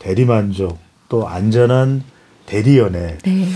대리 0.00 0.24
만족 0.24 0.78
또 1.08 1.28
안전한 1.28 2.02
대리 2.46 2.78
연애. 2.78 3.18
네. 3.24 3.48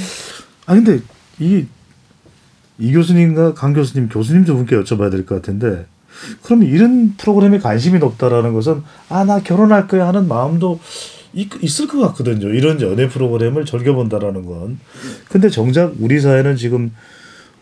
아 0.67 0.75
근데 0.75 1.01
이, 1.41 1.67
이 2.79 2.93
교수님과 2.93 3.55
강 3.55 3.73
교수님 3.73 4.09
교수님 4.09 4.45
두 4.45 4.55
분께 4.55 4.77
여쭤봐야 4.77 5.11
될 5.11 5.27
것 5.27 5.35
같은데 5.37 5.87
그러면 6.43 6.69
이런 6.69 7.15
프로그램에 7.17 7.59
관심이 7.59 7.99
높다라는 7.99 8.53
것은 8.53 8.83
아 9.09 9.25
나 9.25 9.41
결혼할 9.41 9.89
거야 9.89 10.07
하는 10.07 10.29
마음도 10.29 10.79
있, 11.35 11.49
있을 11.63 11.89
것 11.89 11.99
같거든요. 12.01 12.49
이런 12.49 12.81
연애 12.81 13.09
프로그램을 13.09 13.65
즐겨본다라는 13.67 14.47
건. 14.47 14.79
근데 15.29 15.49
정작 15.51 15.95
우리 15.99 16.21
사회는 16.21 16.57
지금 16.57 16.93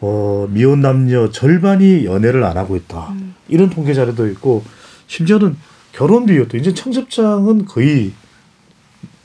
어, 0.01 0.47
미혼 0.51 0.81
남녀 0.81 1.31
절반이 1.31 2.05
연애를 2.05 2.45
안 2.45 2.57
하고 2.57 2.77
있다. 2.77 3.15
이런 3.49 3.71
통계 3.71 3.95
자료도 3.95 4.29
있고 4.29 4.63
심지어는 5.07 5.57
결혼 5.93 6.27
비율도 6.27 6.57
이제 6.57 6.75
청첩장은 6.75 7.65
거의 7.65 8.13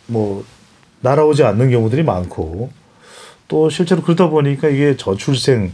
뭐 0.07 0.45
날아오지 1.01 1.43
않는 1.43 1.71
경우들이 1.71 2.03
많고 2.03 2.71
또 3.47 3.69
실제로 3.69 4.01
그러다 4.01 4.29
보니까 4.29 4.69
이게 4.69 4.95
저출생, 4.95 5.73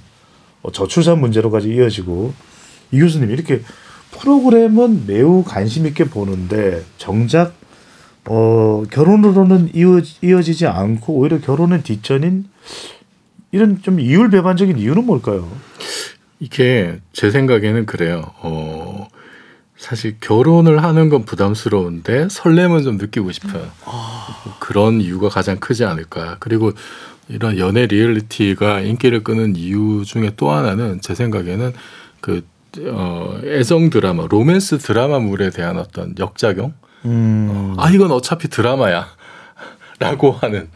어, 0.64 0.72
저출산 0.72 1.20
문제로까지 1.20 1.70
이어지고 1.70 2.34
이 2.92 3.00
교수님 3.00 3.30
이렇게 3.30 3.62
프로그램은 4.12 5.06
매우 5.06 5.44
관심 5.44 5.86
있게 5.86 6.06
보는데 6.06 6.84
정작 6.98 7.54
어, 8.26 8.84
결혼으로는 8.90 9.72
이어, 9.76 10.02
이어지지 10.22 10.66
않고 10.66 11.14
오히려 11.14 11.40
결혼은 11.40 11.84
뒷전인 11.84 12.46
이런 13.52 13.82
좀 13.82 14.00
이율 14.00 14.30
배반적인 14.30 14.78
이유는 14.78 15.06
뭘까요? 15.06 15.50
이게 16.40 17.00
제 17.14 17.32
생각에는 17.32 17.86
그래요. 17.86 18.32
어, 18.42 19.08
사실 19.78 20.18
결혼을 20.20 20.84
하는 20.84 21.10
건 21.10 21.24
부담스러운데 21.24 22.28
설렘은 22.30 22.84
좀 22.84 22.98
느끼고 22.98 23.32
싶어요. 23.32 23.68
그런 24.60 25.02
이유가 25.02 25.30
가장 25.30 25.58
크지 25.58 25.86
않을까. 25.86 26.38
그리고 26.40 26.72
이런 27.30 27.58
연애 27.58 27.86
리얼리티가 27.86 28.82
인기를 28.82 29.24
끄는 29.24 29.56
이유 29.56 30.04
중에 30.06 30.32
또 30.36 30.52
하나는 30.52 31.02
제 31.02 31.14
생각에는 31.16 31.74
그 32.22 32.46
어, 32.86 33.40
애정 33.44 33.90
드라마, 33.90 34.28
로맨스 34.28 34.80
드라마물에 34.80 35.50
대한 35.50 35.78
어떤 35.78 36.14
역작용. 36.20 36.74
음, 37.06 37.76
아 37.78 37.90
이건 37.90 38.12
어차피 38.12 38.50
드라마야 38.50 39.08
라고 40.00 40.32
하는 40.32 40.70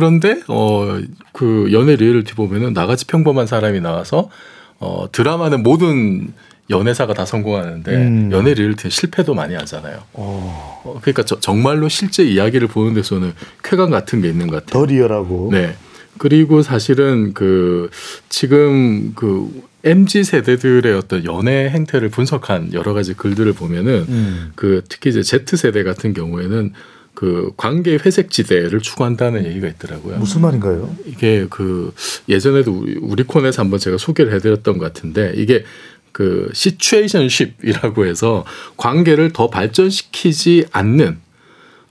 그런데 0.00 0.42
어 0.48 1.00
그 1.32 1.68
연애 1.72 1.96
리얼리티 1.96 2.34
보면은 2.34 2.72
나같이 2.72 3.06
평범한 3.06 3.46
사람이 3.46 3.80
나와서 3.80 4.30
어 4.78 5.06
드라마는 5.12 5.62
모든 5.62 6.32
연애사가 6.70 7.12
다 7.14 7.24
성공하는데 7.26 7.94
음. 7.94 8.30
연애 8.32 8.54
리얼리티는 8.54 8.90
실패도 8.90 9.34
많이 9.34 9.54
하잖아요. 9.54 9.98
어, 10.14 10.82
어, 10.84 10.98
그러니까 11.02 11.24
저- 11.24 11.38
정말로 11.40 11.88
실제 11.90 12.24
이야기를 12.24 12.68
보는 12.68 12.94
데서는 12.94 13.32
쾌감 13.62 13.90
같은 13.90 14.20
게 14.22 14.28
있는 14.28 14.46
것 14.48 14.64
같아요. 14.64 14.80
더 14.86 14.90
리얼하고. 14.90 15.50
네. 15.52 15.76
그리고 16.18 16.62
사실은 16.62 17.34
그 17.34 17.90
지금 18.30 19.12
그 19.14 19.50
MZ 19.84 20.24
세대들의 20.24 20.92
어떤 20.94 21.24
연애 21.26 21.68
행태를 21.68 22.08
분석한 22.08 22.72
여러 22.72 22.94
가지 22.94 23.12
글들을 23.14 23.52
보면은 23.52 24.06
음. 24.08 24.52
그 24.56 24.82
특히 24.88 25.10
이제 25.10 25.22
Z 25.22 25.56
세대 25.58 25.82
같은 25.84 26.14
경우에는 26.14 26.72
그 27.16 27.50
관계 27.56 27.94
회색 27.94 28.30
지대를 28.30 28.80
추구한다는 28.80 29.46
얘기가 29.46 29.66
있더라고요. 29.68 30.18
무슨 30.18 30.42
말인가요? 30.42 30.94
이게 31.06 31.46
그 31.48 31.94
예전에도 32.28 32.72
우리, 32.72 32.98
우리 33.00 33.22
콘에서 33.22 33.62
한번 33.62 33.80
제가 33.80 33.96
소개를 33.96 34.34
해드렸던 34.34 34.76
것 34.76 34.84
같은데 34.84 35.32
이게 35.34 35.64
그 36.12 36.50
시츄에이션십이라고 36.52 38.04
해서 38.04 38.44
관계를 38.76 39.32
더 39.32 39.48
발전시키지 39.48 40.66
않는 40.72 41.18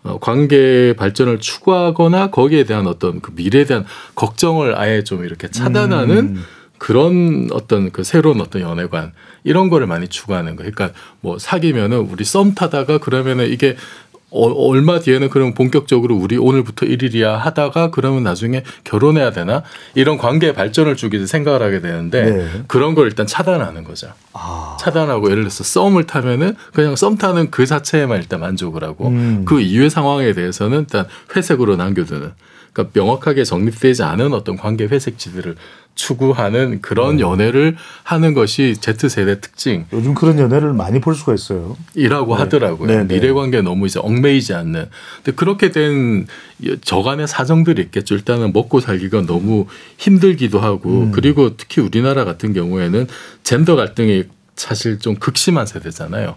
어, 0.04 0.20
관계 0.20 0.94
발전을 0.96 1.40
추구하거나 1.40 2.30
거기에 2.30 2.64
대한 2.64 2.86
어떤 2.86 3.20
그 3.20 3.32
미래에 3.36 3.66
대한 3.66 3.84
걱정을 4.14 4.78
아예 4.78 5.04
좀 5.04 5.26
이렇게 5.26 5.48
차단하는 5.48 6.18
음. 6.18 6.44
그런 6.78 7.50
어떤 7.52 7.92
그 7.92 8.04
새로운 8.04 8.42
어떤 8.42 8.62
연애관 8.62 9.14
이런 9.44 9.70
거를 9.70 9.88
많이 9.88 10.08
추구하는 10.08 10.56
거예요. 10.56 10.72
그러니까 10.72 11.00
뭐 11.22 11.40
사귀면은 11.40 11.98
우리 11.98 12.24
썸 12.26 12.54
타다가 12.54 12.98
그러면은 12.98 13.50
이게 13.50 13.78
어, 14.36 14.68
얼마 14.68 15.00
뒤에는 15.00 15.30
그럼 15.30 15.54
본격적으로 15.54 16.16
우리 16.16 16.38
오늘부터 16.38 16.86
일일이야 16.86 17.38
하다가 17.38 17.92
그러면 17.92 18.24
나중에 18.24 18.64
결혼해야 18.84 19.32
되나 19.32 19.64
이런 19.94 20.18
관계 20.18 20.52
발전을 20.52 20.98
주기 20.98 21.26
생각을 21.26 21.62
하게 21.62 21.80
되는데 21.80 22.24
네. 22.24 22.64
그런 22.68 22.96
걸 22.96 23.08
일단 23.08 23.26
차단하는 23.26 23.86
거죠. 23.86 24.10
아, 24.34 24.76
차단하고 24.80 25.32
예를 25.32 25.44
들어서 25.44 25.64
썸을 25.64 26.06
타면은 26.06 26.56
그냥 26.74 26.98
썸 26.98 27.18
타는 27.18 27.50
그 27.50 27.66
자체에만 27.66 28.20
일단 28.20 28.42
만족을 28.42 28.84
하고 28.84 29.08
음. 29.08 29.46
그 29.46 29.62
이후의 29.62 29.90
상황에 29.90 30.34
대해서는 30.34 30.80
일단 30.80 31.08
회색으로 31.36 31.78
남겨두는 31.78 32.34
그러니까 32.74 32.92
명확하게 33.00 33.46
정립되지 33.46 34.04
않은 34.04 34.34
어떤 34.34 34.58
관계 34.58 34.86
회색지들을 34.86 35.56
추구하는 35.96 36.82
그런 36.82 37.20
연애를 37.20 37.78
하는 38.04 38.34
것이 38.34 38.76
Z 38.80 39.10
세대 39.10 39.40
특징. 39.40 39.86
요즘 39.94 40.14
그런 40.14 40.38
연애를 40.38 40.74
많이 40.74 41.00
볼 41.00 41.16
수가 41.16 41.34
있어요. 41.34 41.78
이라고 41.96 42.36
하더라고요. 42.36 42.88
네, 42.88 43.04
네. 43.04 43.16
미래 43.16 43.32
관계 43.32 43.62
너무 43.62 43.88
이제 43.88 44.00
얽매이지 44.00 44.54
않는. 44.54 44.90
근데 45.24 45.36
그렇게 45.36 45.72
된 45.72 46.28
저간의 46.82 47.28
사정들이 47.28 47.82
있겠죠. 47.84 48.16
일단은 48.16 48.52
먹고 48.54 48.82
살기가 48.82 49.22
너무 49.22 49.68
힘들기도 49.98 50.60
하고 50.60 50.90
음. 50.90 51.12
그리고 51.12 51.56
특히 51.58 51.82
우리나라 51.82 52.26
같은 52.26 52.54
경우에는 52.54 53.08
젠더 53.44 53.76
갈등이 53.76 54.26
사실 54.56 55.00
좀 55.00 55.16
극심한 55.16 55.66
세대잖아요. 55.66 56.36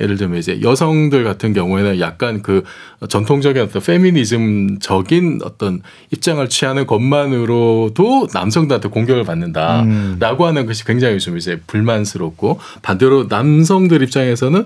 예를 0.00 0.16
들면 0.16 0.38
이제 0.38 0.60
여성들 0.62 1.24
같은 1.24 1.52
경우에는 1.52 2.00
약간 2.00 2.42
그 2.42 2.62
전통적인 3.08 3.62
어떤 3.62 3.82
페미니즘적인 3.82 5.40
어떤 5.44 5.82
입장을 6.10 6.46
취하는 6.48 6.86
것만으로도 6.86 8.28
남성들한테 8.32 8.88
공격을 8.88 9.24
받는다라고 9.24 10.44
음. 10.44 10.48
하는 10.48 10.66
것이 10.66 10.84
굉장히 10.84 11.18
좀 11.18 11.36
이제 11.36 11.60
불만스럽고 11.66 12.58
반대로 12.82 13.26
남성들 13.28 14.02
입장에서는 14.02 14.64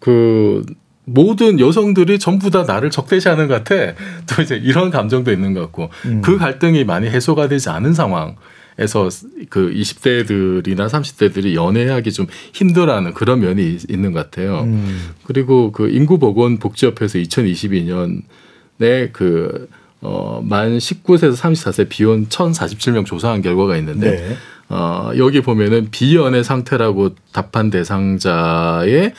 그 0.00 0.64
모든 1.04 1.58
여성들이 1.58 2.18
전부 2.18 2.50
다 2.50 2.62
나를 2.62 2.90
적대시하는 2.90 3.48
것 3.48 3.64
같아. 3.64 3.94
또 4.26 4.42
이제 4.42 4.56
이런 4.56 4.90
감정도 4.90 5.32
있는 5.32 5.52
것 5.52 5.60
같고 5.60 5.90
음. 6.06 6.22
그 6.22 6.38
갈등이 6.38 6.84
많이 6.84 7.08
해소가 7.08 7.48
되지 7.48 7.70
않은 7.70 7.92
상황. 7.92 8.36
에서 8.78 9.08
그 9.50 9.70
20대들이나 9.72 10.88
30대들이 10.88 11.54
연애하기 11.54 12.10
좀 12.12 12.26
힘들어하는 12.54 13.12
그런 13.12 13.40
면이 13.40 13.74
있- 13.74 13.90
있는 13.90 14.12
것 14.12 14.30
같아요. 14.30 14.60
음. 14.62 15.10
그리고 15.24 15.72
그 15.72 15.90
인구보건복지협회에서 15.90 17.18
2022년에 17.18 19.12
그 19.12 19.68
어, 20.00 20.42
만 20.44 20.78
19세에서 20.78 21.36
34세 21.36 21.88
비혼 21.88 22.26
1,047명 22.28 23.06
조사한 23.06 23.40
결과가 23.42 23.76
있는데 23.76 24.10
네. 24.10 24.36
어, 24.68 25.10
여기 25.16 25.40
보면은 25.42 25.88
비연애 25.90 26.42
상태라고 26.42 27.14
답한 27.32 27.70
대상자의 27.70 29.12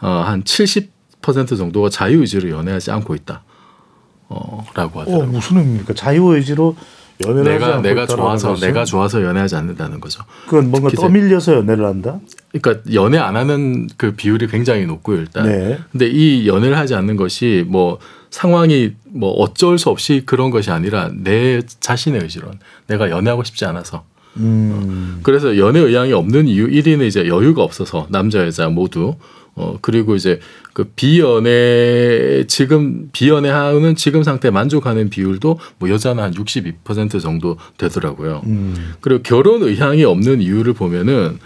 어, 0.00 0.08
한 0.24 0.42
70% 0.44 1.58
정도가 1.58 1.90
자유의지로 1.90 2.48
연애하지 2.50 2.90
않고 2.90 3.14
있다. 3.16 3.42
어, 4.28 4.64
라고 4.74 5.00
어, 5.00 5.02
하더라고요. 5.02 5.26
무슨 5.32 5.56
의미입니까? 5.58 5.92
자유의지로 5.94 6.76
연애를 7.26 7.52
내가 7.52 7.80
내가 7.82 8.06
좋아서 8.06 8.48
것은? 8.50 8.66
내가 8.66 8.84
좋아서 8.84 9.22
연애하지 9.22 9.56
않는다는 9.56 10.00
거죠. 10.00 10.22
그건 10.46 10.70
뭔가 10.70 10.90
떠밀려서 10.90 11.54
연애를 11.54 11.86
한다. 11.86 12.20
그러니까 12.52 12.82
연애 12.94 13.18
안 13.18 13.36
하는 13.36 13.88
그 13.96 14.12
비율이 14.12 14.48
굉장히 14.48 14.86
높고요, 14.86 15.18
일단. 15.18 15.46
네. 15.46 15.78
근데 15.92 16.08
이 16.08 16.46
연애를 16.48 16.76
하지 16.76 16.94
않는 16.94 17.16
것이 17.16 17.64
뭐 17.68 17.98
상황이 18.30 18.92
뭐 19.04 19.30
어쩔 19.32 19.78
수 19.78 19.90
없이 19.90 20.22
그런 20.24 20.50
것이 20.50 20.70
아니라 20.70 21.10
내 21.12 21.60
자신의 21.80 22.22
의지론. 22.22 22.58
내가 22.86 23.10
연애하고 23.10 23.44
싶지 23.44 23.64
않아서. 23.64 24.04
음. 24.36 25.20
그래서 25.22 25.56
연애 25.58 25.80
의향이 25.80 26.12
없는 26.12 26.46
이유 26.46 26.68
1위는 26.68 27.06
이제 27.06 27.26
여유가 27.26 27.62
없어서 27.62 28.06
남자 28.10 28.46
여자 28.46 28.68
모두 28.68 29.16
어 29.54 29.78
그리고 29.80 30.14
이제 30.14 30.40
그 30.72 30.84
비연애 30.84 32.44
지금 32.46 33.08
비연애 33.12 33.50
하는 33.50 33.96
지금 33.96 34.22
상태에 34.22 34.50
만족하는 34.50 35.10
비율도 35.10 35.58
뭐 35.78 35.90
여자는 35.90 36.22
한 36.22 36.32
62% 36.32 37.20
정도 37.20 37.56
되더라고요. 37.76 38.42
음. 38.46 38.94
그리고 39.00 39.22
결혼 39.22 39.62
의향이 39.62 40.04
없는 40.04 40.40
이유를 40.40 40.72
보면은 40.74 41.38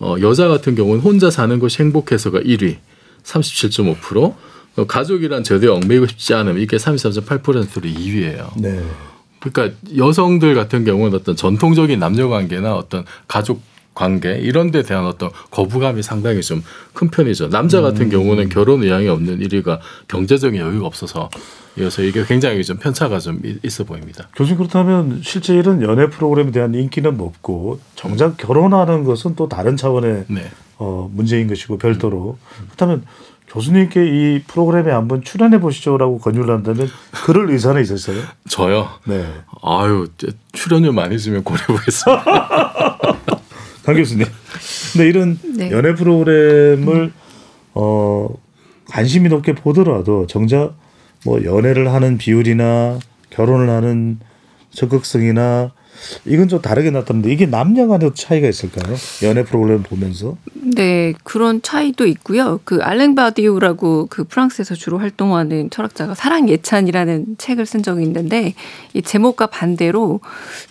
어 0.00 0.16
여자 0.20 0.48
같은 0.48 0.74
경우는 0.74 1.00
혼자 1.00 1.30
사는 1.30 1.58
것이 1.58 1.82
행복해서가 1.82 2.40
1위 2.40 2.76
37.5% 3.22 4.34
어, 4.76 4.86
가족이란 4.86 5.44
제도에 5.44 5.68
얽매이고 5.68 6.06
싶지 6.06 6.34
않음 6.34 6.58
이게 6.58 6.76
33.8%로 6.76 7.88
2위예요. 7.88 8.60
네. 8.60 8.82
그러니까 9.40 9.76
여성들 9.96 10.54
같은 10.54 10.84
경우는 10.84 11.18
어떤 11.18 11.36
전통적인 11.36 11.98
남녀 11.98 12.28
관계나 12.28 12.74
어떤 12.74 13.04
가족 13.26 13.60
관계 13.94 14.38
이런 14.38 14.70
데 14.70 14.82
대한 14.82 15.04
어떤 15.06 15.30
거부감이 15.50 16.02
상당히 16.02 16.40
좀 16.42 16.62
큰 16.94 17.08
편이죠. 17.08 17.48
남자 17.48 17.80
같은 17.80 18.10
경우는 18.10 18.50
결혼 18.50 18.82
의향이 18.82 19.08
없는 19.08 19.38
1위가 19.40 19.78
경제적인 20.08 20.60
여유가 20.60 20.86
없어서 20.86 21.30
이어서 21.78 22.02
이게 22.02 22.22
굉장히 22.26 22.62
좀 22.62 22.76
편차가 22.76 23.18
좀 23.18 23.40
이- 23.46 23.56
있어 23.62 23.84
보입니다. 23.84 24.28
교수님 24.36 24.58
그렇다면 24.58 25.20
실제 25.24 25.54
이런 25.54 25.80
연애 25.82 26.10
프로그램에 26.10 26.50
대한 26.50 26.74
인기는 26.74 27.16
높고 27.16 27.80
정작 27.96 28.36
결혼하는 28.36 29.04
것은 29.04 29.36
또 29.36 29.48
다른 29.48 29.78
차원의 29.78 30.24
네. 30.28 30.50
어, 30.76 31.08
문제인 31.14 31.46
것이고 31.48 31.78
별도로 31.78 32.36
그렇다면 32.66 33.04
교수님께 33.48 34.04
이 34.06 34.42
프로그램에 34.46 34.90
한번 34.90 35.22
출연해 35.24 35.60
보시죠라고 35.60 36.18
권유를 36.18 36.54
한다면 36.54 36.88
그럴 37.24 37.50
의사는 37.50 37.80
있었어요? 37.80 38.20
저요. 38.50 38.88
네. 39.06 39.26
아유 39.62 40.08
출연료 40.52 40.92
많이 40.92 41.18
주면 41.18 41.42
고려보겠습니다. 41.42 42.22
강 43.84 43.96
교수님. 43.96 44.26
근데 44.92 45.08
이런 45.08 45.38
네. 45.56 45.70
연애 45.70 45.94
프로그램을 45.94 47.12
어 47.74 48.28
관심이 48.86 49.28
높게 49.28 49.54
보더라도 49.54 50.26
정작 50.26 50.74
뭐 51.24 51.42
연애를 51.44 51.92
하는 51.92 52.18
비율이나 52.18 52.98
결혼을 53.30 53.70
하는 53.70 54.18
적극성이나 54.70 55.72
이건 56.24 56.48
좀 56.48 56.60
다르게 56.60 56.90
나타나는데 56.90 57.32
이게 57.32 57.46
남녀 57.46 57.86
간에도 57.86 58.14
차이가 58.14 58.48
있을까요? 58.48 58.94
연애 59.22 59.44
프로그램 59.44 59.82
보면서 59.82 60.36
네, 60.54 61.12
그런 61.24 61.60
차이도 61.62 62.06
있고요. 62.06 62.60
그 62.64 62.80
알랭 62.82 63.14
바디우라고 63.14 64.06
그 64.08 64.24
프랑스에서 64.24 64.74
주로 64.74 64.98
활동하는 64.98 65.70
철학자가 65.70 66.14
사랑 66.14 66.48
예찬이라는 66.48 67.36
책을 67.38 67.66
쓴 67.66 67.82
적이 67.82 68.04
있는데 68.04 68.54
이 68.94 69.02
제목과 69.02 69.46
반대로 69.46 70.20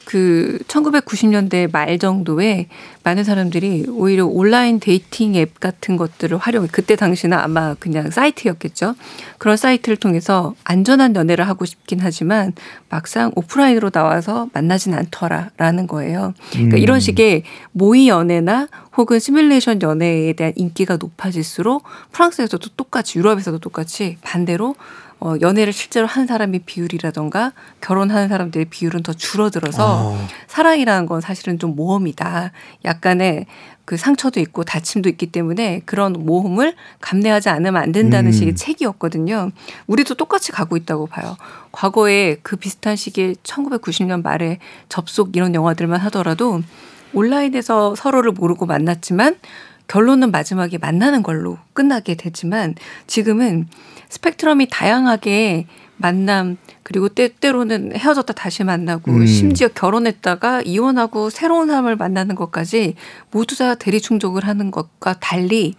그 0.05 0.59
1990년대 0.67 1.71
말 1.71 1.99
정도에 1.99 2.67
많은 3.03 3.23
사람들이 3.23 3.85
오히려 3.89 4.25
온라인 4.25 4.79
dating 4.79 5.35
앱 5.35 5.59
같은 5.59 5.97
것들을 5.97 6.37
활용해 6.37 6.69
그때 6.71 6.95
당시는 6.95 7.37
아마 7.37 7.73
그냥 7.75 8.11
사이트였겠죠. 8.11 8.95
그런 9.37 9.57
사이트를 9.57 9.97
통해서 9.97 10.55
안전한 10.63 11.15
연애를 11.15 11.47
하고 11.47 11.65
싶긴 11.65 11.99
하지만 12.01 12.53
막상 12.89 13.31
오프라인으로 13.35 13.89
나와서 13.89 14.49
만나진 14.53 14.93
않 14.93 15.07
더라라는 15.11 15.87
거예요. 15.87 16.33
그러니까 16.51 16.77
이런 16.77 16.99
식의 16.99 17.43
모의 17.71 18.07
연애나 18.07 18.67
혹은 18.97 19.19
시뮬레이션 19.19 19.81
연애에 19.81 20.33
대한 20.33 20.53
인기가 20.55 20.97
높아질수록 20.97 21.83
프랑스에서도 22.11 22.69
똑같이 22.75 23.19
유럽에서도 23.19 23.59
똑같이 23.59 24.17
반대로 24.21 24.75
어, 25.23 25.35
연애를 25.39 25.71
실제로 25.71 26.07
한 26.07 26.25
사람의 26.25 26.61
비율이라던가 26.65 27.53
결혼하는 27.79 28.27
사람들의 28.27 28.65
비율은 28.65 29.03
더 29.03 29.13
줄어들어서 29.13 30.15
아. 30.15 30.27
사랑이라는 30.47 31.05
건 31.05 31.21
사실은 31.21 31.59
좀 31.59 31.75
모험이다. 31.75 32.51
약간의 32.85 33.45
그 33.85 33.97
상처도 33.97 34.39
있고 34.39 34.63
다침도 34.63 35.09
있기 35.09 35.27
때문에 35.27 35.81
그런 35.85 36.13
모험을 36.13 36.75
감내하지 37.01 37.49
않으면 37.49 37.81
안 37.81 37.91
된다는 37.91 38.29
음. 38.29 38.31
식의 38.31 38.55
책이었거든요. 38.55 39.51
우리도 39.85 40.15
똑같이 40.15 40.51
가고 40.51 40.75
있다고 40.75 41.05
봐요. 41.05 41.37
과거에 41.71 42.37
그 42.41 42.55
비슷한 42.55 42.95
시기에 42.95 43.33
1990년 43.43 44.23
말에 44.23 44.57
접속 44.89 45.35
이런 45.35 45.53
영화들만 45.53 45.99
하더라도 45.99 46.63
온라인에서 47.13 47.93
서로를 47.93 48.31
모르고 48.31 48.65
만났지만 48.65 49.37
결론은 49.87 50.31
마지막에 50.31 50.77
만나는 50.79 51.21
걸로 51.21 51.59
끝나게 51.73 52.15
되지만 52.15 52.75
지금은 53.05 53.67
스펙트럼이 54.11 54.67
다양하게 54.69 55.67
만남 55.95 56.57
그리고 56.83 57.07
때때로는 57.07 57.95
헤어졌다 57.95 58.33
다시 58.33 58.63
만나고 58.63 59.11
음. 59.11 59.25
심지어 59.25 59.69
결혼했다가 59.69 60.63
이혼하고 60.63 61.29
새로운 61.29 61.67
사람을 61.67 61.95
만나는 61.95 62.35
것까지 62.35 62.95
모두 63.31 63.57
다 63.57 63.75
대리 63.75 64.01
충족을 64.01 64.45
하는 64.45 64.71
것과 64.71 65.13
달리 65.19 65.75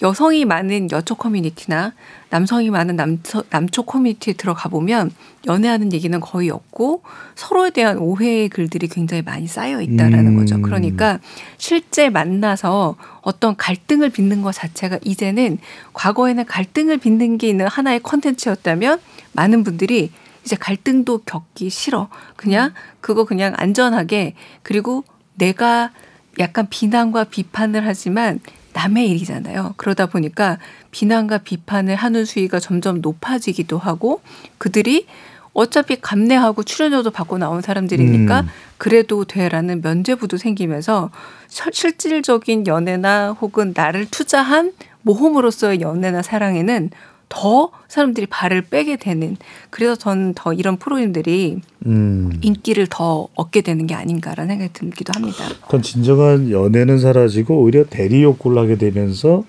여성이 0.00 0.44
많은 0.44 0.90
여초 0.92 1.16
커뮤니티나 1.16 1.92
남성이 2.30 2.70
많은 2.70 2.96
남처, 2.96 3.44
남초 3.50 3.82
커뮤니티에 3.82 4.34
들어가 4.34 4.68
보면 4.68 5.10
연애하는 5.46 5.92
얘기는 5.92 6.18
거의 6.20 6.50
없고 6.50 7.02
서로에 7.34 7.70
대한 7.70 7.98
오해의 7.98 8.48
글들이 8.48 8.88
굉장히 8.88 9.22
많이 9.22 9.46
쌓여 9.46 9.80
있다라는 9.80 10.28
음. 10.28 10.36
거죠. 10.36 10.60
그러니까 10.62 11.18
실제 11.56 12.10
만나서 12.10 12.96
어떤 13.22 13.56
갈등을 13.56 14.10
빚는 14.10 14.42
것 14.42 14.52
자체가 14.52 14.98
이제는 15.04 15.58
과거에는 15.94 16.44
갈등을 16.44 16.98
빚는 16.98 17.38
게 17.38 17.48
있는 17.48 17.66
하나의 17.66 18.00
컨텐츠였다면 18.00 19.00
많은 19.32 19.64
분들이 19.64 20.12
이제 20.44 20.54
갈등도 20.54 21.22
겪기 21.26 21.70
싫어. 21.70 22.08
그냥 22.36 22.72
그거 23.00 23.24
그냥 23.24 23.52
안전하게 23.56 24.34
그리고 24.62 25.04
내가 25.34 25.90
약간 26.38 26.68
비난과 26.70 27.24
비판을 27.24 27.86
하지만 27.86 28.40
남의 28.78 29.10
일이잖아요. 29.10 29.74
그러다 29.76 30.06
보니까 30.06 30.58
비난과 30.92 31.38
비판을 31.38 31.96
하는 31.96 32.24
수위가 32.24 32.60
점점 32.60 33.00
높아지기도 33.00 33.76
하고 33.76 34.20
그들이 34.58 35.06
어차피 35.52 35.96
감내하고 36.00 36.62
출연료도 36.62 37.10
받고 37.10 37.38
나온 37.38 37.60
사람들이니까 37.60 38.42
음. 38.42 38.48
그래도 38.76 39.24
돼라는 39.24 39.80
면죄부도 39.82 40.36
생기면서 40.36 41.10
실- 41.48 41.72
실질적인 41.74 42.68
연애나 42.68 43.32
혹은 43.40 43.72
나를 43.74 44.06
투자한 44.08 44.72
모험으로서의 45.02 45.80
연애나 45.80 46.22
사랑에는 46.22 46.90
더 47.28 47.70
사람들이 47.88 48.26
발을 48.26 48.62
빼게 48.62 48.96
되는 48.96 49.36
그래서 49.70 49.96
저는 49.96 50.34
더 50.34 50.52
이런 50.52 50.76
프로그램들이 50.76 51.60
음. 51.86 52.38
인기를 52.40 52.86
더 52.88 53.28
얻게 53.34 53.60
되는 53.60 53.86
게 53.86 53.94
아닌가라는 53.94 54.48
생각이 54.48 54.72
들기도 54.72 55.12
합니다. 55.14 55.44
그건 55.62 55.82
진정한 55.82 56.50
연애는 56.50 56.98
사라지고 56.98 57.60
오히려 57.62 57.84
대리 57.84 58.22
욕구를 58.22 58.58
하게 58.58 58.76
되면서 58.76 59.44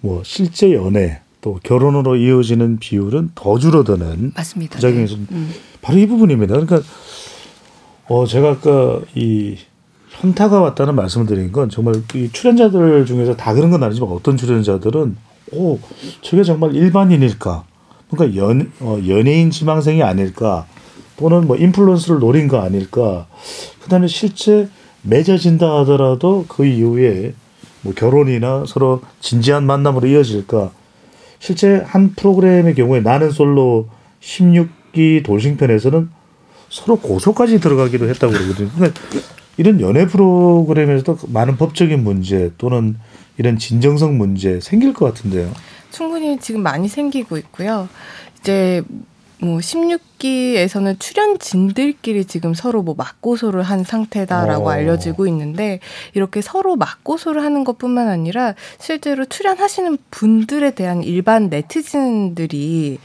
뭐 0.00 0.22
실제 0.24 0.72
연애 0.74 1.20
또 1.40 1.58
결혼으로 1.62 2.16
이어지는 2.16 2.78
비율은 2.78 3.30
더 3.34 3.58
줄어드는 3.58 4.32
맞습니다. 4.34 4.76
부작용이 4.76 5.00
네. 5.02 5.06
좀 5.06 5.26
음. 5.30 5.50
바로 5.80 5.98
이 5.98 6.06
부분입니다. 6.06 6.54
그러니까 6.54 6.82
어 8.08 8.26
제가 8.26 8.50
아까 8.50 9.00
이 9.14 9.56
현타가 10.10 10.60
왔다는 10.60 10.94
말씀을 10.94 11.26
드린 11.26 11.50
건 11.52 11.70
정말 11.70 11.94
이 12.14 12.28
출연자들 12.30 13.06
중에서 13.06 13.36
다 13.36 13.54
그런 13.54 13.70
건 13.70 13.82
아니지만 13.82 14.10
어떤 14.10 14.36
출연자들은 14.36 15.16
오 15.52 15.78
저게 16.22 16.42
정말 16.42 16.74
일반인일까? 16.74 17.64
그러니까 18.10 18.40
연 18.40 18.72
어, 18.80 18.98
연예인 19.06 19.50
지망생이 19.50 20.02
아닐까? 20.02 20.66
또는 21.16 21.46
뭐 21.46 21.56
인플루언서를 21.56 22.20
노린 22.20 22.48
거 22.48 22.60
아닐까? 22.60 23.26
그 23.82 23.88
다음에 23.88 24.06
실제 24.06 24.68
맺어진다 25.02 25.80
하더라도 25.80 26.46
그 26.48 26.64
이후에 26.64 27.34
뭐 27.82 27.94
결혼이나 27.94 28.64
서로 28.66 29.00
진지한 29.20 29.64
만남으로 29.64 30.08
이어질까? 30.08 30.70
실제 31.38 31.82
한 31.86 32.14
프로그램의 32.14 32.74
경우에 32.74 33.00
나는 33.00 33.30
솔로 33.30 33.88
16기 34.20 35.24
돌싱편에서는 35.24 36.10
서로 36.68 36.96
고소까지 36.98 37.60
들어가기도 37.60 38.08
했다고 38.08 38.32
그러거든요. 38.32 38.70
그러니까 38.76 39.00
이런 39.56 39.80
연애 39.80 40.06
프로그램에서도 40.06 41.18
많은 41.28 41.56
법적인 41.56 42.02
문제 42.02 42.52
또는 42.56 42.96
이런 43.40 43.56
진정성 43.58 44.18
문제 44.18 44.60
생길 44.60 44.92
것 44.92 45.06
같은데요. 45.06 45.50
충분히 45.90 46.38
지금 46.38 46.62
많이 46.62 46.88
생기고 46.88 47.38
있고요. 47.38 47.88
이제 48.38 48.82
뭐 49.38 49.60
16기에서는 49.60 51.00
출연진들끼리 51.00 52.26
지금 52.26 52.52
서로 52.52 52.82
뭐 52.82 52.94
맞고소를 52.98 53.62
한 53.62 53.82
상태다라고 53.82 54.66
어. 54.66 54.70
알려지고 54.72 55.26
있는데 55.28 55.80
이렇게 56.12 56.42
서로 56.42 56.76
맞고소를 56.76 57.42
하는 57.42 57.64
것뿐만 57.64 58.08
아니라 58.08 58.54
실제로 58.78 59.24
출연하시는 59.24 59.96
분들에 60.10 60.72
대한 60.72 61.02
일반 61.02 61.48
네티즌들이 61.48 62.98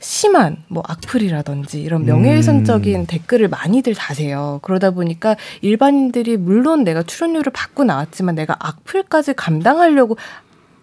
심한 0.00 0.56
뭐 0.68 0.82
악플이라든지 0.86 1.82
이런 1.82 2.06
명예훼손적인 2.06 3.00
음. 3.00 3.06
댓글을 3.06 3.48
많이들 3.48 3.94
다세요. 3.94 4.58
그러다 4.62 4.92
보니까 4.92 5.36
일반인들이 5.60 6.38
물론 6.38 6.84
내가 6.84 7.02
출연료를 7.02 7.52
받고 7.52 7.84
나왔지만 7.84 8.34
내가 8.34 8.56
악플까지 8.58 9.34
감당하려고 9.34 10.16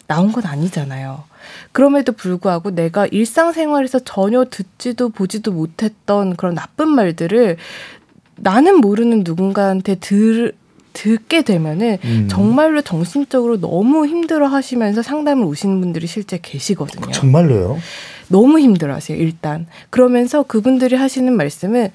나온 0.06 0.32
건 0.32 0.46
아니잖아요. 0.46 1.24
그럼에도 1.72 2.12
불구하고 2.12 2.72
내가 2.72 3.08
일상생활에서 3.08 4.00
전혀 4.00 4.46
듣지도 4.46 5.10
보지도 5.10 5.52
못했던 5.52 6.36
그런 6.36 6.54
나쁜 6.54 6.90
말들을 6.90 7.58
나는 8.36 8.78
모르는 8.78 9.24
누군가한테 9.26 9.96
들, 9.96 10.54
듣게 10.94 11.42
되면은 11.42 11.98
음. 12.04 12.28
정말로 12.30 12.82
정신적으로 12.82 13.60
너무 13.60 14.06
힘들어 14.06 14.48
하시면서 14.48 15.02
상담을 15.02 15.44
오시는 15.46 15.80
분들이 15.82 16.06
실제 16.06 16.40
계시거든요. 16.40 17.12
정말로요? 17.12 17.78
너무 18.30 18.60
힘들어하세요, 18.60 19.18
일단. 19.18 19.68
그러면서 19.90 20.44
그분들이 20.44 20.96
하시는 20.96 21.32
말씀은 21.34 21.90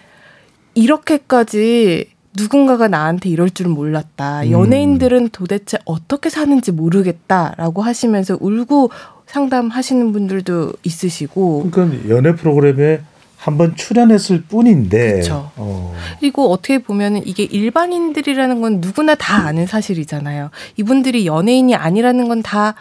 이렇게까지 0.74 2.06
누군가가 2.36 2.88
나한테 2.88 3.28
이럴 3.28 3.50
줄은 3.50 3.72
몰랐다. 3.72 4.42
음. 4.42 4.50
연예인들은 4.50 5.30
도대체 5.30 5.78
어떻게 5.84 6.30
사는지 6.30 6.72
모르겠다라고 6.72 7.82
하시면서 7.82 8.38
울고 8.40 8.90
상담하시는 9.26 10.12
분들도 10.12 10.72
있으시고 10.82 11.70
그러니까 11.70 12.08
연애 12.08 12.34
프로그램에 12.34 13.00
한번 13.36 13.74
출연했을 13.74 14.42
뿐인데. 14.42 15.14
그쵸. 15.14 15.50
어. 15.56 15.94
그리고 16.20 16.50
어떻게 16.52 16.78
보면은 16.78 17.26
이게 17.26 17.42
일반인들이라는 17.42 18.60
건 18.60 18.80
누구나 18.80 19.14
다 19.16 19.46
아는 19.46 19.66
사실이잖아요. 19.66 20.50
이분들이 20.76 21.26
연예인이 21.26 21.74
아니라는 21.74 22.28
건 22.28 22.42
다 22.42 22.74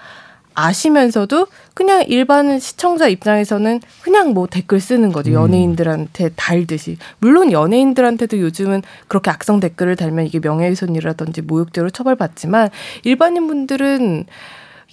아시면서도 0.54 1.48
그냥 1.74 2.04
일반 2.08 2.60
시청자 2.60 3.08
입장에서는 3.08 3.80
그냥 4.02 4.34
뭐 4.34 4.48
댓글 4.48 4.80
쓰는 4.80 5.12
거죠. 5.12 5.32
음. 5.32 5.36
연예인들한테 5.36 6.30
달듯이. 6.36 6.98
물론 7.20 7.52
연예인들한테도 7.52 8.40
요즘은 8.40 8.82
그렇게 9.08 9.32
악성 9.32 9.60
댓글을 9.60 9.96
달면 9.96 10.26
이게 10.26 10.40
명예훼손이라든지 10.40 11.42
모욕죄로 11.44 11.90
처벌받지만 11.90 12.70
일반인 13.04 13.48
분들은 13.48 14.26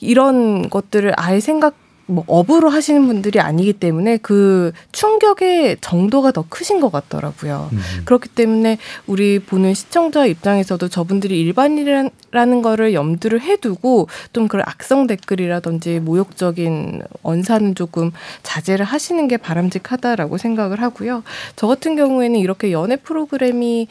이런 0.00 0.70
것들을 0.70 1.12
아예 1.16 1.40
생각 1.40 1.74
뭐 2.10 2.24
업으로 2.26 2.70
하시는 2.70 3.06
분들이 3.06 3.38
아니기 3.38 3.74
때문에 3.74 4.16
그 4.16 4.72
충격의 4.92 5.76
정도가 5.82 6.32
더 6.32 6.44
크신 6.48 6.80
것 6.80 6.90
같더라고요. 6.90 7.68
음. 7.70 7.80
그렇기 8.06 8.30
때문에 8.30 8.78
우리 9.06 9.38
보는 9.38 9.74
시청자 9.74 10.24
입장에서도 10.24 10.88
저분들이 10.88 11.38
일반이라는 11.40 12.62
거를 12.62 12.94
염두를 12.94 13.42
해두고 13.42 14.08
좀 14.32 14.48
그런 14.48 14.64
악성 14.66 15.06
댓글이라든지 15.06 16.00
모욕적인 16.00 17.02
언사는 17.22 17.74
조금 17.74 18.10
자제를 18.42 18.86
하시는 18.86 19.28
게 19.28 19.36
바람직하다라고 19.36 20.38
생각을 20.38 20.80
하고요. 20.80 21.22
저 21.56 21.66
같은 21.66 21.94
경우에는 21.94 22.40
이렇게 22.40 22.72
연애 22.72 22.96
프로그램이 22.96 23.86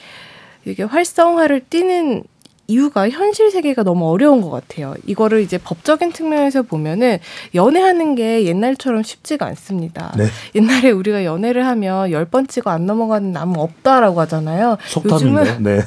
이게 0.65 0.83
활성화를 0.83 1.61
띠는 1.69 2.23
이유가 2.67 3.09
현실 3.09 3.49
세계가 3.49 3.83
너무 3.83 4.09
어려운 4.11 4.41
것 4.41 4.49
같아요. 4.49 4.93
이거를 5.05 5.41
이제 5.41 5.57
법적인 5.57 6.11
측면에서 6.13 6.63
보면은 6.63 7.17
연애하는 7.55 8.15
게 8.15 8.43
옛날처럼 8.45 9.03
쉽지가 9.03 9.45
않습니다. 9.47 10.13
네. 10.17 10.25
옛날에 10.55 10.91
우리가 10.91 11.23
연애를 11.23 11.65
하면 11.65 12.11
열 12.11 12.27
번 12.27 12.45
찍어 12.45 12.69
안 12.69 12.85
넘어가는 12.85 13.31
남은 13.31 13.57
없다라고 13.57 14.19
하잖아요. 14.21 14.77
속담인가요? 14.87 15.45
요즘은 15.47 15.63
네. 15.63 15.79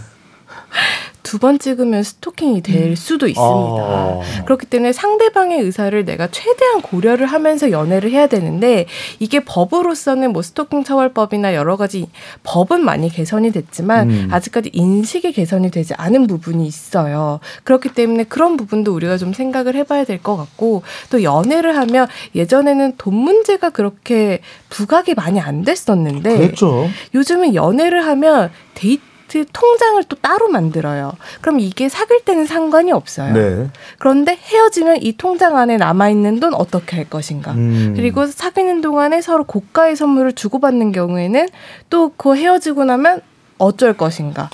두 1.23 1.39
번 1.39 1.59
찍으면 1.59 2.03
스토킹이 2.03 2.61
될 2.63 2.97
수도 2.97 3.29
있습니다. 3.29 3.47
아. 3.49 4.21
그렇기 4.47 4.67
때문에 4.67 4.93
상대방의 4.93 5.61
의사를 5.61 6.05
내가 6.05 6.27
최대한 6.27 6.81
고려를 6.83 7.27
하면서 7.27 7.71
연애를 7.71 8.11
해야 8.11 8.27
되는데 8.27 8.87
이게 9.21 9.41
법으로서는 9.41 10.33
뭐 10.33 10.43
스토킹 10.43 10.83
처벌법이나 10.83 11.55
여러 11.55 11.77
가지 11.77 12.09
법은 12.43 12.85
많이 12.85 13.09
개선이 13.09 13.53
됐지만 13.53 14.11
음. 14.11 14.29
아직까지 14.33 14.71
인식이 14.73 15.33
개선이 15.33 15.71
되지 15.71 15.95
않은 15.95 16.27
부분이 16.27 16.67
있어요. 16.67 17.39
그렇기 17.65 17.91
때문에 17.91 18.25
그런 18.25 18.57
부분도 18.57 18.93
우리가 18.95 19.17
좀 19.17 19.33
생각을 19.33 19.75
해봐야 19.77 20.05
될 20.05 20.21
것 20.21 20.37
같고 20.37 20.83
또 21.11 21.23
연애를 21.23 21.77
하면 21.77 22.07
예전에는 22.35 22.95
돈 22.99 23.15
문제가 23.15 23.71
그렇게 23.71 24.41
부각이 24.69 25.15
많이 25.15 25.41
안 25.41 25.63
됐었는데 25.63 26.37
그랬죠. 26.39 26.89
요즘은 27.15 27.55
연애를 27.55 28.05
하면 28.07 28.51
데이트 28.75 29.10
통장을 29.53 30.03
또 30.05 30.17
따로 30.17 30.49
만들어요. 30.49 31.13
그럼 31.41 31.61
이게 31.61 31.89
사귈 31.89 32.25
때는 32.25 32.47
상관이 32.47 32.93
없어요. 32.93 33.33
네. 33.33 33.71
그런데 33.99 34.37
헤어지면 34.37 34.99
이 35.03 35.17
통장 35.17 35.57
안에 35.57 35.77
남아 35.77 36.11
있는 36.11 36.41
돈 36.41 36.55
어떻게 36.55 36.97
할 36.97 37.05
것인가. 37.09 37.53
음. 37.53 37.95
그리고 37.97 38.27
사귀는 38.27 38.81
동안에 38.81 39.21
서로 39.21 39.45
고가의 39.45 39.97
선물을 39.97 40.33
주고받는 40.35 40.93
경우에는 40.93 41.49
또 41.89 42.11
그 42.17 42.37
헤어지고 42.37 42.85
나면 42.85 43.23
어쩔 43.59 43.95
것인가. 43.95 44.51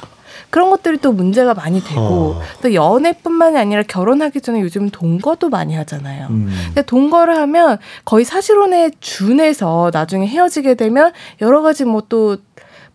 그런 0.50 0.70
것들이 0.70 0.98
또 0.98 1.12
문제가 1.12 1.54
많이 1.54 1.82
되고 1.82 2.00
어. 2.00 2.40
또 2.62 2.72
연애뿐만이 2.72 3.58
아니라 3.58 3.82
결혼하기 3.82 4.40
전에 4.40 4.60
요즘 4.60 4.88
동거도 4.90 5.48
많이 5.48 5.74
하잖아요. 5.74 6.28
음. 6.30 6.48
근데 6.66 6.82
동거를 6.82 7.36
하면 7.36 7.78
거의 8.04 8.24
사실혼에 8.24 8.90
준해서 9.00 9.90
나중에 9.92 10.26
헤어지게 10.26 10.74
되면 10.74 11.12
여러 11.40 11.62
가지 11.62 11.84
뭐또 11.84 12.36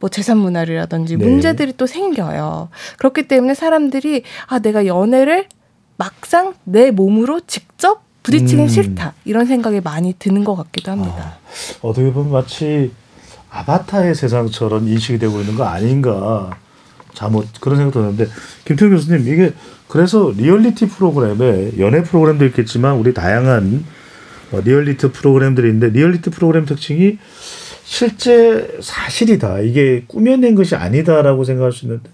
뭐 0.02 0.10
재산 0.10 0.42
분할이라든지 0.42 1.16
네. 1.16 1.26
문제들이 1.26 1.74
또 1.78 1.88
생겨요. 1.88 2.70
그렇기 2.98 3.30
때문에 3.30 3.54
사람들이 3.54 4.24
아 4.48 4.60
내가 4.60 4.86
연애를 4.86 5.46
막상 5.96 6.56
내 6.66 6.92
몸으로 6.92 7.40
직접 7.48 8.04
부딪히긴 8.24 8.62
음. 8.62 8.68
싫다 8.68 9.14
이런 9.24 9.46
생각이 9.46 9.80
많이 9.80 10.14
드는 10.18 10.44
것 10.44 10.56
같기도 10.56 10.92
합니다. 10.92 11.38
어떻게 11.82 12.12
보면 12.12 12.32
마치 12.32 12.92
아바타의 13.52 14.16
세상처럼 14.16 14.88
인식이 14.88 15.20
되고 15.20 15.40
있는 15.40 15.56
거 15.56 15.66
아닌가 15.66 16.50
잘못 17.14 17.48
그런 17.60 17.78
생각도 17.78 18.02
드는데 18.02 18.28
김태우 18.66 18.90
교수님 18.90 19.32
이게 19.32 19.54
그래서 19.88 20.32
리얼리티 20.36 20.88
프로그램에 20.88 21.74
연애 21.78 22.02
프로그램도 22.02 22.46
있겠지만 22.46 22.96
우리 22.96 23.14
다양한 23.14 23.86
어, 24.52 24.62
리얼리티 24.62 25.12
프로그램들이 25.12 25.68
있는데 25.68 25.90
리얼리티 25.90 26.30
프로그램 26.30 26.66
특징이 26.66 27.18
실제 27.96 28.78
사실이다 28.80 29.60
이게 29.60 30.06
꾸며낸 30.08 30.56
것이 30.56 30.78
아니다라고 30.78 31.44
생각할 31.44 31.74
수 31.74 31.84
있는데 31.84 32.10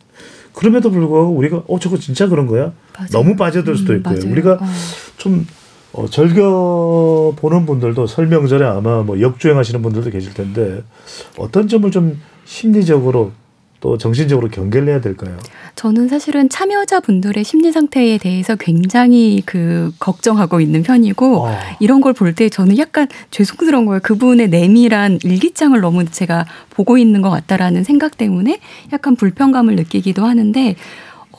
그럼에도 0.51 0.89
불구하고 0.89 1.29
우리가 1.35 1.65
어 1.67 1.77
저거 1.79 1.99
진짜 1.99 2.27
그런 2.27 2.47
거야 2.47 2.71
맞아요. 2.95 3.09
너무 3.11 3.35
빠져들 3.35 3.77
수도 3.77 3.93
음, 3.93 3.97
있고요 3.97 4.15
맞아요. 4.17 4.31
우리가 4.31 4.53
어. 4.53 4.65
좀 5.17 5.45
어, 5.93 6.07
즐겨 6.09 7.31
보는 7.37 7.67
분들도 7.67 8.07
설명절에 8.07 8.65
아마 8.65 9.03
뭐 9.03 9.21
역주행하시는 9.21 9.79
분들도 9.83 10.09
계실 10.09 10.33
텐데 10.33 10.81
어떤 11.37 11.67
점을 11.67 11.89
좀 11.91 12.19
심리적으로 12.45 13.31
또 13.79 13.97
정신적으로 13.97 14.49
경계를 14.49 14.87
해야 14.89 15.01
될까요? 15.01 15.37
저는 15.75 16.07
사실은 16.07 16.49
참여자분들의 16.49 17.43
심리 17.43 17.71
상태에 17.71 18.17
대해서 18.17 18.55
굉장히 18.55 19.43
그 19.45 19.91
걱정하고 19.99 20.59
있는 20.61 20.81
편이고 20.81 21.45
아, 21.47 21.59
이런 21.79 22.01
걸 22.01 22.13
볼 22.13 22.33
때 22.33 22.49
저는 22.49 22.77
약간 22.79 23.07
죄송스러운 23.29 23.85
거예요. 23.85 23.99
그분의 24.01 24.49
내밀한 24.49 25.19
일기장을 25.23 25.79
너무 25.79 26.05
제가 26.05 26.45
보고 26.71 26.97
있는 26.97 27.21
것 27.21 27.29
같다라는 27.29 27.83
생각 27.83 28.17
때문에 28.17 28.59
약간 28.93 29.15
불편감을 29.15 29.75
느끼기도 29.75 30.25
하는데 30.25 30.75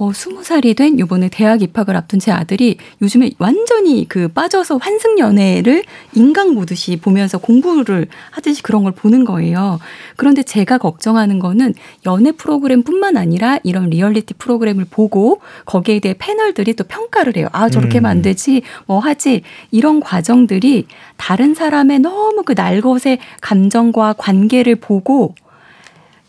어, 0.01 0.13
스무 0.13 0.45
살이 0.45 0.75
된 0.75 0.99
요번에 1.01 1.29
대학 1.29 1.61
입학을 1.61 1.97
앞둔 1.97 2.21
제 2.21 2.31
아들이 2.31 2.77
요즘에 3.03 3.33
완전히 3.39 4.07
그 4.09 4.29
빠져서 4.29 4.77
환승 4.77 5.19
연애를 5.19 5.83
인강 6.15 6.55
보듯이 6.55 6.97
보면서 6.97 7.39
공부를 7.39 8.07
하듯이 8.31 8.63
그런 8.63 8.85
걸 8.85 8.93
보는 8.93 9.25
거예요. 9.25 9.81
그런데 10.17 10.45
제가 10.45 10.79
걱정하는 10.79 11.41
거는 11.41 11.75
연애 12.07 12.31
프로그램뿐만 12.31 13.17
아니라 13.17 13.59
이런 13.65 13.91
리얼리티 13.91 14.35
프로그램을 14.35 14.87
보고 14.89 15.41
거기에 15.65 15.99
대해 15.99 16.15
패널들이 16.17 16.75
또 16.75 16.85
평가를 16.85 17.37
해요. 17.37 17.49
아, 17.51 17.69
저렇게 17.69 17.99
하면 17.99 18.11
안 18.11 18.17
음. 18.19 18.23
되지, 18.23 18.63
뭐 18.87 19.01
하지. 19.01 19.43
이런 19.73 19.99
과정들이 19.99 20.87
다른 21.17 21.55
사람의 21.55 21.99
너무 21.99 22.45
그 22.45 22.53
날것의 22.53 23.19
감정과 23.41 24.15
관계를 24.17 24.77
보고 24.77 25.35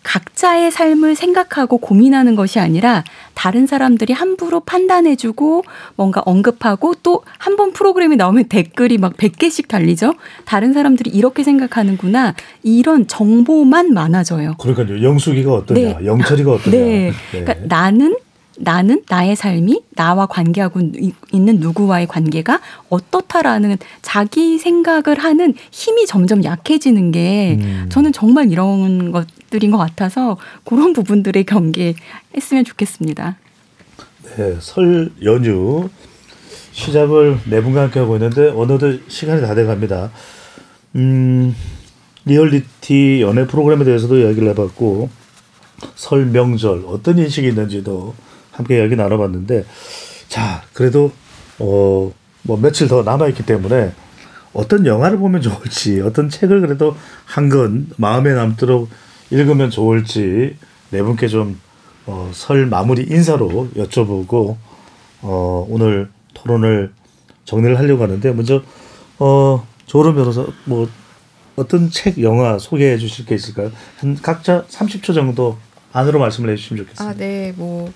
각자의 0.03 0.71
삶을 0.71 1.15
생각하고 1.15 1.77
고민하는 1.77 2.35
것이 2.35 2.59
아니라 2.59 3.03
다른 3.33 3.67
사람들이 3.67 4.13
함부로 4.13 4.59
판단해주고 4.61 5.63
뭔가 5.95 6.21
언급하고 6.25 6.95
또 7.03 7.21
한 7.37 7.55
번 7.57 7.73
프로그램이 7.73 8.15
나오면 8.15 8.45
댓글이 8.45 8.97
막 8.99 9.17
100개씩 9.17 9.67
달리죠. 9.67 10.13
다른 10.45 10.71
사람들이 10.73 11.09
이렇게 11.09 11.43
생각하는구나. 11.43 12.35
이런 12.63 13.05
정보만 13.07 13.93
많아져요. 13.93 14.55
그러니까요. 14.59 15.03
영숙이가 15.03 15.51
어떠냐, 15.53 15.79
네. 15.99 16.05
영철이가 16.05 16.51
어떠냐. 16.53 16.77
네. 16.77 17.11
그러니까 17.31 17.55
나는 17.65 18.15
나는 18.61 19.01
나의 19.09 19.35
삶이 19.35 19.81
나와 19.95 20.25
관계하고 20.25 20.79
이- 20.99 21.13
있는 21.31 21.59
누구와의 21.59 22.07
관계가 22.07 22.59
어떻다라는 22.89 23.77
자기 24.01 24.57
생각을 24.57 25.17
하는 25.17 25.53
힘이 25.71 26.05
점점 26.05 26.43
약해지는 26.43 27.11
게 27.11 27.57
음. 27.61 27.85
저는 27.89 28.11
정말 28.13 28.51
이런 28.51 29.11
것 29.11 29.27
들인 29.49 29.71
것 29.71 29.77
같아서 29.77 30.37
그런 30.65 30.93
부분들의 30.93 31.43
경계했으면 31.45 32.63
좋겠습니다. 32.65 33.37
네, 34.37 34.57
설 34.59 35.11
연휴 35.23 35.89
시작을 36.71 37.39
네 37.49 37.61
분과 37.61 37.81
함께 37.83 37.99
하고 37.99 38.15
있는데 38.15 38.49
어느덧 38.55 38.99
시간이 39.07 39.41
다 39.41 39.55
돼갑니다. 39.55 40.11
음, 40.95 41.55
리얼리티 42.25 43.21
연애 43.21 43.45
프로그램에 43.47 43.83
대해서도 43.85 44.17
이야기를 44.19 44.49
해봤고 44.49 45.09
설 45.95 46.25
명절 46.25 46.83
어떤 46.87 47.17
인식이 47.17 47.47
있는지도 47.47 48.13
함께 48.51 48.77
이야기 48.79 48.95
나눠봤는데 48.95 49.65
자 50.27 50.63
그래도 50.73 51.11
어 51.59 52.11
뭐 52.43 52.57
며칠 52.57 52.87
더 52.87 53.03
남아 53.03 53.27
있기 53.27 53.45
때문에 53.45 53.91
어떤 54.53 54.85
영화를 54.85 55.17
보면 55.17 55.41
좋을지 55.41 55.99
어떤 56.01 56.29
책을 56.29 56.61
그래도 56.61 56.95
한 57.25 57.49
권 57.49 57.87
마음에 57.97 58.33
남도록 58.33 58.89
읽으면 59.31 59.69
좋을지 59.69 60.55
네 60.91 61.01
분께 61.01 61.27
좀 61.27 61.59
어, 62.05 62.31
설 62.33 62.65
마무리 62.65 63.03
인사로 63.03 63.69
여쭤보고 63.75 64.57
어, 65.21 65.67
오늘 65.69 66.09
토론을 66.33 66.91
정리를 67.45 67.77
하려고 67.77 68.03
하는데 68.03 68.31
먼저 68.31 68.63
어, 69.19 69.65
조론 69.85 70.15
변호사 70.15 70.45
뭐 70.65 70.87
어떤 71.55 71.89
책, 71.91 72.21
영화 72.21 72.57
소개해 72.57 72.97
주실 72.97 73.25
게 73.25 73.35
있을까요? 73.35 73.71
한 73.97 74.15
각자 74.15 74.65
30초 74.67 75.13
정도 75.13 75.57
안으로 75.91 76.19
말씀을 76.19 76.51
해주시면 76.51 76.85
좋겠습니다. 76.85 77.03
아, 77.03 77.13
네, 77.17 77.53
뭐 77.57 77.91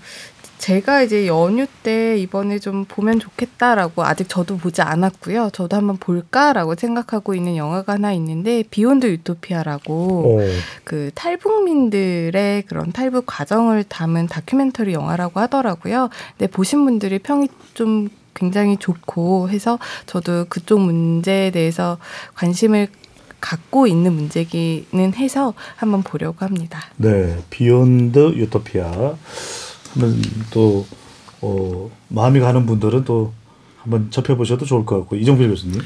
제가 0.64 1.02
이제 1.02 1.28
연휴 1.28 1.68
때 1.84 2.18
이번에 2.18 2.58
좀 2.58 2.86
보면 2.86 3.20
좋겠다라고 3.20 4.06
아직 4.06 4.30
저도 4.30 4.56
보지 4.56 4.82
않았고요. 4.82 5.50
저도 5.52 5.76
한번 5.76 5.98
볼까라고 5.98 6.76
생각하고 6.76 7.36
있는 7.36 7.58
영화가 7.58 7.96
하나 7.96 8.14
있는데 8.14 8.64
Beyond 8.72 9.08
Utopia라고 9.08 10.40
어, 10.40 10.46
그 10.86 11.12
탈북민들의 11.16 12.62
그런 12.62 12.94
탈북 12.94 13.26
과정을 13.26 13.84
담은 13.84 14.28
다큐멘터리 14.28 14.94
영화라고 14.94 15.42
하더라고요. 15.42 16.10
근데 16.38 16.50
보신 16.50 16.86
분들이 16.86 17.20
평이 17.20 17.50
좀 17.74 18.08
굉장히 18.34 18.78
좋고 18.78 19.50
해서 19.50 19.78
저도 20.06 20.46
그쪽 20.48 20.80
문제에 20.80 21.52
대해서 21.52 21.98
관심을 22.36 22.88
갖고 23.42 23.86
있는 23.86 24.14
문제기는 24.14 25.14
해서 25.16 25.56
한번 25.76 26.04
보려고 26.04 26.46
합니다. 26.46 26.80
네, 26.96 27.38
비욘드 27.50 28.36
유토피아. 28.38 29.18
또 30.52 30.86
어, 31.42 31.92
마음이 32.10 32.40
가는 32.40 32.66
분들은 32.66 33.04
또 33.06 33.34
한번 33.82 34.10
접해보셔도 34.12 34.66
좋을 34.66 34.86
것 34.86 35.00
같고 35.00 35.16
이정필 35.16 35.50
교수님. 35.50 35.82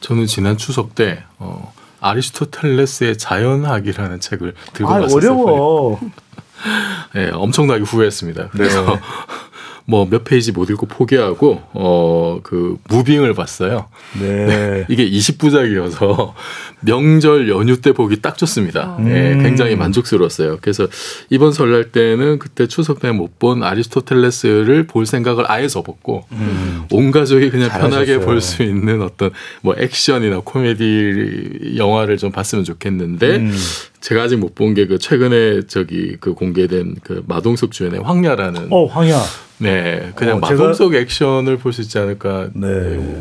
저는 0.00 0.26
지난 0.26 0.56
추석 0.56 0.94
때 0.94 1.22
어, 1.38 1.72
아리스토텔레스의 2.00 3.18
자연학이라는 3.18 4.20
책을 4.20 4.54
들고 4.72 4.90
아 4.90 5.00
갔었어요. 5.00 5.16
어려워. 5.18 6.00
네, 7.14 7.30
엄청나게 7.30 7.82
후회했습니다. 7.82 8.42
네. 8.42 8.48
그래서 8.52 8.98
뭐 9.84 10.06
몇 10.08 10.24
페이지 10.24 10.52
못 10.52 10.70
읽고 10.70 10.86
포기하고 10.86 11.62
어 11.74 12.40
그 12.42 12.76
무빙을 12.88 13.34
봤어요. 13.34 13.88
네. 14.18 14.84
이게 14.90 15.08
20부작이어서 15.08 16.32
명절 16.80 17.48
연휴 17.48 17.80
때 17.80 17.92
보기 17.92 18.20
딱 18.20 18.36
좋습니다. 18.38 18.96
예, 19.06 19.32
음. 19.34 19.42
굉장히 19.42 19.76
만족스러웠어요. 19.76 20.58
그래서 20.60 20.86
이번 21.30 21.52
설날 21.52 21.90
때는 21.92 22.38
그때 22.38 22.66
추석 22.66 23.00
때 23.00 23.10
못 23.12 23.32
본 23.38 23.62
아리스토텔레스를 23.62 24.86
볼 24.86 25.04
생각을 25.06 25.50
아예 25.50 25.66
접었고 25.68 26.24
음. 26.32 26.84
온 26.90 27.10
가족이 27.10 27.50
그냥 27.50 27.68
편하게 27.70 27.90
잘하셨어요. 28.06 28.20
볼수 28.20 28.62
있는 28.62 29.02
어떤 29.02 29.30
뭐 29.62 29.74
액션이나 29.78 30.40
코미디 30.44 31.74
영화를 31.76 32.16
좀 32.18 32.30
봤으면 32.32 32.64
좋겠는데 32.64 33.36
음. 33.36 33.52
제가 34.00 34.22
아직 34.24 34.36
못 34.38 34.54
본 34.54 34.74
게 34.74 34.86
그 34.86 34.98
최근에 34.98 35.62
저기 35.68 36.16
그 36.20 36.34
공개된 36.34 36.96
그 37.04 37.22
마동석 37.26 37.72
주연의 37.72 38.00
황야라는 38.00 38.68
어 38.70 38.86
황야. 38.86 39.20
네 39.62 40.10
그냥 40.16 40.38
어, 40.38 40.40
제가- 40.40 40.50
마동석 40.50 40.94
액션을 40.94 41.56
볼 41.58 41.72
수 41.72 41.80
있지 41.82 41.98
않을까 41.98 42.48
네. 42.54 42.66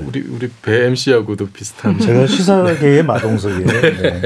우리 0.07 0.21
우리 0.21 0.49
배 0.61 0.85
MC하고도 0.87 1.47
비슷한 1.49 1.99
제가 1.99 2.25
시사계의 2.27 3.03
마동석이에요. 3.03 3.65
네. 3.67 4.01
네 4.01 4.21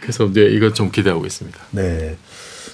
그래서 0.00 0.26
이제 0.26 0.42
이것 0.46 0.74
좀 0.74 0.90
기대하고 0.90 1.24
있습니다. 1.26 1.58
네. 1.72 2.16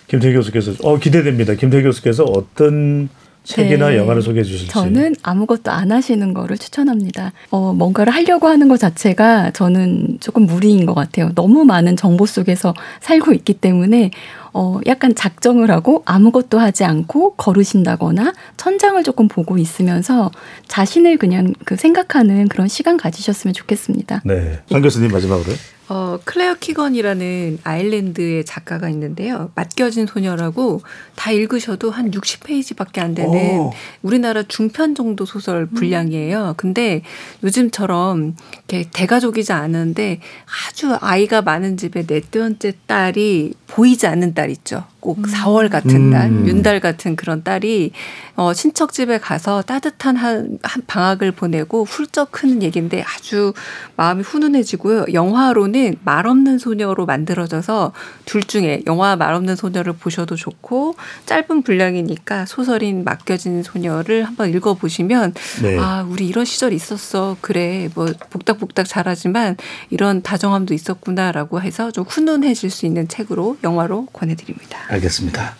김태희 0.08 0.32
교수께서 0.34 0.72
어 0.82 0.98
기대됩니다. 0.98 1.54
김태희 1.54 1.82
교수께서 1.82 2.24
어떤 2.24 3.08
책이나 3.44 3.90
네. 3.90 3.98
영화를 3.98 4.22
소개해 4.22 4.42
주실지. 4.42 4.72
저는 4.72 5.14
아무것도 5.22 5.70
안 5.70 5.92
하시는 5.92 6.34
거를 6.34 6.58
추천합니다. 6.58 7.32
어, 7.50 7.72
뭔가를 7.72 8.12
하려고 8.12 8.48
하는 8.48 8.66
것 8.66 8.80
자체가 8.80 9.52
저는 9.52 10.18
조금 10.20 10.46
무리인 10.46 10.84
것 10.84 10.94
같아요. 10.94 11.30
너무 11.36 11.64
많은 11.64 11.94
정보 11.94 12.26
속에서 12.26 12.74
살고 13.00 13.32
있기 13.34 13.54
때문에 13.54 14.10
어, 14.59 14.80
약간 14.86 15.14
작정을 15.14 15.70
하고 15.70 16.02
아무것도 16.07 16.59
하지 16.59 16.84
않고 16.84 17.34
걸으신다거나 17.34 18.32
천장을 18.57 19.02
조금 19.02 19.28
보고 19.28 19.59
있으면서 19.59 20.30
자신을 20.66 21.18
그냥 21.18 21.52
그 21.66 21.76
생각하는 21.76 22.48
그런 22.48 22.66
시간 22.66 22.96
가지셨으면 22.96 23.52
좋겠습니다. 23.52 24.22
네. 24.24 24.59
강 24.70 24.80
교수님 24.80 25.11
마지막으로. 25.11 25.52
어, 25.89 26.18
클레어 26.24 26.55
키건이라는 26.55 27.59
아일랜드의 27.62 28.45
작가가 28.45 28.89
있는데요. 28.89 29.51
맡겨진 29.55 30.07
소녀라고 30.07 30.82
다 31.14 31.30
읽으셔도 31.30 31.91
한 31.91 32.11
60페이지밖에 32.11 32.99
안 32.99 33.14
되는 33.14 33.61
오. 33.61 33.72
우리나라 34.03 34.43
중편 34.43 34.95
정도 34.97 35.24
소설 35.24 35.66
분량이에요. 35.66 36.55
근데 36.57 37.03
요즘처럼 37.45 38.34
이렇게 38.68 38.89
대가족이지 38.93 39.53
않은데 39.53 40.20
아주 40.68 40.97
아이가 41.01 41.43
많은 41.43 41.76
집에 41.76 42.05
넷째째 42.05 42.72
딸이 42.87 43.55
보이지 43.68 44.07
않는 44.09 44.34
딸 44.34 44.51
있죠. 44.51 44.84
꼭 45.07 45.22
4월 45.22 45.70
같은 45.70 46.11
달, 46.11 46.30
음. 46.30 46.48
윤달 46.48 46.80
같은 46.80 47.14
그런 47.14 47.44
딸이 47.44 47.92
어, 48.34 48.52
친척 48.52 48.92
집에 48.92 49.18
가서 49.18 49.62
따뜻한 49.62 50.16
한, 50.16 50.59
한 50.64 50.82
방학을 50.84 51.30
보내고 51.30 51.84
훌쩍 51.84 52.32
크는 52.32 52.61
얘기인데 52.61 53.04
아주 53.04 53.52
마음이 53.94 54.22
훈훈해지고요. 54.22 55.07
영화로는 55.12 55.98
말 56.02 56.26
없는 56.26 56.59
소녀로 56.59 57.07
만들어져서 57.07 57.92
둘 58.24 58.42
중에 58.42 58.82
영화 58.88 59.14
말 59.14 59.32
없는 59.34 59.54
소녀를 59.54 59.92
보셔도 59.92 60.34
좋고 60.34 60.96
짧은 61.24 61.62
분량이니까 61.62 62.46
소설인 62.46 63.04
맡겨진 63.04 63.62
소녀를 63.62 64.24
한번 64.24 64.50
읽어보시면 64.50 65.34
네. 65.62 65.78
아 65.78 66.04
우리 66.09 66.26
이런 66.26 66.44
시절 66.44 66.72
있었어 66.72 67.36
그래 67.40 67.88
뭐 67.94 68.07
복닥복닥 68.30 68.86
잘하지만 68.88 69.57
이런 69.90 70.22
다정함도 70.22 70.74
있었구나라고 70.74 71.61
해서 71.61 71.92
좀 71.92 72.04
훈훈해질 72.04 72.70
수 72.70 72.86
있는 72.86 73.07
책으로 73.07 73.57
영화로 73.62 74.07
권해드립니다. 74.07 74.78
알겠습니다. 74.97 75.55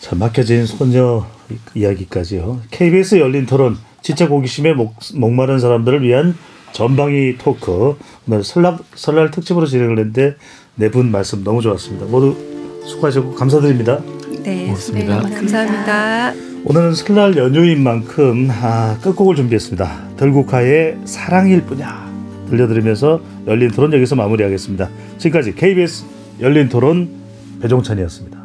자, 0.00 0.16
막혀진 0.16 0.66
소녀 0.66 1.26
이야기까지요. 1.74 2.60
KBS 2.70 3.16
열린 3.18 3.46
토론 3.46 3.76
지적 4.02 4.30
호기심에 4.30 4.72
목, 4.74 4.94
목마른 5.14 5.58
사람들을 5.58 6.02
위한 6.02 6.34
전방위 6.72 7.36
토크 7.38 7.96
오늘 8.26 8.44
설날 8.44 8.78
설날 8.94 9.30
특집으로 9.30 9.66
진행을 9.66 9.98
했는데 9.98 10.36
네 10.76 10.88
분 10.88 11.10
말씀 11.10 11.44
너무 11.44 11.60
좋았습니다. 11.60 12.06
모두 12.06 12.36
수고하셨고 12.86 13.34
감사드립니다. 13.34 14.00
네, 14.42 14.66
고맙습니다. 14.66 15.22
네, 15.22 15.34
감사합니다. 15.34 16.32
오늘은 16.64 16.94
설날 16.94 17.36
연휴인 17.36 17.82
만큼 17.82 18.48
아, 18.50 18.98
끝곡을 19.02 19.36
준비했습니다. 19.36 20.16
들국화의 20.16 20.98
사랑일 21.04 21.62
뿐이야 21.62 22.08
들려드리면서 22.48 23.20
열린 23.46 23.70
토론 23.70 23.92
여기서 23.92 24.16
마무리하겠습니다. 24.16 24.88
지금까지 25.18 25.54
KBS 25.54 26.04
열린 26.40 26.68
토론 26.68 27.10
배종찬이었습니다. 27.60 28.39